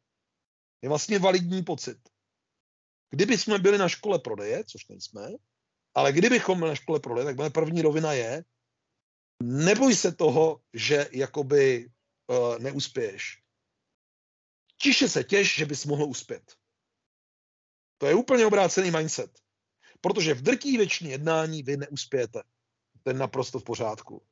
[0.83, 1.99] je vlastně validní pocit.
[3.11, 5.31] Kdyby jsme byli na škole prodeje, což nejsme,
[5.99, 8.45] ale kdybychom na škole prodeje, tak moje první rovina je,
[9.43, 11.91] neboj se toho, že jakoby
[12.27, 13.43] uh, neuspěješ.
[14.77, 16.55] Tiše se těš, že bys mohl uspět.
[17.99, 19.39] To je úplně obrácený mindset.
[20.01, 22.43] Protože v drtí většině jednání vy neuspějete.
[23.03, 24.23] To je naprosto v pořádku.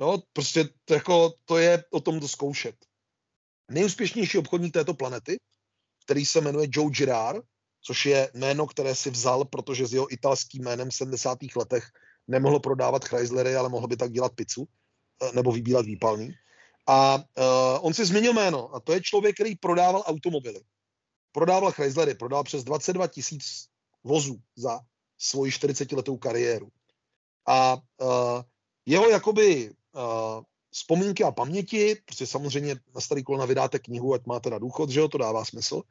[0.00, 2.86] No, prostě to, jako, to je o tom to zkoušet.
[3.70, 5.36] Nejúspěšnější obchodník této planety,
[6.04, 7.44] který se jmenuje Joe Girard,
[7.82, 11.38] což je jméno, které si vzal, protože s jeho italským jménem v 70.
[11.56, 11.84] letech
[12.28, 14.68] nemohl prodávat Chryslery, ale mohl by tak dělat pizzu
[15.22, 16.34] eh, nebo vybírat výpalný.
[16.86, 17.22] A uh,
[17.80, 20.60] on si změnil jméno a to je člověk, který prodával automobily.
[21.32, 23.66] Prodával Chryslery, prodal přes 22 tisíc
[24.04, 24.80] vozů za
[25.18, 26.68] svoji 40-letou kariéru.
[27.46, 28.42] A uh,
[28.86, 34.50] jeho jakoby uh, vzpomínky a paměti, prostě samozřejmě na starý kolona vydáte knihu, ať máte
[34.50, 35.82] na důchod, že jo, to dává smysl.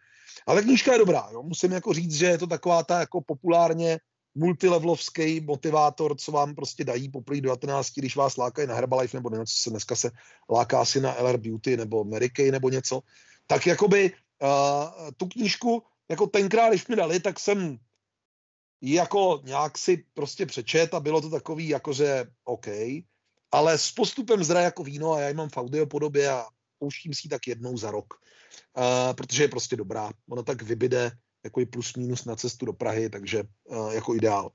[0.48, 1.44] Ale knížka je dobrá, jo.
[1.44, 4.00] musím jako říct, že je to taková ta jako populárně
[4.36, 9.44] multilevelovský motivátor, co vám prostě dají po 19, když vás lákají na Herbalife nebo něco,
[9.46, 10.12] co se dneska se
[10.50, 13.02] láká si na LR Beauty nebo Mary Kay nebo něco,
[13.48, 14.12] tak jakoby
[14.42, 17.78] uh, tu knížku jako tenkrát, když mi dali, tak jsem
[18.82, 22.68] jako nějak si prostě přečet a bylo to takový jakože OK,
[23.52, 26.46] ale s postupem zra jako víno a já ji mám v audio podobě a
[26.80, 28.14] pouštím si ji tak jednou za rok,
[28.78, 30.12] uh, protože je prostě dobrá.
[30.30, 31.12] Ono tak vybide
[31.44, 34.52] jako i plus minus na cestu do Prahy, takže uh, jako ideál.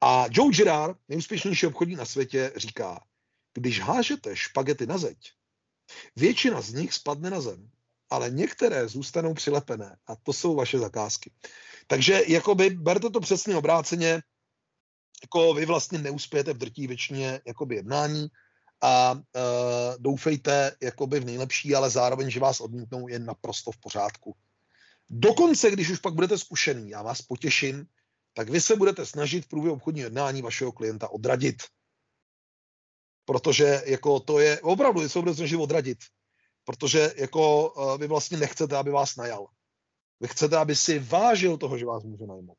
[0.00, 3.00] A Joe Girard, nejúspěšnější obchodník na světě, říká,
[3.54, 5.32] když hážete špagety na zeď,
[6.16, 7.70] většina z nich spadne na zem,
[8.10, 11.32] ale některé zůstanou přilepené a to jsou vaše zakázky.
[11.86, 14.22] Takže jakoby berte to přesně obráceně,
[15.22, 17.40] jako vy vlastně neuspějete v drtí většině
[17.70, 18.28] jednání
[18.80, 19.20] a uh,
[19.98, 24.36] doufejte jakoby v nejlepší, ale zároveň, že vás odmítnou, je naprosto v pořádku.
[25.10, 27.86] Dokonce, když už pak budete zkušený, já vás potěším,
[28.32, 31.62] tak vy se budete snažit v průběhu obchodního jednání vašeho klienta odradit.
[33.24, 35.98] Protože jako to je, opravdu se budete snažit odradit.
[36.64, 39.46] Protože jako uh, vy vlastně nechcete, aby vás najal.
[40.20, 42.58] Vy chcete, aby si vážil toho, že vás může najmout.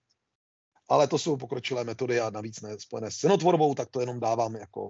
[0.89, 4.55] Ale to jsou pokročilé metody a navíc ne spojené s cenotvorbou, tak to jenom dávám
[4.55, 4.89] jako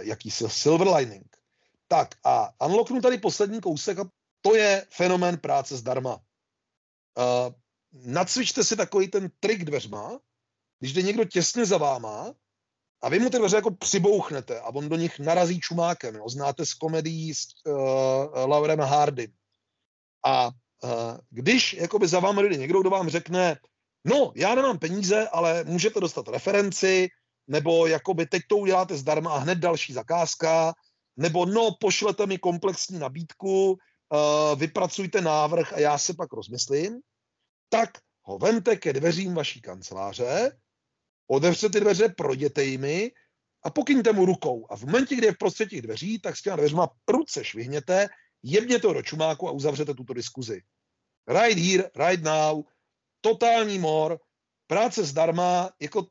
[0.00, 1.36] jakýsi silver lining.
[1.88, 4.04] Tak a unlocknu tady poslední kousek a
[4.40, 6.14] to je fenomén práce zdarma.
[6.14, 7.52] Uh,
[7.92, 10.20] nacvičte si takový ten trik dveřma,
[10.78, 12.34] když jde někdo těsně za váma
[13.02, 16.14] a vy mu ty dveře jako přibouchnete a on do nich narazí čumákem.
[16.14, 16.28] Jo.
[16.28, 17.74] Znáte z komedií s uh,
[18.46, 19.32] Laurem Hardym.
[20.24, 20.50] A uh,
[21.30, 23.58] když jakoby za vámi jde někdo, kdo vám řekne,
[24.04, 27.08] no, já nemám peníze, ale můžete dostat referenci,
[27.46, 30.74] nebo jakoby teď to uděláte zdarma a hned další zakázka,
[31.16, 33.78] nebo no, pošlete mi komplexní nabídku, uh,
[34.58, 37.00] vypracujte návrh a já se pak rozmyslím,
[37.68, 37.90] tak
[38.22, 40.58] ho vemte ke dveřím vaší kanceláře,
[41.26, 43.12] otevřete ty dveře, projděte jimi
[43.62, 44.66] a pokyňte mu rukou.
[44.70, 48.08] A v momentě, kdy je v prostředí těch dveří, tak s těma dveřma pruce švihněte,
[48.42, 50.62] jebněte to do čumáku a uzavřete tuto diskuzi.
[51.28, 52.64] Right here, right now,
[53.20, 54.20] totální mor,
[54.66, 56.06] práce zdarma, jako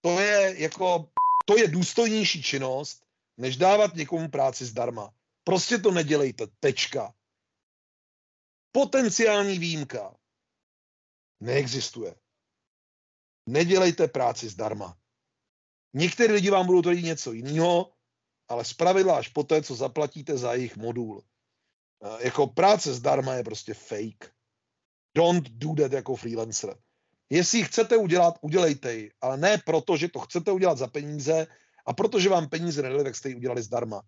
[0.00, 1.10] to je jako,
[1.46, 3.06] to je důstojnější činnost,
[3.36, 5.14] než dávat někomu práci zdarma.
[5.44, 7.14] Prostě to nedělejte, tečka.
[8.72, 10.16] Potenciální výjimka
[11.40, 12.16] neexistuje.
[13.48, 14.98] Nedělejte práci zdarma.
[15.94, 17.92] Některý lidi vám budou tvrdit něco jiného,
[18.48, 21.24] ale zpravidla až poté, co zaplatíte za jejich modul.
[22.20, 24.34] Jako práce zdarma je prostě fake.
[25.16, 26.82] Don't do that jako freelancer.
[27.30, 31.46] Jestli chcete udělat, udělejte ji, ale ne proto, že to chcete udělat za peníze
[31.86, 34.02] a protože vám peníze nedali, tak jste ji udělali zdarma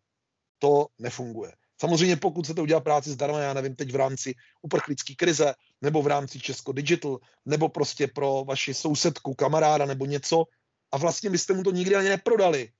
[0.58, 1.52] to nefunguje.
[1.80, 6.06] Samozřejmě pokud chcete udělat práci zdarma, já nevím, teď v rámci uprchlické krize, nebo v
[6.06, 10.44] rámci Česko Digital, nebo prostě pro vaši sousedku, kamaráda nebo něco,
[10.92, 12.72] a vlastně byste mu to nikdy ani neprodali,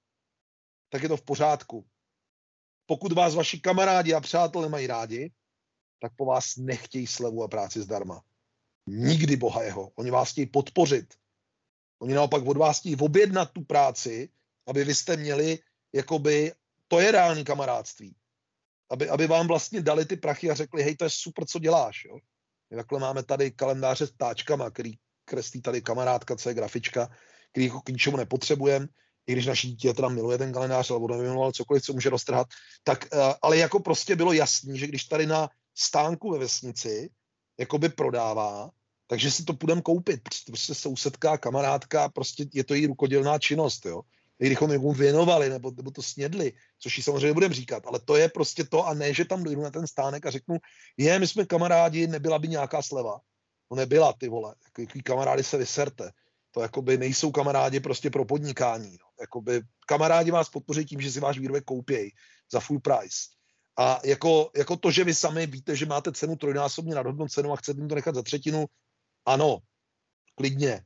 [0.88, 1.86] tak je to v pořádku.
[2.86, 5.32] Pokud vás vaši kamarádi a přátelé mají rádi,
[6.00, 8.22] tak po vás nechtějí slevu a práci zdarma.
[8.88, 9.92] Nikdy boha jeho.
[9.94, 11.14] Oni vás chtějí podpořit.
[11.98, 14.28] Oni naopak od vás chtějí objednat tu práci,
[14.66, 15.58] aby vy jste měli
[15.92, 16.52] jakoby
[16.88, 18.14] to je reální kamarádství.
[18.90, 22.04] Aby, aby vám vlastně dali ty prachy a řekli, hej, to je super, co děláš.
[22.04, 22.18] Jo?
[22.70, 24.92] My takhle máme tady kalendáře s táčkama, který
[25.24, 27.16] kreslí tady kamarádka, co je grafička,
[27.50, 28.86] který jako k ničemu nepotřebujeme,
[29.26, 32.46] i když naše dítě teda miluje ten kalendář, alebo nevymiloval cokoliv, co může roztrhat,
[32.84, 37.10] tak, uh, ale jako prostě bylo jasný, že když tady na stánku ve vesnici
[37.58, 38.70] jakoby prodává,
[39.08, 44.02] takže si to půjdeme koupit, prostě sousedka, kamarádka, prostě je to její rukodělná činnost, jo
[44.38, 48.28] kdybychom někomu věnovali nebo, nebo to snědli, což ji samozřejmě budeme říkat, ale to je
[48.28, 50.56] prostě to a ne, že tam dojdu na ten stánek a řeknu,
[50.96, 53.20] je, my jsme kamarádi, nebyla by nějaká sleva.
[53.70, 56.10] No nebyla, ty vole, jako, jaký kamarádi se vyserte.
[56.50, 58.90] To jakoby nejsou kamarádi prostě pro podnikání.
[58.90, 59.06] No.
[59.20, 62.10] Jakoby kamarádi vás podpoří tím, že si váš výrobek koupějí
[62.52, 63.18] za full price.
[63.78, 67.56] A jako, jako to, že vy sami víte, že máte cenu trojnásobně nadhodnou cenu a
[67.56, 68.66] chcete jim to nechat za třetinu,
[69.28, 69.58] ano,
[70.34, 70.84] klidně,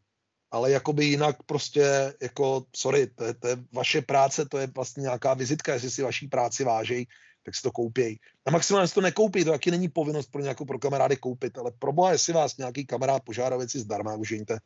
[0.51, 5.01] ale jakoby jinak prostě, jako, sorry, to je, to je vaše práce, to je vlastně
[5.01, 7.09] nějaká vizitka, jestli si vaší práci vážejí,
[7.43, 8.19] tak si to koupěj.
[8.47, 11.73] A maximálně si to nekoupí, to taky není povinnost pro nějakou pro kamarády koupit, ale
[11.79, 14.59] pro boha, jestli vás nějaký kamarád požádá věci zdarma, užiňte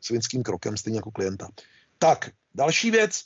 [0.00, 1.48] svinským krokem, stejně jako klienta.
[1.98, 3.24] Tak, další věc.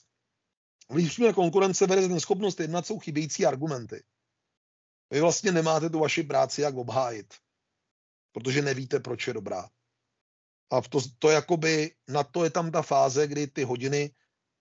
[0.91, 4.03] Vnitřní konkurence vede ten schopnost jednat jsou chybějící argumenty.
[5.11, 7.35] Vy vlastně nemáte tu vaši práci jak obhájit,
[8.33, 9.69] protože nevíte, proč je dobrá.
[10.71, 14.11] A to, to jakoby, na to je tam ta fáze, kdy ty hodiny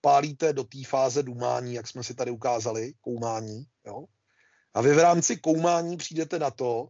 [0.00, 3.64] pálíte do té fáze dumání, jak jsme si tady ukázali, koumání.
[3.86, 4.04] Jo?
[4.74, 6.88] A vy v rámci koumání přijdete na to,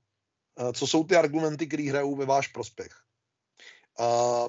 [0.61, 2.93] eh, co jsou ty argumenty, které hrajou ve váš prospěch.
[3.99, 4.49] A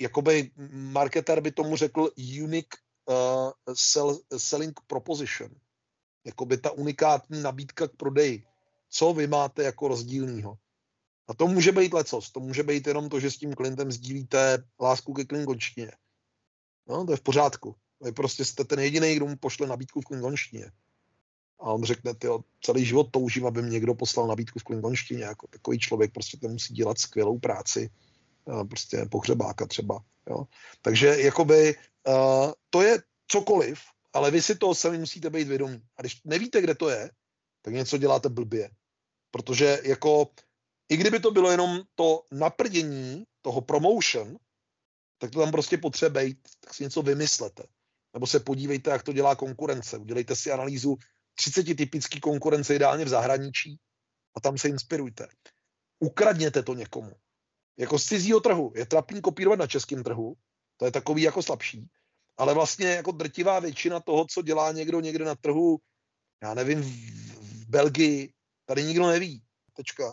[0.00, 2.10] jakoby marketer by tomu řekl
[2.42, 2.74] unique
[3.08, 5.50] uh, sell, selling proposition.
[6.24, 8.44] Jakoby ta unikátní nabídka k prodeji.
[8.88, 10.58] Co vy máte jako rozdílného?
[11.28, 12.32] A to může být lecos.
[12.32, 15.92] To může být jenom to, že s tím klientem sdílíte lásku ke klingonštině.
[16.88, 17.74] No, to je v pořádku.
[18.00, 20.72] Vy prostě jste ten jediný, kdo mu pošle nabídku v klingonštině.
[21.60, 22.28] A on řekne, ty
[22.60, 25.24] celý život toužím, aby mi někdo poslal nabídku v klingonštině.
[25.24, 27.90] Jako takový člověk prostě ten musí dělat skvělou práci.
[28.68, 30.04] Prostě pohřebáka třeba.
[30.30, 30.46] Jo.
[30.82, 31.74] Takže jakoby
[32.06, 33.80] uh, to je cokoliv,
[34.12, 35.82] ale vy si toho sami musíte být vědomí.
[35.96, 37.10] A když nevíte, kde to je,
[37.62, 38.70] tak něco děláte blbě.
[39.30, 40.30] Protože jako
[40.88, 44.36] i kdyby to bylo jenom to naprdění toho promotion,
[45.18, 47.66] tak to tam prostě potřeba být, tak si něco vymyslete.
[48.14, 49.98] Nebo se podívejte, jak to dělá konkurence.
[49.98, 50.96] Udělejte si analýzu
[51.34, 53.78] 30 typický konkurence ideálně v zahraničí
[54.36, 55.28] a tam se inspirujte.
[55.98, 57.12] Ukradněte to někomu.
[57.76, 58.72] Jako z cizího trhu.
[58.74, 60.34] Je trapný kopírovat na českém trhu,
[60.76, 61.90] to je takový jako slabší,
[62.36, 65.78] ale vlastně jako drtivá většina toho, co dělá někdo někde na trhu,
[66.42, 68.32] já nevím, v, v Belgii,
[68.64, 69.42] tady nikdo neví.
[69.72, 70.12] Tečka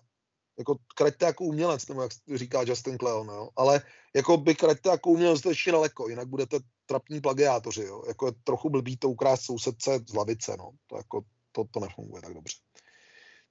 [0.57, 3.49] jako kraťte jako umělec, nebo jak říká Justin Cleon, jo?
[3.56, 3.82] ale
[4.15, 8.03] jako by kraťte jako umělec ještě daleko, jinak budete trapní plagiátoři, jo?
[8.07, 10.72] jako je trochu blbý to ukrást sousedce z lavice, no?
[10.88, 11.22] to, jako,
[11.52, 12.57] to, to nefunguje tak dobře.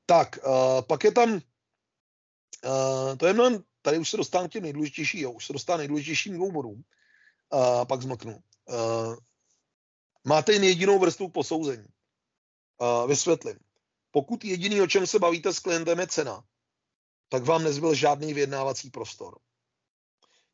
[0.06, 1.40] Tak, uh, pak je tam, uh,
[3.16, 6.34] to je mnohem, tady už se dostávám k těm nejdůležitějším, jo, už se dostávám nejdůležitějším
[6.34, 6.84] dvou bodům,
[7.52, 8.38] uh, pak zmlknu.
[8.64, 9.16] Uh,
[10.24, 11.86] máte jen jedinou vrstvu posouzení.
[12.80, 13.58] Uh, vysvětlím.
[14.10, 16.44] Pokud jediný, o čem se bavíte s klientem, je cena,
[17.28, 19.38] tak vám nezbyl žádný vyjednávací prostor.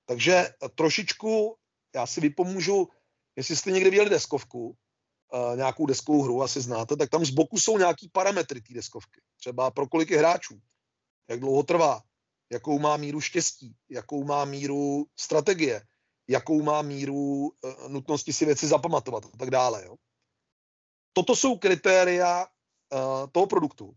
[0.07, 1.57] Takže trošičku
[1.95, 2.89] já si vypomůžu,
[3.37, 7.59] jestli jste někdy viděli deskovku, uh, nějakou deskovou hru, asi znáte, tak tam z boku
[7.59, 9.21] jsou nějaký parametry té deskovky.
[9.37, 10.61] Třeba pro kolik je hráčů,
[11.29, 12.03] jak dlouho trvá,
[12.53, 15.87] jakou má míru štěstí, jakou má míru strategie,
[16.29, 19.85] jakou má míru uh, nutnosti si věci zapamatovat a tak dále.
[19.85, 19.97] Jo.
[21.13, 22.47] Toto jsou kritéria
[23.33, 23.95] toho produktu.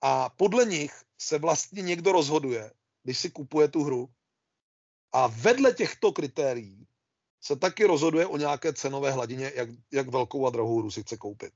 [0.00, 2.72] A podle nich se vlastně někdo rozhoduje,
[3.02, 4.08] když si kupuje tu hru.
[5.12, 6.86] A vedle těchto kritérií
[7.40, 11.16] se taky rozhoduje o nějaké cenové hladině, jak, jak velkou a drahou hru si chce
[11.16, 11.52] koupit.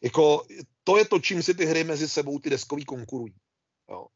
[0.00, 0.46] Jako,
[0.84, 3.34] to je to, čím si ty hry mezi sebou ty deskový konkurují.
[3.90, 4.06] Jo.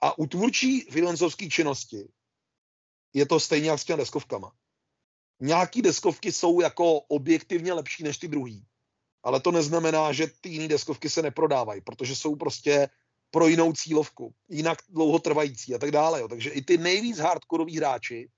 [0.00, 2.08] A u tvůrčí filozofské činnosti
[3.12, 4.52] je to stejně jak s těmi deskovkama.
[5.40, 8.66] Nějaký deskovky jsou jako objektivně lepší než ty druhý.
[9.24, 12.88] Ale to neznamená, že ty jiné deskovky se neprodávají, protože jsou prostě
[13.30, 16.20] pro jinou cílovku, jinak dlouhotrvající a tak dále.
[16.20, 16.28] Jo.
[16.28, 18.28] Takže i ty nejvíc hardkoroví hráči,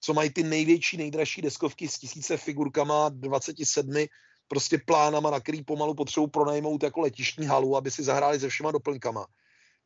[0.00, 4.06] co mají ty největší, nejdražší deskovky s tisíce figurkama, 27
[4.48, 8.70] prostě plánama, na který pomalu potřebují pronajmout jako letištní halu, aby si zahráli se všema
[8.70, 9.26] doplňkama.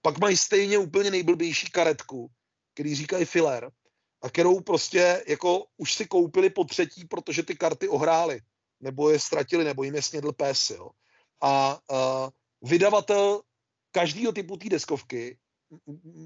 [0.02, 2.30] Pak mají stejně úplně nejblbější karetku,
[2.74, 3.70] který říkají filler,
[4.22, 8.40] a kterou prostě jako už si koupili po třetí, protože ty karty ohrály,
[8.82, 10.90] nebo je ztratili, nebo jim je snědl pes, jo.
[11.40, 12.30] A uh,
[12.70, 13.42] vydavatel
[13.90, 15.38] každého typu té deskovky,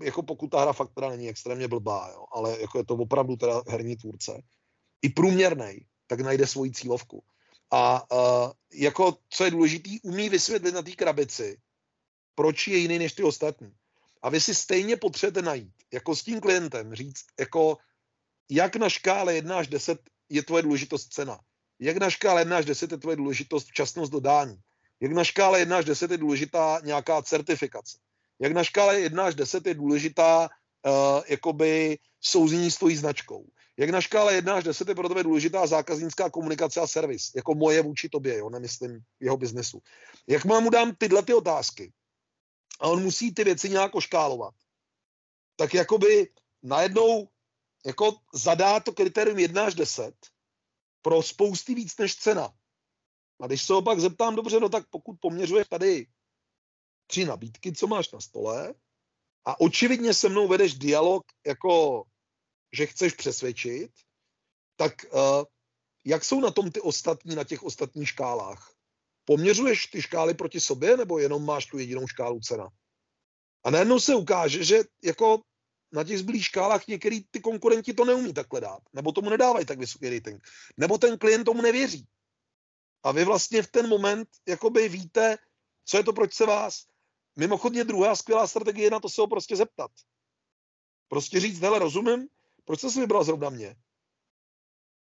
[0.03, 3.37] jako pokud ta hra fakt teda není extrémně blbá, jo, ale jako je to opravdu
[3.37, 4.43] teda herní tvůrce,
[5.03, 7.25] i průměrný, tak najde svoji cílovku.
[7.71, 11.61] A uh, jako, co je důležitý, umí vysvětlit na té krabici,
[12.35, 13.73] proč je jiný než ty ostatní.
[14.23, 17.77] A vy si stejně potřebujete najít, jako s tím klientem, říct, jako,
[18.51, 21.41] jak na škále 1 až 10 je tvoje důležitost cena.
[21.81, 24.57] Jak na škále 1 až 10 je tvoje důležitost včasnost dodání.
[25.01, 27.99] Jak na škále 1 až 10 je důležitá nějaká certifikace.
[28.41, 30.41] Jak na škále 1 až 10 je důležitá
[30.87, 33.47] uh, jakoby souzení s tvojí značkou.
[33.77, 37.55] Jak na škále 1 až 10 je pro tebe důležitá zákaznická komunikace a servis, jako
[37.55, 39.83] moje vůči tobě, jo, nemyslím jeho biznesu.
[40.27, 41.93] Jak mám mu dám tyhle ty otázky
[42.81, 44.55] a on musí ty věci nějak oškálovat,
[45.57, 46.29] tak jakoby
[46.63, 47.29] najednou
[47.87, 50.15] jako zadá to kritérium 1 až 10
[51.07, 52.55] pro spousty víc než cena.
[53.41, 56.07] A když se ho pak zeptám, dobře, no tak pokud poměřuješ tady
[57.07, 58.75] tři nabídky, co máš na stole,
[59.45, 62.05] a očividně se mnou vedeš dialog jako
[62.73, 63.91] že chceš přesvědčit,
[64.77, 65.45] tak uh,
[66.05, 68.75] jak jsou na tom ty ostatní, na těch ostatních škálách?
[69.25, 72.69] Poměřuješ ty škály proti sobě, nebo jenom máš tu jedinou škálu cena?
[73.65, 75.41] A najednou se ukáže, že jako
[75.97, 79.79] na těch zbylých škálách některý ty konkurenti to neumí takhle dát, nebo tomu nedávají tak
[79.79, 80.45] vysoký rating,
[80.77, 82.07] nebo ten klient tomu nevěří.
[83.03, 85.39] A vy vlastně v ten moment jakoby víte,
[85.85, 86.85] co je to, proč se vás.
[87.37, 89.91] Mimochodně druhá skvělá strategie je na to se ho prostě zeptat.
[91.09, 92.29] Prostě říct, hele, rozumím,
[92.65, 93.77] proč jsi si vybral zrovna mě?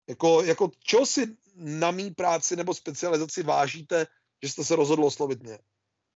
[0.08, 4.06] Jako, jako čo si na mý práci nebo specializaci vážíte,
[4.42, 5.58] že jste se rozhodl oslovit mě?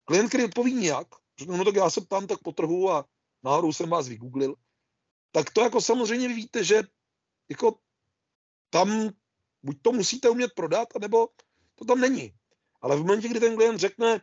[0.06, 1.08] Klient, který odpoví nijak,
[1.48, 3.06] no tak já se ptám tak po trhu a
[3.44, 4.56] náhodou jsem vás vygooglil,
[5.32, 6.82] tak to jako samozřejmě víte, že
[7.50, 7.80] jako
[8.70, 9.10] tam
[9.64, 11.28] buď to musíte umět prodat, anebo
[11.76, 12.34] to tam není.
[12.82, 14.22] Ale v momentě, kdy ten klient řekne,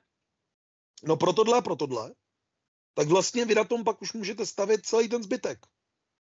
[1.05, 2.15] no pro tohle a pro tohle,
[2.95, 5.67] tak vlastně vy na tom pak už můžete stavit celý ten zbytek.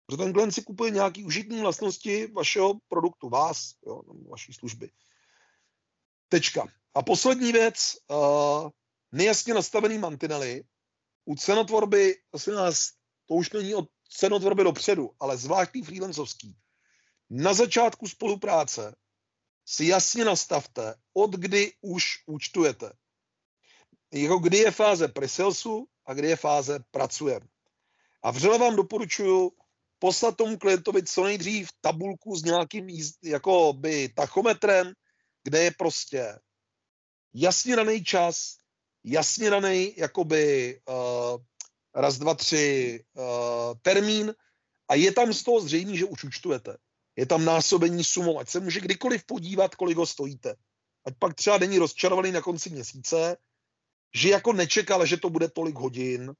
[0.06, 4.92] Protože ten klient si kupuje nějaký užitní vlastnosti vašeho produktu, vás, jo, vaší služby.
[6.30, 6.68] Tečka.
[6.94, 8.70] A poslední věc, uh,
[9.12, 10.64] nejasně nastavený mantinely.
[11.26, 12.92] U cenotvorby, asi nás,
[13.26, 16.58] to už není od cenotvorby dopředu, ale zvláštní freelancovský.
[17.30, 18.96] Na začátku spolupráce
[19.66, 22.94] si jasně nastavte, od kdy už účtujete.
[24.14, 27.48] Jako kdy je fáze presalesu a kdy je fáze pracujeme.
[28.24, 29.52] A vřele vám doporučuji
[30.00, 32.88] poslat tomu klientovi co nejdřív tabulku s nějakým
[33.24, 34.94] jako by tachometrem,
[35.44, 36.40] kde je prostě
[37.34, 38.58] jasně daný čas,
[39.04, 41.44] jasně daný jakoby uh,
[41.96, 43.24] raz, dva, tři uh,
[43.82, 44.34] termín
[44.90, 46.78] a je tam z toho zřejmé, že už účtujete.
[47.16, 50.56] Je tam násobení sumou, ať se může kdykoliv podívat, kolik ho stojíte.
[51.06, 53.38] Ať pak třeba není rozčarovaný na konci měsíce,
[54.16, 56.34] že jako nečekal, že to bude tolik hodin,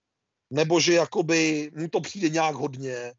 [0.50, 3.14] nebo že jakoby mu to přijde nějak hodně,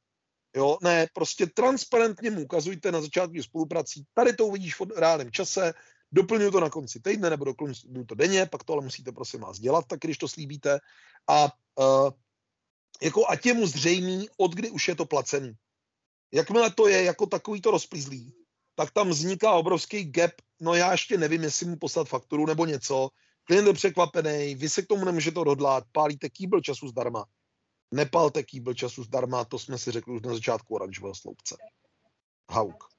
[0.56, 5.74] Jo, ne, prostě transparentně mu ukazujte na začátku spoluprací, tady to uvidíš v reálném čase,
[6.12, 9.58] doplňuji to na konci týdne nebo doplňuji to denně, pak to ale musíte prosím vás
[9.58, 10.78] dělat, tak když to slíbíte.
[11.28, 12.10] A uh,
[13.02, 15.52] jako ať je mu zřejmý, od kdy už je to placený.
[16.32, 18.34] Jakmile to je jako takový to rozplízlý,
[18.74, 23.08] tak tam vzniká obrovský gap, no já ještě nevím, jestli mu poslat fakturu nebo něco,
[23.44, 27.24] klient je překvapený, vy se k tomu nemůžete odhodlat, pálíte kýbl času zdarma
[27.94, 31.56] nepalte kýbl času zdarma, to jsme si řekli už na začátku oranžového sloupce.
[32.50, 32.95] Hauk.